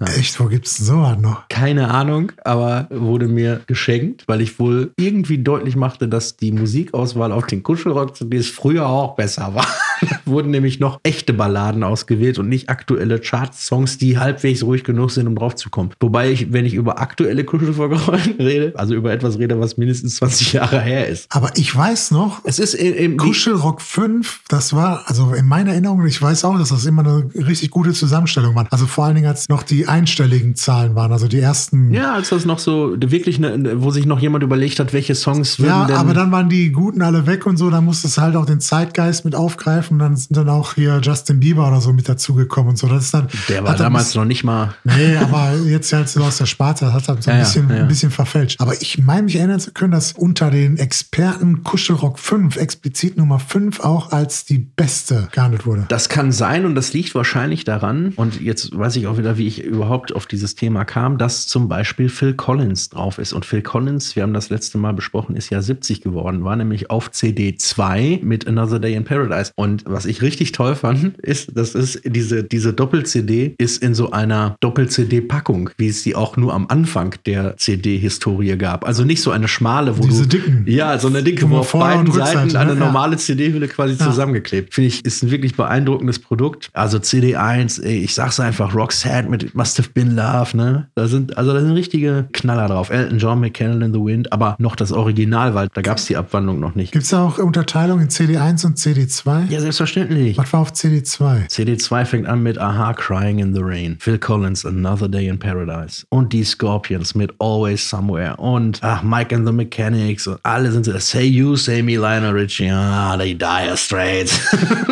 Echt, 0.00 0.38
wo 0.38 0.46
gibt's 0.46 0.69
denn 0.78 0.86
sowas 0.86 1.18
noch? 1.18 1.48
Keine 1.48 1.90
Ahnung, 1.90 2.32
aber 2.44 2.86
wurde 2.90 3.28
mir 3.28 3.60
geschenkt, 3.66 4.24
weil 4.26 4.40
ich 4.40 4.58
wohl 4.58 4.92
irgendwie 4.96 5.38
deutlich 5.38 5.76
machte, 5.76 6.08
dass 6.08 6.36
die 6.36 6.52
Musikauswahl 6.52 7.32
auf 7.32 7.46
den 7.46 7.62
Kuschelrock-CDs 7.62 8.48
früher 8.48 8.86
auch 8.86 9.16
besser 9.16 9.54
war. 9.54 9.66
Wurden 10.24 10.50
nämlich 10.50 10.80
noch 10.80 11.00
echte 11.02 11.32
Balladen 11.32 11.82
ausgewählt 11.82 12.38
und 12.38 12.48
nicht 12.48 12.68
aktuelle 12.68 13.18
Chart-Songs, 13.18 13.98
die 13.98 14.18
halbwegs 14.18 14.62
ruhig 14.62 14.84
genug 14.84 15.10
sind, 15.10 15.26
um 15.26 15.34
drauf 15.34 15.54
zu 15.56 15.70
kommen. 15.70 15.90
Wobei 16.00 16.30
ich, 16.30 16.52
wenn 16.52 16.64
ich 16.64 16.74
über 16.74 17.00
aktuelle 17.00 17.44
Kuschelrock 17.44 17.92
rede, 18.38 18.72
also 18.76 18.94
über 18.94 19.12
etwas 19.12 19.38
rede, 19.38 19.58
was 19.60 19.76
mindestens 19.76 20.16
20 20.16 20.52
Jahre 20.54 20.80
her 20.80 21.08
ist. 21.08 21.26
Aber 21.30 21.52
ich 21.56 21.74
weiß 21.74 22.10
noch, 22.10 22.40
Es 22.44 22.58
ist 22.58 22.74
in, 22.74 22.94
in, 22.94 23.16
Kuschelrock 23.16 23.80
5, 23.80 24.42
das 24.48 24.72
war, 24.72 25.04
also 25.06 25.32
in 25.32 25.46
meiner 25.46 25.72
Erinnerung, 25.72 26.06
ich 26.06 26.20
weiß 26.20 26.44
auch, 26.44 26.58
dass 26.58 26.70
das 26.70 26.84
immer 26.86 27.02
eine 27.02 27.30
richtig 27.34 27.70
gute 27.70 27.92
Zusammenstellung 27.92 28.54
war. 28.54 28.66
Also 28.70 28.86
vor 28.86 29.04
allen 29.04 29.16
Dingen, 29.16 29.26
als 29.28 29.48
noch 29.48 29.62
die 29.62 29.86
einstelligen 29.86 30.54
Zahlen 30.54 30.94
waren, 30.94 31.12
also 31.12 31.28
die 31.28 31.40
ersten. 31.40 31.92
ja, 31.92 32.14
als 32.14 32.30
das 32.30 32.44
noch 32.44 32.58
so 32.58 32.94
wirklich, 32.98 33.36
eine, 33.36 33.82
wo 33.82 33.90
sich 33.90 34.06
noch 34.06 34.20
jemand 34.20 34.44
überlegt 34.44 34.80
hat, 34.80 34.92
welche 34.92 35.14
Songs 35.14 35.58
würden 35.58 35.88
Ja, 35.88 35.96
aber 35.96 36.14
dann 36.14 36.30
waren 36.32 36.48
die 36.48 36.70
Guten 36.70 37.02
alle 37.02 37.26
weg 37.26 37.46
und 37.46 37.56
so, 37.56 37.70
da 37.70 37.80
musstest 37.80 38.16
du 38.16 38.22
halt 38.22 38.36
auch 38.36 38.46
den 38.46 38.60
Zeitgeist 38.60 39.24
mit 39.24 39.34
aufgreifen. 39.34 39.89
Dann 39.98 40.16
sind 40.16 40.36
dann 40.36 40.48
auch 40.48 40.74
hier 40.74 41.00
Justin 41.02 41.40
Bieber 41.40 41.66
oder 41.68 41.80
so 41.80 41.92
mit 41.92 42.08
dazugekommen 42.08 42.70
und 42.70 42.76
so. 42.76 42.86
Das 42.86 43.04
ist 43.04 43.14
dann. 43.14 43.28
der 43.48 43.64
war 43.64 43.74
damals 43.76 44.06
bisschen- 44.06 44.20
noch 44.22 44.26
nicht 44.28 44.44
mal 44.44 44.74
Nee, 44.84 45.16
aber 45.16 45.54
jetzt 45.66 45.92
halt 45.92 46.08
so 46.08 46.22
aus 46.22 46.38
der 46.38 46.46
Sparte, 46.46 46.84
das 46.86 46.94
hat 46.94 47.08
halt 47.08 47.22
so 47.22 47.30
ein, 47.30 47.38
Ja, 47.38 47.42
bisschen, 47.44 47.68
ja, 47.68 47.76
ja. 47.76 47.82
ein 47.82 47.88
bisschen 47.88 48.10
verfälscht. 48.10 48.60
Aber 48.60 48.74
ich 48.80 48.98
meine 48.98 49.22
mich 49.22 49.36
erinnern 49.36 49.60
zu 49.60 49.72
können, 49.72 49.92
dass 49.92 50.12
unter 50.12 50.50
den 50.50 50.76
Experten 50.78 51.62
Kuschelrock 51.64 52.18
5, 52.18 52.56
explizit 52.56 53.16
Nummer 53.16 53.38
5, 53.38 53.80
auch 53.80 54.12
als 54.12 54.44
die 54.44 54.58
beste 54.58 55.28
gehandelt 55.32 55.66
wurde. 55.66 55.86
Das 55.88 56.08
kann 56.08 56.32
sein 56.32 56.64
und 56.66 56.74
das 56.74 56.92
liegt 56.92 57.14
wahrscheinlich 57.14 57.64
daran, 57.64 58.12
und 58.16 58.40
jetzt 58.40 58.76
weiß 58.76 58.96
ich 58.96 59.06
auch 59.06 59.18
wieder, 59.18 59.36
wie 59.38 59.46
ich 59.46 59.62
überhaupt 59.64 60.14
auf 60.14 60.26
dieses 60.26 60.54
Thema 60.54 60.84
kam, 60.84 61.18
dass 61.18 61.46
zum 61.46 61.68
Beispiel 61.68 62.08
Phil 62.08 62.34
Collins 62.34 62.88
drauf 62.90 63.18
ist. 63.18 63.32
Und 63.32 63.44
Phil 63.44 63.62
Collins, 63.62 64.16
wir 64.16 64.22
haben 64.22 64.34
das 64.34 64.50
letzte 64.50 64.78
Mal 64.78 64.92
besprochen, 64.92 65.36
ist 65.36 65.50
ja 65.50 65.62
70 65.62 66.00
geworden, 66.02 66.44
war 66.44 66.56
nämlich 66.56 66.90
auf 66.90 67.10
CD 67.10 67.56
2 67.56 68.20
mit 68.22 68.46
Another 68.46 68.78
Day 68.78 68.94
in 68.94 69.04
Paradise. 69.04 69.52
Und 69.54 69.79
was 69.84 70.06
ich 70.06 70.22
richtig 70.22 70.52
toll 70.52 70.74
fand, 70.74 71.18
ist, 71.18 71.50
das 71.56 71.74
ist 71.74 72.00
diese, 72.04 72.44
diese 72.44 72.72
Doppel-CD 72.72 73.54
ist 73.58 73.82
in 73.82 73.94
so 73.94 74.10
einer 74.10 74.56
Doppel-CD-Packung, 74.60 75.70
wie 75.78 75.88
es 75.88 76.02
sie 76.02 76.14
auch 76.14 76.36
nur 76.36 76.52
am 76.54 76.66
Anfang 76.68 77.14
der 77.26 77.56
CD-Historie 77.56 78.56
gab. 78.56 78.86
Also 78.86 79.04
nicht 79.04 79.22
so 79.22 79.30
eine 79.30 79.48
schmale, 79.48 79.98
wo 79.98 80.02
Diese 80.02 80.22
du. 80.26 80.38
dicken. 80.38 80.64
Ja, 80.66 80.98
so 80.98 81.08
eine 81.08 81.22
dicke, 81.22 81.48
Wo 81.50 81.54
wo, 81.56 81.58
auf 81.58 81.72
beiden 81.72 82.10
Seiten 82.12 82.56
eine 82.56 82.74
ne? 82.74 82.80
Normale 82.80 83.16
CD-Hülle 83.16 83.68
quasi 83.68 83.94
Ja. 83.94 84.06
zusammengeklebt. 84.06 84.74
Finde 84.74 84.88
ich, 84.88 85.04
ist 85.04 85.22
ein 85.22 85.30
wirklich 85.30 85.56
beeindruckendes 85.56 86.18
Produkt. 86.18 86.70
Also 86.72 86.98
CD1, 86.98 87.82
ey, 87.82 87.98
ich 87.98 88.14
sag's 88.14 88.40
einfach, 88.40 88.74
Roxette 88.74 89.28
mit 89.28 89.42
It 89.42 89.54
Must 89.54 89.78
Have 89.78 89.90
Been 89.94 90.14
Love, 90.16 90.56
ne? 90.56 90.88
Da 90.94 91.08
sind, 91.08 91.36
also 91.36 91.52
da 91.52 91.60
sind 91.60 91.72
richtige 91.72 92.28
Knaller 92.32 92.68
drauf. 92.68 92.90
Elton 92.90 93.18
John, 93.18 93.40
McCannell 93.40 93.82
in 93.82 93.92
the 93.92 94.00
Wind, 94.00 94.32
aber 94.32 94.56
noch 94.58 94.76
das 94.76 94.92
Original, 94.92 95.54
weil 95.54 95.68
da 95.72 95.82
gab's 95.82 96.06
die 96.06 96.16
Abwandlung 96.16 96.60
noch 96.60 96.74
nicht. 96.74 96.92
Gibt 96.92 97.04
es 97.04 97.10
da 97.10 97.24
auch 97.24 97.38
Unterteilung 97.38 98.00
in 98.00 98.08
CD1 98.08 98.66
und 98.66 98.78
CD2? 98.78 99.50
Ja, 99.50 99.60
selbstverständlich. 99.76 100.36
Was 100.36 100.52
war 100.52 100.60
auf 100.60 100.72
CD2? 100.72 101.48
CD2 101.48 102.04
fängt 102.04 102.26
an 102.26 102.42
mit 102.42 102.58
Aha 102.58 102.92
Crying 102.92 103.38
in 103.38 103.54
the 103.54 103.60
Rain, 103.62 103.96
Phil 104.00 104.18
Collins 104.18 104.64
Another 104.66 105.08
Day 105.08 105.28
in 105.28 105.38
Paradise 105.38 106.04
und 106.08 106.32
die 106.32 106.44
Scorpions 106.44 107.14
mit 107.14 107.32
Always 107.38 107.88
Somewhere 107.88 108.36
und 108.36 108.80
ach, 108.82 109.02
Mike 109.02 109.34
and 109.34 109.46
the 109.46 109.52
Mechanics 109.52 110.26
und 110.26 110.38
alle 110.42 110.72
sind 110.72 110.84
so 110.84 110.98
Say 110.98 111.24
You, 111.24 111.56
Say 111.56 111.82
Me, 111.82 111.96
Lionel 111.96 112.32
Richie, 112.32 112.70
ah, 112.70 113.16
die 113.16 113.36
Dire 113.36 113.76
Straits. 113.76 114.40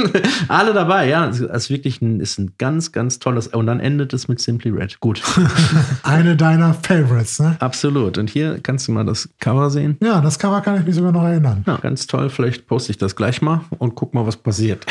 alle 0.49 0.73
dabei, 0.73 1.09
ja. 1.09 1.29
Es 1.29 1.41
ist 1.41 1.71
wirklich 1.71 2.01
ein, 2.01 2.21
ist 2.21 2.39
ein 2.39 2.53
ganz, 2.59 2.93
ganz 2.93 3.19
tolles 3.19 3.49
und 3.49 3.67
dann 3.67 3.81
endet 3.81 4.13
es 4.13 4.29
mit 4.29 4.41
Simply 4.41 4.71
Red. 4.71 5.01
Gut. 5.01 5.23
Eine 6.03 6.37
deiner 6.37 6.75
Favorites, 6.75 7.41
ne? 7.41 7.57
Absolut. 7.59 8.19
Und 8.19 8.31
hier 8.31 8.61
kannst 8.63 8.89
du 8.89 8.93
mal 8.93 9.05
das 9.05 9.29
Cover 9.41 9.71
sehen. 9.71 9.97
Ja, 10.03 10.21
das 10.21 10.39
Cover 10.39 10.61
kann 10.61 10.79
ich 10.79 10.87
mich 10.87 10.95
sogar 10.95 11.13
noch 11.13 11.25
erinnern. 11.25 11.65
Ja, 11.67 11.77
ganz 11.77 12.07
toll. 12.07 12.31
Vielleicht 12.31 12.67
poste 12.67 12.93
ich 12.93 12.99
das 12.99 13.17
gleich 13.17 13.43
mal 13.43 13.63
und 13.79 13.95
guck 13.95 14.15
mal, 14.15 14.27
was 14.27 14.37
passiert. 14.37 14.68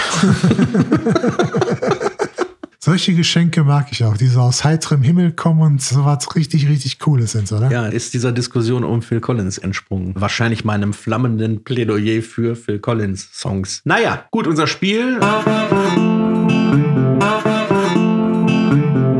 Solche 2.79 3.13
Geschenke 3.15 3.63
mag 3.65 3.87
ich 3.91 4.05
auch, 4.05 4.15
die 4.15 4.27
so 4.27 4.39
aus 4.39 4.63
heiterem 4.63 5.01
Himmel 5.01 5.33
kommen 5.33 5.61
und 5.61 5.81
so 5.81 6.05
was 6.05 6.33
richtig, 6.37 6.69
richtig 6.69 6.99
Cooles 6.99 7.33
sind, 7.33 7.51
oder? 7.51 7.69
Ja, 7.69 7.87
ist 7.87 8.13
dieser 8.13 8.31
Diskussion 8.31 8.85
um 8.85 9.01
Phil 9.01 9.19
Collins 9.19 9.57
entsprungen. 9.57 10.13
Wahrscheinlich 10.15 10.63
meinem 10.63 10.93
flammenden 10.93 11.65
Plädoyer 11.65 12.21
für 12.21 12.55
Phil 12.55 12.79
Collins 12.79 13.27
Songs. 13.33 13.81
Naja, 13.83 14.25
gut, 14.31 14.47
unser 14.47 14.67
Spiel. 14.67 15.19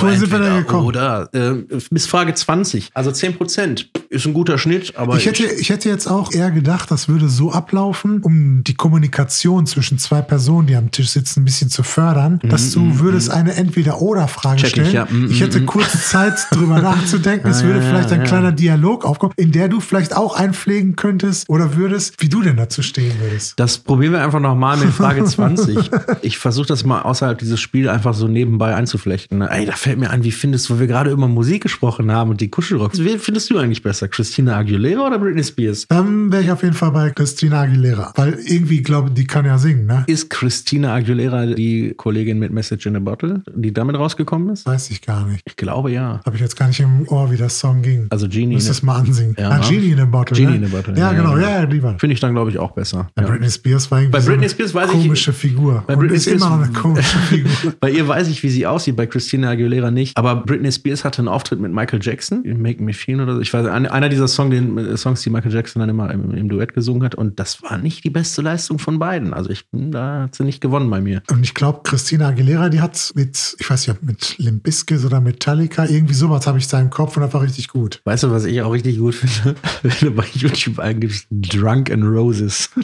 Wo 0.02 0.10
sind 0.10 0.32
wir 0.32 0.40
denn 0.40 0.58
gekommen? 0.58 0.86
Oder 0.86 1.30
äh, 1.34 1.54
bis 1.92 2.06
Frage 2.08 2.34
20. 2.34 2.90
Also 2.94 3.12
10 3.12 3.36
Prozent 3.38 3.90
ist 4.10 4.26
ein 4.26 4.34
guter 4.34 4.58
Schnitt, 4.58 4.94
aber 4.96 5.18
Ich 5.18 5.26
hätte, 5.26 5.44
ich 5.46 5.70
hätte 5.70 5.90
jetzt 5.90 6.08
auch 6.08 6.32
eher 6.32 6.52
gedacht, 6.52 6.90
das 6.92 7.10
würde 7.10 7.28
so 7.30 7.52
ablaufen, 7.52 8.22
um 8.22 8.64
die 8.64 8.74
Kommunikation 8.76 9.66
zwischen 9.66 9.98
zwei 9.98 10.22
Personen, 10.22 10.68
die 10.68 10.76
am 10.76 10.92
Tisch 10.92 11.10
sitzen, 11.10 11.42
ein 11.42 11.46
bisschen 11.46 11.70
zu 11.70 11.84
fördern, 11.84 12.40
dass 12.44 12.72
du 12.72 13.00
würdest 13.00 13.30
eine 13.32 13.54
Entweder-Oder-Frage 13.56 14.58
Mhm, 14.58 14.62
Check 14.62 14.78
ich, 14.78 14.90
stellen. 14.90 14.94
ja. 14.94 15.06
Mm, 15.10 15.32
Ich 15.32 15.42
hätte 15.42 15.62
kurz 15.66 16.10
Zeit, 16.10 16.34
drüber 16.52 16.82
nachzudenken. 16.82 17.48
Es 17.58 17.64
würde 17.64 17.82
vielleicht 17.82 18.12
ein 18.12 18.24
kleiner 18.24 18.52
Dialog 18.52 19.06
aufkommen, 19.06 19.34
in 19.38 19.52
der 19.52 19.68
du 19.68 19.80
vielleicht 19.80 20.16
auch 20.16 20.36
einpflegen 20.36 20.96
könntest 20.96 21.50
oder 21.50 21.76
würdest, 21.76 22.16
wie 22.20 22.30
du 22.30 22.42
denn 22.42 22.58
dazu 22.58 22.82
stehen 22.82 23.14
würdest. 23.20 23.54
Das 23.60 23.78
probieren 23.78 24.14
wir 24.14 24.24
einfach 24.24 24.40
nochmal 24.40 24.78
mit 24.78 24.90
Frage 24.90 25.24
20. 25.26 25.90
Ich 26.22 26.38
versuche 26.38 26.68
das 26.68 26.84
mal 26.86 27.02
außerhalb 27.02 27.38
dieses 27.38 27.60
Spiels 27.60 27.88
einfach 27.90 28.14
so 28.14 28.28
nebenbei 28.28 28.76
einzuflechten. 28.76 29.40
ne? 29.40 29.50
Ey, 29.52 29.66
da 29.66 29.74
fällt 29.88 30.00
mir 30.00 30.10
an, 30.12 30.24
wie 30.24 30.32
findest 30.32 30.70
du, 30.70 30.76
wo 30.76 30.80
wir 30.80 30.88
gerade 30.88 31.12
über 31.12 31.28
Musik 31.28 31.64
gesprochen 31.64 32.12
haben 32.12 32.30
und 32.32 32.42
die 32.42 32.50
Kuschelrocks. 32.50 33.04
Wen 33.04 33.20
findest 33.20 33.50
du 33.50 33.58
eigentlich 33.58 33.82
besser? 33.84 34.08
Christina 34.08 34.58
Aguilera 34.58 35.08
oder 35.08 35.18
Britney 35.20 35.44
Spears? 35.44 35.86
Dann 35.88 36.32
wäre 36.32 36.44
ich 36.44 36.52
auf 36.52 36.62
jeden 36.64 36.76
Fall 36.76 36.92
bei 36.92 37.10
Christina 37.12 37.62
Aguilera, 37.62 38.12
weil 38.16 38.38
irgendwie 38.46 38.82
glaube, 38.82 39.12
die 39.12 39.26
kann 39.26 39.46
ja 39.46 39.58
singen, 39.58 39.86
ne? 39.86 40.04
Ist 40.08 40.30
Christina 40.30 40.94
Aguilera 40.94 41.46
die 41.48 41.94
Kollegin 41.96 42.40
mit 42.40 42.52
Message 42.52 42.86
in 42.86 42.96
a 42.96 43.00
Bottle, 43.00 43.42
die 43.56 43.74
damit 43.74 43.96
rausgekommen 43.98 44.50
ist? 44.50 44.66
Weiß 44.66 44.90
ich 44.92 45.02
gar 45.02 45.26
nicht. 45.26 45.42
Ich 45.46 45.56
glaube 45.56 45.92
ja. 45.92 46.20
Habe 46.26 46.36
ich 46.36 46.42
jetzt 46.42 46.56
gar 46.58 46.68
nicht 46.68 46.80
im 46.80 47.08
Ohr, 47.08 47.32
wie 47.32 47.38
das 47.38 47.60
Song 47.60 47.82
ging. 47.82 48.08
Also 48.10 48.28
Genie. 48.28 48.56
Müsste 48.56 48.72
es 48.72 48.84
mal 48.84 48.98
ansingen. 49.00 49.36
Ja. 49.40 49.50
ah, 49.52 49.60
Genie 49.68 49.92
in 49.92 50.00
a 50.00 50.06
Bottle. 50.06 50.36
Genie 50.38 50.52
ne? 50.52 50.56
in 50.58 50.66
a 50.66 50.68
Bottle, 50.76 50.94
Ja, 50.98 51.12
ja, 51.12 51.18
genau. 51.18 51.38
ja, 51.38 51.50
Ja, 51.50 51.60
ja, 51.62 51.66
die 51.66 51.82
war. 51.82 51.98
Finde 52.00 52.14
ich 52.14 52.20
dann, 52.20 52.34
glaube 52.34 52.50
ich, 52.52 52.58
auch 52.60 52.72
besser. 52.72 53.10
Bei 53.16 53.24
Ja. 53.24 53.30
Britney 53.30 53.50
Spears 53.50 53.90
war 53.92 54.00
irgendwie 54.00 54.12
Bei 54.12 54.20
Britney 54.20 54.38
eine 54.44 54.50
Spears 54.50 54.74
weiß 54.74 54.90
ich- 54.94 55.02
komische 55.04 55.34
Figur. 55.34 55.84
Bei 55.88 55.96
Britney 55.96 56.18
ist 56.18 56.28
immer 56.28 56.38
Spears- 56.48 56.58
noch 56.60 56.64
eine 56.66 56.74
komische 56.74 57.18
Figur. 57.30 57.74
Bei 57.80 57.90
ihr 57.92 58.08
weiß 58.08 58.28
ich, 58.30 58.44
wie 58.44 58.50
sie 58.50 58.66
aussieht, 58.68 58.96
bei 58.96 59.06
Christina 59.06 59.50
Aguilera 59.52 59.77
nicht. 59.92 60.18
Aber 60.18 60.36
Britney 60.38 60.72
Spears 60.72 61.04
hatte 61.06 61.20
einen 61.20 61.28
Auftritt 61.28 61.60
mit 61.60 61.72
Michael 61.72 62.00
Jackson, 62.02 62.44
in 62.44 62.62
Make 62.62 62.82
Me 62.84 62.94
Feel 62.94 63.22
oder 63.22 63.36
so. 63.36 63.42
Ich 63.42 63.54
weiß, 63.54 63.66
ein- 63.68 63.86
einer 63.88 64.10
dieser 64.10 64.28
Song, 64.28 64.50
den, 64.50 64.78
äh, 64.78 64.98
Songs, 64.98 65.22
die 65.22 65.30
Michael 65.30 65.54
Jackson 65.54 65.80
dann 65.80 65.90
immer 65.90 66.12
im, 66.12 66.32
im 66.32 66.50
Duett 66.50 66.74
gesungen 66.74 67.04
hat. 67.04 67.16
Und 67.16 67.40
das 67.40 67.62
war 67.64 67.78
nicht 67.78 68.04
die 68.04 68.10
beste 68.10 68.42
Leistung 68.42 68.80
von 68.80 69.00
beiden. 69.00 69.34
Also 69.34 69.50
ich, 69.50 69.66
da 69.72 70.24
hat 70.24 70.36
sie 70.36 70.44
nicht 70.44 70.62
gewonnen 70.62 70.90
bei 70.90 71.02
mir. 71.02 71.22
Und 71.32 71.44
ich 71.44 71.54
glaube, 71.54 71.82
Christina 71.84 72.28
Aguilera, 72.30 72.70
die 72.70 72.82
hat 72.82 73.12
mit, 73.16 73.56
ich 73.60 73.70
weiß 73.70 73.88
nicht, 73.88 74.04
mit 74.04 74.36
Limp 74.38 74.64
Bizkit 74.64 75.04
oder 75.06 75.22
Metallica, 75.22 75.86
irgendwie 75.86 76.14
sowas 76.14 76.48
habe 76.48 76.58
ich 76.58 76.68
da 76.68 76.80
im 76.80 76.90
Kopf 76.90 77.16
und 77.18 77.24
das 77.24 77.34
war 77.34 77.42
richtig 77.42 77.68
gut. 77.70 78.02
Weißt 78.06 78.24
du, 78.24 78.32
was 78.32 78.46
ich 78.46 78.62
auch 78.62 78.72
richtig 78.74 78.98
gut 79.00 79.16
finde? 79.16 79.56
Wenn 79.84 79.92
du 80.02 80.12
bei 80.12 80.26
YouTube 80.34 80.80
eingibst, 80.80 81.28
Drunk 81.32 81.92
and 81.92 82.04
Roses. 82.04 82.70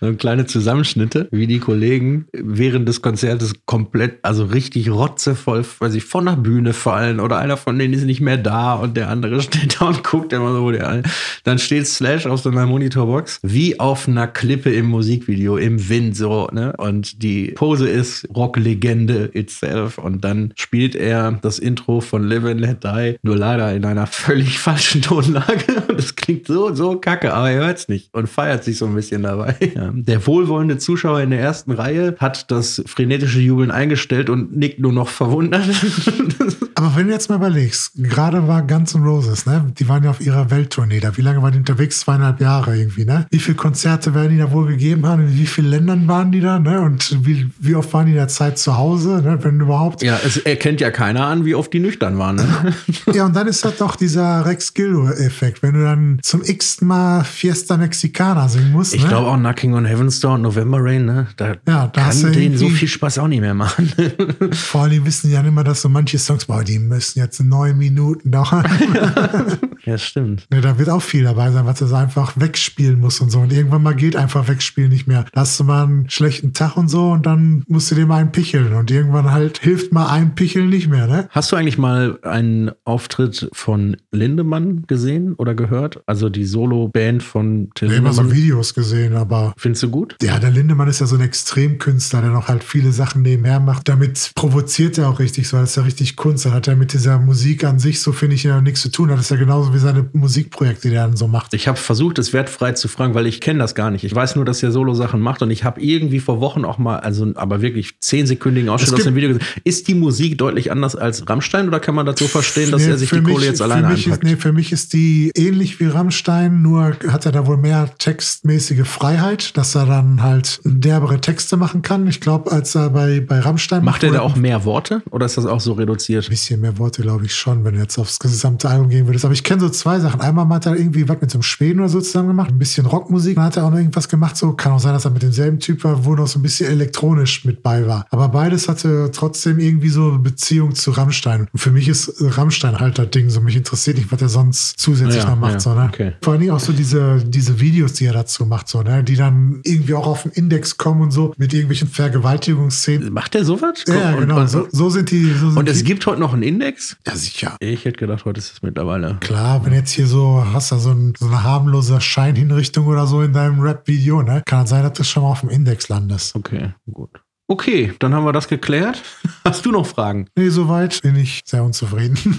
so 0.00 0.12
kleine 0.14 0.46
Zusammenschnitte, 0.46 1.28
wie 1.30 1.46
die 1.46 1.58
Kollegen 1.58 2.26
während 2.32 2.88
des 2.88 3.02
Konzertes 3.02 3.54
komplett, 3.66 4.18
also 4.22 4.44
richtig 4.44 4.90
rotzevoll, 4.90 5.64
weil 5.78 5.90
sie 5.90 6.00
von 6.00 6.26
der 6.26 6.36
Bühne 6.36 6.72
fallen 6.72 7.20
oder 7.20 7.38
einer 7.38 7.56
von 7.56 7.78
denen 7.78 7.94
ist 7.94 8.04
nicht 8.04 8.20
mehr 8.20 8.38
da 8.38 8.74
und 8.74 8.96
der 8.96 9.08
andere 9.08 9.40
steht 9.42 9.80
da 9.80 9.86
und 9.86 10.04
guckt 10.04 10.32
immer 10.32 10.52
so, 10.52 10.62
wo 10.62 10.70
der 10.70 11.02
dann 11.44 11.58
steht 11.58 11.86
Slash 11.86 12.26
auf 12.26 12.40
so 12.40 12.50
einer 12.50 12.66
Monitorbox, 12.66 13.40
wie 13.42 13.78
auf 13.78 14.08
einer 14.08 14.26
Klippe 14.26 14.72
im 14.72 14.86
Musikvideo, 14.86 15.56
im 15.56 15.88
Wind 15.88 16.16
so, 16.16 16.48
ne? 16.52 16.74
Und 16.76 17.22
die 17.22 17.52
Pose 17.52 17.88
ist 17.88 18.28
Rocklegende 18.34 19.30
itself 19.34 19.98
und 19.98 20.24
dann 20.24 20.52
spielt 20.56 20.94
er 20.94 21.32
das 21.32 21.58
Intro 21.58 22.00
von 22.00 22.24
Live 22.24 22.44
and 22.44 22.60
Let 22.60 22.84
Die, 22.84 23.16
nur 23.22 23.36
leider 23.36 23.74
in 23.74 23.84
einer 23.84 24.06
völlig 24.06 24.58
falschen 24.58 25.02
Tonlage 25.02 25.82
und 25.88 25.98
es 25.98 26.16
klingt 26.16 26.46
so, 26.46 26.74
so 26.74 26.98
kacke, 26.98 27.32
aber 27.34 27.50
er 27.50 27.66
hört's 27.66 27.88
nicht 27.88 28.12
und 28.12 28.28
feiert 28.28 28.64
sich 28.64 28.78
so 28.78 28.86
ein 28.86 28.94
bisschen 28.94 29.22
dabei. 29.22 29.56
Ja. 29.74 29.87
Der 29.92 30.26
wohlwollende 30.26 30.78
Zuschauer 30.78 31.20
in 31.20 31.30
der 31.30 31.40
ersten 31.40 31.72
Reihe 31.72 32.16
hat 32.18 32.50
das 32.50 32.82
frenetische 32.86 33.40
Jubeln 33.40 33.70
eingestellt 33.70 34.30
und 34.30 34.56
nickt 34.56 34.80
nur 34.80 34.92
noch 34.92 35.08
verwundert. 35.08 35.68
Aber 36.74 36.94
wenn 36.94 37.08
du 37.08 37.12
jetzt 37.12 37.28
mal 37.28 37.36
überlegst, 37.36 37.92
gerade 37.96 38.46
war 38.46 38.62
Guns 38.62 38.94
N' 38.94 39.02
Roses, 39.02 39.46
ne? 39.46 39.72
Die 39.78 39.88
waren 39.88 40.04
ja 40.04 40.10
auf 40.10 40.20
ihrer 40.20 40.50
Welttournee 40.50 41.00
da. 41.00 41.16
Wie 41.16 41.22
lange 41.22 41.42
waren 41.42 41.50
die 41.50 41.58
unterwegs? 41.58 42.00
Zweieinhalb 42.00 42.40
Jahre 42.40 42.78
irgendwie, 42.78 43.04
ne? 43.04 43.26
Wie 43.30 43.40
viele 43.40 43.56
Konzerte 43.56 44.14
werden 44.14 44.30
die 44.30 44.38
da 44.38 44.52
wohl 44.52 44.68
gegeben 44.68 45.04
haben? 45.04 45.22
In 45.22 45.36
wie 45.36 45.46
vielen 45.46 45.70
Ländern 45.70 46.06
waren 46.06 46.30
die 46.30 46.40
da, 46.40 46.60
ne? 46.60 46.80
Und 46.80 47.26
wie, 47.26 47.50
wie 47.58 47.74
oft 47.74 47.92
waren 47.92 48.06
die 48.06 48.12
in 48.12 48.18
der 48.18 48.28
Zeit 48.28 48.58
zu 48.58 48.76
Hause, 48.76 49.22
ne? 49.22 49.38
Wenn 49.42 49.58
überhaupt. 49.58 50.02
ja, 50.02 50.20
es 50.24 50.36
erkennt 50.36 50.80
ja 50.80 50.92
keiner 50.92 51.26
an, 51.26 51.44
wie 51.44 51.56
oft 51.56 51.72
die 51.72 51.80
nüchtern 51.80 52.18
waren. 52.18 52.36
Ne? 52.36 52.46
Ja, 53.12 53.24
und 53.24 53.34
dann 53.34 53.46
ist 53.46 53.64
das 53.64 53.76
doch 53.76 53.96
dieser 53.96 54.44
Rex 54.46 54.74
Gildo-Effekt, 54.74 55.62
wenn 55.62 55.74
du 55.74 55.82
dann 55.82 56.18
zum 56.22 56.42
x 56.44 56.80
Mal 56.80 57.24
Fiesta 57.24 57.76
Mexicana 57.76 58.48
singen 58.48 58.72
musst. 58.72 58.94
Ich 58.94 59.02
ne? 59.02 59.08
glaube 59.08 59.28
auch 59.28 59.36
Knocking 59.36 59.74
on 59.78 59.84
Heaven's 59.84 60.20
Door 60.20 60.34
und 60.34 60.42
November 60.42 60.78
Rain, 60.80 61.04
ne? 61.04 61.28
Da, 61.36 61.54
Ja, 61.66 61.86
da 61.86 62.06
hast 62.06 62.22
du 62.22 62.26
kann 62.26 62.34
denen 62.34 62.56
so 62.56 62.68
viel 62.68 62.88
Spaß 62.88 63.18
auch 63.18 63.28
nicht 63.28 63.40
mehr 63.40 63.54
machen. 63.54 63.90
Vor 64.52 64.82
allem 64.82 65.06
wissen 65.06 65.28
die 65.28 65.34
dann 65.34 65.46
immer, 65.46 65.64
dass 65.64 65.82
so 65.82 65.88
manche 65.88 66.18
Songs, 66.18 66.46
boah, 66.46 66.64
die 66.64 66.78
müssen 66.78 67.18
jetzt 67.20 67.40
neun 67.40 67.78
Minuten 67.78 68.30
dauern. 68.30 68.64
ja, 69.84 69.96
stimmt. 69.96 70.46
ne, 70.50 70.60
da 70.60 70.78
wird 70.78 70.90
auch 70.90 71.02
viel 71.02 71.24
dabei 71.24 71.50
sein, 71.50 71.64
was 71.64 71.78
so 71.78 71.94
einfach 71.94 72.32
wegspielen 72.36 72.98
musst 72.98 73.20
und 73.20 73.30
so. 73.30 73.40
Und 73.40 73.52
irgendwann 73.52 73.82
mal 73.82 73.94
geht 73.94 74.16
einfach 74.16 74.48
wegspielen 74.48 74.90
nicht 74.90 75.06
mehr. 75.06 75.26
Da 75.32 75.42
hast 75.42 75.58
du 75.60 75.64
mal 75.64 75.84
einen 75.84 76.10
schlechten 76.10 76.52
Tag 76.52 76.76
und 76.76 76.88
so 76.88 77.12
und 77.12 77.24
dann 77.24 77.62
musst 77.68 77.90
du 77.90 77.94
dir 77.94 78.06
mal 78.06 78.16
einen 78.16 78.32
picheln. 78.32 78.72
Und 78.74 78.90
irgendwann 78.90 79.30
halt 79.30 79.58
hilft 79.58 79.92
mal 79.92 80.08
ein 80.08 80.34
Picheln 80.34 80.68
nicht 80.68 80.88
mehr, 80.88 81.06
ne? 81.06 81.28
Hast 81.30 81.52
du 81.52 81.56
eigentlich 81.56 81.78
mal 81.78 82.18
einen 82.22 82.72
Auftritt 82.84 83.48
von 83.52 83.96
Lindemann 84.10 84.84
gesehen 84.86 85.34
oder 85.34 85.54
gehört? 85.54 86.02
Also 86.06 86.28
die 86.28 86.44
Solo-Band 86.44 87.22
von 87.22 87.70
Till 87.74 87.88
Ich 87.88 87.94
habe 87.94 88.08
immer 88.08 88.12
so. 88.12 88.32
Videos 88.32 88.74
gesehen, 88.74 89.14
aber 89.14 89.52
Findest 89.68 89.82
du 89.82 89.90
gut? 89.90 90.16
Ja, 90.22 90.38
der 90.38 90.50
Lindemann 90.50 90.88
ist 90.88 91.00
ja 91.00 91.06
so 91.06 91.16
ein 91.16 91.20
Extremkünstler, 91.20 92.22
der 92.22 92.30
noch 92.30 92.48
halt 92.48 92.64
viele 92.64 92.90
Sachen 92.90 93.20
nebenher 93.20 93.60
macht. 93.60 93.86
Damit 93.86 94.30
provoziert 94.34 94.96
er 94.96 95.10
auch 95.10 95.18
richtig 95.18 95.46
so. 95.46 95.58
Das 95.58 95.70
ist 95.70 95.76
ja 95.76 95.82
richtig 95.82 96.16
Kunst. 96.16 96.46
Dann 96.46 96.54
hat 96.54 96.68
er 96.68 96.74
mit 96.76 96.94
dieser 96.94 97.18
Musik 97.18 97.64
an 97.64 97.78
sich, 97.78 98.00
so 98.00 98.12
finde 98.12 98.34
ich, 98.36 98.44
ja 98.44 98.62
nichts 98.62 98.80
zu 98.80 98.90
tun. 98.90 99.10
Das 99.10 99.20
ist 99.20 99.30
ja 99.30 99.36
genauso 99.36 99.74
wie 99.74 99.78
seine 99.78 100.08
Musikprojekte, 100.14 100.88
die 100.88 100.94
er 100.94 101.06
dann 101.08 101.18
so 101.18 101.28
macht. 101.28 101.52
Ich 101.52 101.68
habe 101.68 101.76
versucht, 101.76 102.18
es 102.18 102.32
wertfrei 102.32 102.72
zu 102.72 102.88
fragen, 102.88 103.12
weil 103.12 103.26
ich 103.26 103.42
kenne 103.42 103.58
das 103.58 103.74
gar 103.74 103.90
nicht. 103.90 104.04
Ich 104.04 104.14
weiß 104.14 104.36
nur, 104.36 104.46
dass 104.46 104.62
er 104.62 104.72
Solo-Sachen 104.72 105.20
macht 105.20 105.42
und 105.42 105.50
ich 105.50 105.64
habe 105.64 105.82
irgendwie 105.82 106.20
vor 106.20 106.40
Wochen 106.40 106.64
auch 106.64 106.78
mal, 106.78 107.00
also 107.00 107.30
aber 107.34 107.60
wirklich 107.60 108.00
zehnsekündigen 108.00 108.70
Ausschnitt 108.70 108.94
aus 108.94 109.04
dem 109.04 109.16
Video 109.16 109.28
gesehen. 109.34 109.44
Ist 109.64 109.86
die 109.88 109.94
Musik 109.94 110.38
deutlich 110.38 110.72
anders 110.72 110.96
als 110.96 111.28
Rammstein 111.28 111.68
oder 111.68 111.78
kann 111.78 111.94
man 111.94 112.06
dazu 112.06 112.26
verstehen, 112.26 112.70
dass 112.70 112.84
Nee, 112.86 112.92
er 112.92 112.96
sich 112.96 113.10
die 113.10 113.20
Kohle 113.20 113.34
mich- 113.34 113.44
jetzt 113.44 113.58
für 113.58 113.64
alleine 113.64 113.92
ist, 113.92 114.06
anpackt? 114.06 114.24
nee, 114.24 114.36
für 114.36 114.54
mich 114.54 114.72
ist 114.72 114.94
die 114.94 115.30
ähnlich 115.34 115.78
wie 115.78 115.84
Rammstein, 115.88 116.62
nur 116.62 116.96
hat 117.08 117.26
er 117.26 117.32
da 117.32 117.46
wohl 117.46 117.58
mehr 117.58 117.90
textmäßige 117.98 118.86
Freiheit, 118.88 119.57
dass 119.58 119.74
er 119.74 119.86
dann 119.86 120.22
halt 120.22 120.60
derbere 120.64 121.20
Texte 121.20 121.56
machen 121.56 121.82
kann. 121.82 122.06
Ich 122.06 122.20
glaube, 122.20 122.52
als 122.52 122.74
er 122.74 122.90
bei, 122.90 123.20
bei 123.20 123.40
Rammstein 123.40 123.84
Macht 123.84 124.04
er 124.04 124.12
da 124.12 124.20
auch 124.20 124.36
mehr 124.36 124.64
Worte 124.64 125.02
oder 125.10 125.26
ist 125.26 125.36
das 125.36 125.46
auch 125.46 125.60
so 125.60 125.72
reduziert? 125.72 126.24
Ein 126.24 126.30
bisschen 126.30 126.60
mehr 126.60 126.78
Worte, 126.78 127.02
glaube 127.02 127.26
ich 127.26 127.34
schon, 127.34 127.64
wenn 127.64 127.74
du 127.74 127.80
jetzt 127.80 127.98
aufs 127.98 128.18
gesamte 128.18 128.68
Album 128.70 128.88
gehen 128.88 129.06
würdest. 129.06 129.24
Aber 129.24 129.34
ich 129.34 129.42
kenne 129.44 129.60
so 129.60 129.68
zwei 129.68 129.98
Sachen. 129.98 130.20
Einmal 130.20 130.48
hat 130.48 130.66
er 130.66 130.76
irgendwie 130.76 131.08
was 131.08 131.20
mit 131.20 131.30
so 131.30 131.38
einem 131.38 131.42
Schweden 131.42 131.80
oder 131.80 131.88
so 131.88 132.00
zusammen 132.00 132.28
gemacht, 132.28 132.50
ein 132.50 132.58
bisschen 132.58 132.86
Rockmusik. 132.86 133.34
Dann 133.34 133.44
hat 133.44 133.56
er 133.56 133.64
auch 133.66 133.70
noch 133.70 133.78
irgendwas 133.78 134.08
gemacht. 134.08 134.36
So 134.36 134.52
kann 134.52 134.72
auch 134.72 134.78
sein, 134.78 134.92
dass 134.92 135.04
er 135.04 135.10
mit 135.10 135.22
demselben 135.22 135.58
Typ 135.58 135.82
war, 135.82 136.04
wo 136.04 136.14
noch 136.14 136.28
so 136.28 136.38
ein 136.38 136.42
bisschen 136.42 136.70
elektronisch 136.70 137.44
mit 137.44 137.62
bei 137.62 137.86
war. 137.86 138.06
Aber 138.10 138.28
beides 138.28 138.68
hatte 138.68 139.10
trotzdem 139.12 139.58
irgendwie 139.58 139.88
so 139.88 140.08
eine 140.10 140.18
Beziehung 140.20 140.74
zu 140.74 140.92
Rammstein. 140.92 141.48
Und 141.52 141.58
für 141.58 141.70
mich 141.72 141.88
ist 141.88 142.14
Rammstein 142.20 142.78
halt 142.78 142.98
das 142.98 143.10
Ding. 143.10 143.28
So 143.28 143.40
mich 143.40 143.56
interessiert 143.56 143.96
nicht, 143.96 144.12
was 144.12 144.22
er 144.22 144.28
sonst 144.28 144.78
zusätzlich 144.78 145.24
Ja, 145.24 145.30
noch 145.30 145.38
macht. 145.38 145.54
ja, 145.54 145.60
so, 145.60 145.74
ne? 145.74 145.90
okay. 145.92 146.12
Vor 146.22 146.32
allen 146.34 146.40
Dingen 146.40 146.52
auch 146.52 146.60
so 146.60 146.72
diese, 146.72 147.24
diese 147.26 147.58
Videos, 147.58 147.94
die 147.94 148.06
er 148.06 148.12
dazu 148.12 148.46
macht, 148.46 148.68
so, 148.68 148.82
ne? 148.82 149.02
die 149.02 149.16
dann 149.16 149.47
dann 149.52 149.60
irgendwie 149.64 149.94
auch 149.94 150.06
auf 150.06 150.22
den 150.22 150.32
Index 150.32 150.76
kommen 150.76 151.02
und 151.02 151.10
so 151.10 151.34
mit 151.36 151.52
irgendwelchen 151.52 151.88
Vergewaltigungsszenen. 151.88 153.12
Macht 153.12 153.34
der 153.34 153.44
sowas? 153.44 153.84
Ja, 153.86 154.14
und, 154.14 154.20
genau. 154.20 154.40
Und, 154.40 154.48
So, 154.48 154.66
so 154.70 154.90
sind 154.90 155.10
die. 155.10 155.24
So 155.32 155.50
sind 155.50 155.58
und 155.58 155.68
es 155.68 155.78
die. 155.78 155.84
gibt 155.84 156.06
heute 156.06 156.20
noch 156.20 156.32
einen 156.32 156.42
Index? 156.42 156.96
Ja, 157.06 157.14
sicher. 157.16 157.56
Ich 157.60 157.84
hätte 157.84 157.98
gedacht, 157.98 158.24
heute 158.24 158.38
ist 158.38 158.52
es 158.52 158.62
mittlerweile. 158.62 159.16
Klar, 159.20 159.64
wenn 159.64 159.72
jetzt 159.72 159.90
hier 159.92 160.06
so, 160.06 160.44
hast 160.52 160.72
du 160.72 160.76
so, 160.78 160.90
ein, 160.90 161.14
so 161.18 161.26
eine 161.26 161.42
harmlose 161.42 162.00
Scheinhinrichtung 162.00 162.86
oder 162.86 163.06
so 163.06 163.22
in 163.22 163.32
deinem 163.32 163.60
Rap-Video, 163.60 164.22
ne? 164.22 164.42
Kann 164.46 164.66
sein, 164.66 164.82
dass 164.82 164.92
du 164.94 165.04
schon 165.04 165.22
mal 165.22 165.30
auf 165.30 165.40
dem 165.40 165.50
Index 165.50 165.88
landest. 165.88 166.34
Okay, 166.34 166.72
gut. 166.92 167.10
Okay, 167.50 167.94
dann 167.98 168.12
haben 168.12 168.26
wir 168.26 168.32
das 168.32 168.46
geklärt. 168.46 169.02
Hast 169.44 169.64
du 169.64 169.72
noch 169.72 169.86
Fragen? 169.86 170.26
Nee, 170.36 170.50
soweit 170.50 171.00
bin 171.00 171.16
ich 171.16 171.40
sehr 171.46 171.64
unzufrieden. 171.64 172.38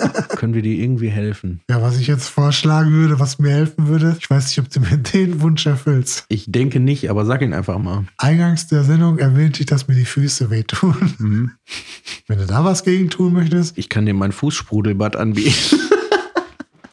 Können 0.36 0.52
wir 0.52 0.60
dir 0.60 0.74
irgendwie 0.74 1.08
helfen? 1.08 1.60
ja, 1.70 1.80
was 1.80 1.98
ich 1.98 2.06
jetzt 2.06 2.28
vorschlagen 2.28 2.92
würde, 2.92 3.18
was 3.18 3.38
mir 3.38 3.50
helfen 3.50 3.88
würde, 3.88 4.16
ich 4.20 4.28
weiß 4.28 4.48
nicht, 4.48 4.58
ob 4.58 4.68
du 4.68 4.80
mir 4.80 4.98
den 4.98 5.40
Wunsch 5.40 5.64
erfüllst. 5.64 6.24
Ich 6.28 6.52
denke 6.52 6.80
nicht, 6.80 7.08
aber 7.08 7.24
sag 7.24 7.40
ihn 7.40 7.54
einfach 7.54 7.78
mal. 7.78 8.04
Eingangs 8.18 8.66
der 8.66 8.84
Sendung 8.84 9.18
erwähnte 9.18 9.60
ich, 9.60 9.66
dass 9.66 9.88
mir 9.88 9.94
die 9.94 10.04
Füße 10.04 10.50
wehtun. 10.50 11.14
Mhm. 11.18 11.50
Wenn 12.26 12.38
du 12.38 12.46
da 12.46 12.62
was 12.62 12.84
gegen 12.84 13.08
tun 13.08 13.32
möchtest, 13.32 13.78
Ich 13.78 13.88
kann 13.88 14.04
dir 14.04 14.12
mein 14.14 14.32
Fußsprudelbad 14.32 15.16
anbieten. 15.16 15.78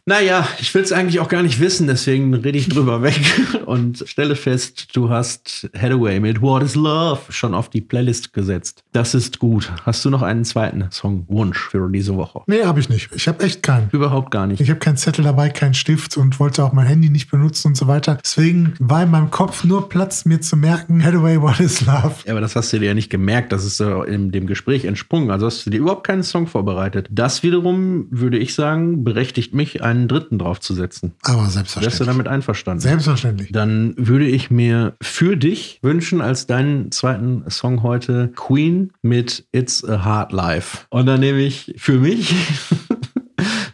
Naja, 0.08 0.48
ich 0.58 0.74
will 0.74 0.80
es 0.80 0.90
eigentlich 0.90 1.20
auch 1.20 1.28
gar 1.28 1.42
nicht 1.42 1.60
wissen, 1.60 1.86
deswegen 1.86 2.32
rede 2.32 2.56
ich 2.56 2.70
drüber 2.70 3.02
weg 3.02 3.20
und 3.66 4.04
stelle 4.06 4.36
fest, 4.36 4.96
du 4.96 5.10
hast 5.10 5.68
Hathaway 5.78 6.18
mit 6.18 6.40
What 6.40 6.62
is 6.62 6.74
Love 6.74 7.20
schon 7.28 7.52
auf 7.52 7.68
die 7.68 7.82
Playlist 7.82 8.32
gesetzt. 8.32 8.84
Das 8.92 9.14
ist 9.14 9.38
gut. 9.38 9.70
Hast 9.82 10.02
du 10.06 10.08
noch 10.08 10.22
einen 10.22 10.46
zweiten 10.46 10.90
Songwunsch 10.90 11.58
für 11.58 11.90
diese 11.92 12.16
Woche? 12.16 12.40
nee, 12.46 12.64
habe 12.64 12.80
ich 12.80 12.88
nicht. 12.88 13.10
Ich 13.14 13.28
habe 13.28 13.44
echt 13.44 13.62
keinen. 13.62 13.90
Überhaupt 13.92 14.30
gar 14.30 14.46
nicht. 14.46 14.62
Ich 14.62 14.70
habe 14.70 14.80
keinen 14.80 14.96
Zettel 14.96 15.24
dabei, 15.24 15.50
keinen 15.50 15.74
Stift 15.74 16.16
und 16.16 16.40
wollte 16.40 16.64
auch 16.64 16.72
mein 16.72 16.86
Handy 16.86 17.10
nicht 17.10 17.30
benutzen 17.30 17.68
und 17.68 17.76
so 17.76 17.86
weiter. 17.86 18.16
Deswegen 18.24 18.72
war 18.78 19.02
in 19.02 19.10
meinem 19.10 19.30
Kopf 19.30 19.62
nur 19.64 19.90
Platz, 19.90 20.24
mir 20.24 20.40
zu 20.40 20.56
merken, 20.56 21.04
Hathaway, 21.04 21.38
what 21.38 21.60
is 21.60 21.82
love? 21.82 22.14
Ja, 22.24 22.32
aber 22.32 22.40
das 22.40 22.56
hast 22.56 22.72
du 22.72 22.78
dir 22.78 22.86
ja 22.86 22.94
nicht 22.94 23.10
gemerkt. 23.10 23.52
Das 23.52 23.62
ist 23.62 23.78
äh, 23.80 24.04
in 24.04 24.30
dem 24.30 24.46
Gespräch 24.46 24.86
entsprungen. 24.86 25.30
Also 25.30 25.44
hast 25.44 25.66
du 25.66 25.70
dir 25.70 25.80
überhaupt 25.80 26.06
keinen 26.06 26.22
Song 26.22 26.46
vorbereitet. 26.46 27.08
Das 27.10 27.42
wiederum, 27.42 28.06
würde 28.10 28.38
ich 28.38 28.54
sagen, 28.54 29.04
berechtigt 29.04 29.52
mich, 29.52 29.82
einen 29.82 29.97
dritten 30.06 30.38
draufzusetzen. 30.38 31.12
Aber 31.22 31.38
Wärst 31.42 31.48
du 31.48 31.52
selbstverständlich. 31.54 32.06
damit 32.06 32.28
einverstanden? 32.28 32.80
Selbstverständlich. 32.80 33.50
Dann 33.52 33.94
würde 33.96 34.26
ich 34.26 34.50
mir 34.50 34.94
für 35.02 35.36
dich 35.36 35.80
wünschen, 35.82 36.20
als 36.20 36.46
deinen 36.46 36.92
zweiten 36.92 37.44
Song 37.50 37.82
heute 37.82 38.30
Queen 38.36 38.92
mit 39.02 39.46
It's 39.52 39.84
a 39.84 40.04
Hard 40.04 40.32
Life. 40.32 40.86
Und 40.90 41.06
dann 41.06 41.20
nehme 41.20 41.40
ich 41.40 41.74
für 41.78 41.98
mich 41.98 42.34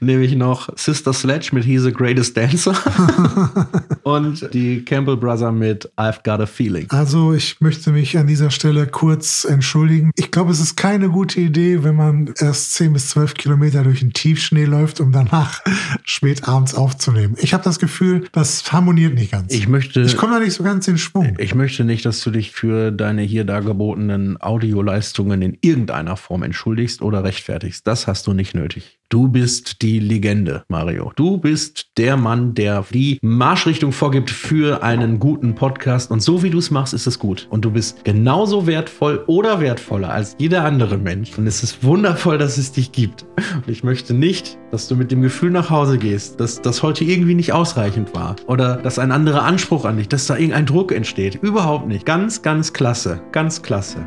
nehme 0.00 0.24
ich 0.24 0.34
noch 0.34 0.68
Sister 0.76 1.12
Sledge 1.12 1.50
mit 1.52 1.64
He's 1.64 1.82
the 1.82 1.92
Greatest 1.92 2.36
Dancer 2.36 2.74
und 4.02 4.52
die 4.52 4.84
Campbell 4.84 5.16
Brother 5.16 5.52
mit 5.52 5.90
I've 5.96 6.22
Got 6.24 6.40
a 6.40 6.46
Feeling. 6.46 6.86
Also 6.90 7.32
ich 7.32 7.60
möchte 7.60 7.90
mich 7.90 8.16
an 8.18 8.26
dieser 8.26 8.50
Stelle 8.50 8.86
kurz 8.86 9.44
entschuldigen. 9.44 10.10
Ich 10.16 10.30
glaube, 10.30 10.52
es 10.52 10.60
ist 10.60 10.76
keine 10.76 11.08
gute 11.08 11.40
Idee, 11.40 11.84
wenn 11.84 11.96
man 11.96 12.34
erst 12.38 12.74
10 12.74 12.92
bis 12.92 13.10
12 13.10 13.34
Kilometer 13.34 13.82
durch 13.82 14.00
den 14.00 14.12
Tiefschnee 14.12 14.64
läuft, 14.64 15.00
um 15.00 15.12
danach 15.12 15.60
spät 16.04 16.48
abends 16.48 16.74
aufzunehmen. 16.74 17.36
Ich 17.38 17.54
habe 17.54 17.64
das 17.64 17.78
Gefühl, 17.78 18.26
das 18.32 18.72
harmoniert 18.72 19.14
nicht 19.14 19.32
ganz. 19.32 19.52
Ich 19.52 19.68
möchte 19.68 20.02
Ich 20.02 20.16
komme 20.16 20.34
da 20.34 20.40
nicht 20.40 20.54
so 20.54 20.64
ganz 20.64 20.88
in 20.88 20.98
Schwung. 20.98 21.36
Ich 21.38 21.54
möchte 21.54 21.84
nicht, 21.84 22.04
dass 22.04 22.20
du 22.20 22.30
dich 22.30 22.52
für 22.52 22.90
deine 22.90 23.22
hier 23.22 23.44
dargebotenen 23.44 24.40
Audioleistungen 24.40 25.42
in 25.42 25.58
irgendeiner 25.60 26.16
Form 26.16 26.42
entschuldigst 26.42 27.02
oder 27.02 27.24
rechtfertigst. 27.24 27.86
Das 27.86 28.06
hast 28.06 28.26
du 28.26 28.32
nicht 28.32 28.54
nötig. 28.54 28.98
Du 29.08 29.28
bist 29.28 29.82
die 29.82 29.93
Legende, 29.98 30.64
Mario. 30.68 31.12
Du 31.16 31.38
bist 31.38 31.88
der 31.96 32.16
Mann, 32.16 32.54
der 32.54 32.84
die 32.92 33.18
Marschrichtung 33.22 33.92
vorgibt 33.92 34.30
für 34.30 34.82
einen 34.82 35.18
guten 35.18 35.54
Podcast. 35.54 36.10
Und 36.10 36.20
so 36.20 36.42
wie 36.42 36.50
du 36.50 36.58
es 36.58 36.70
machst, 36.70 36.94
ist 36.94 37.06
es 37.06 37.18
gut. 37.18 37.46
Und 37.50 37.64
du 37.64 37.70
bist 37.70 38.04
genauso 38.04 38.66
wertvoll 38.66 39.24
oder 39.26 39.60
wertvoller 39.60 40.10
als 40.10 40.36
jeder 40.38 40.64
andere 40.64 40.98
Mensch. 40.98 41.36
Und 41.38 41.46
es 41.46 41.62
ist 41.62 41.84
wundervoll, 41.84 42.38
dass 42.38 42.58
es 42.58 42.72
dich 42.72 42.92
gibt. 42.92 43.24
Und 43.54 43.68
ich 43.68 43.84
möchte 43.84 44.14
nicht, 44.14 44.58
dass 44.70 44.88
du 44.88 44.96
mit 44.96 45.10
dem 45.10 45.22
Gefühl 45.22 45.50
nach 45.50 45.70
Hause 45.70 45.98
gehst, 45.98 46.40
dass 46.40 46.60
das 46.60 46.82
heute 46.82 47.04
irgendwie 47.04 47.34
nicht 47.34 47.52
ausreichend 47.52 48.14
war. 48.14 48.36
Oder 48.46 48.76
dass 48.76 48.98
ein 48.98 49.12
anderer 49.12 49.42
Anspruch 49.44 49.84
an 49.84 49.96
dich, 49.96 50.08
dass 50.08 50.26
da 50.26 50.36
irgendein 50.36 50.66
Druck 50.66 50.92
entsteht. 50.92 51.36
Überhaupt 51.42 51.86
nicht. 51.86 52.04
Ganz, 52.04 52.42
ganz 52.42 52.72
klasse. 52.72 53.20
Ganz 53.32 53.62
klasse. 53.62 54.06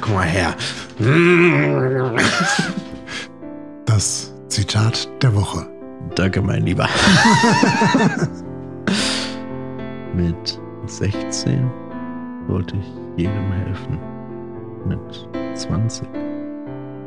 Komm 0.00 0.14
mal 0.14 0.26
her. 0.26 0.54
Das 3.86 4.35
Zitat 4.48 5.08
der 5.22 5.34
Woche. 5.34 5.66
Danke, 6.14 6.40
mein 6.40 6.64
Lieber. 6.64 6.88
Mit 10.14 10.60
16 10.86 11.70
wollte 12.48 12.76
ich 12.76 12.86
jedem 13.18 13.52
helfen. 13.52 13.98
Mit 14.86 15.58
20 15.58 16.06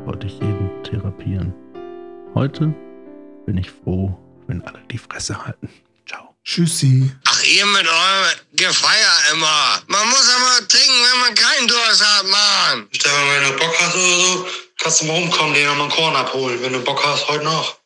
wollte 0.04 0.26
ich 0.26 0.34
jeden 0.34 0.70
therapieren. 0.84 1.54
Heute 2.34 2.74
bin 3.46 3.56
ich 3.56 3.70
froh, 3.70 4.16
wenn 4.46 4.62
alle 4.62 4.80
die 4.90 4.98
Fresse 4.98 5.44
halten. 5.44 5.68
Ciao. 6.06 6.34
Tschüssi. 6.44 7.10
Ach, 7.26 7.42
ihr 7.44 7.66
mit 7.66 7.86
eurem 7.86 8.26
Gefeier 8.52 9.32
immer. 9.32 9.82
Man 9.86 10.08
muss 10.08 10.28
aber 10.36 10.68
trinken, 10.68 11.00
wenn 11.12 11.20
man 11.20 11.34
keinen 11.34 11.68
Durst 11.68 12.04
hat, 12.04 12.26
Mann. 12.26 12.86
Stefan, 12.92 13.28
wenn 13.28 13.42
du 13.50 13.56
Bock 13.58 13.74
hast 13.80 13.94
oder 13.94 14.16
so, 14.16 14.46
kannst 14.80 15.02
du 15.02 15.06
mal 15.06 15.16
rumkommen, 15.16 15.54
dir 15.54 15.66
nochmal 15.66 15.82
einen 15.82 15.90
Korn 15.90 16.16
abholen, 16.16 16.62
wenn 16.62 16.72
du 16.72 16.80
Bock 16.80 17.04
hast, 17.04 17.28
heute 17.28 17.44
noch. 17.44 17.79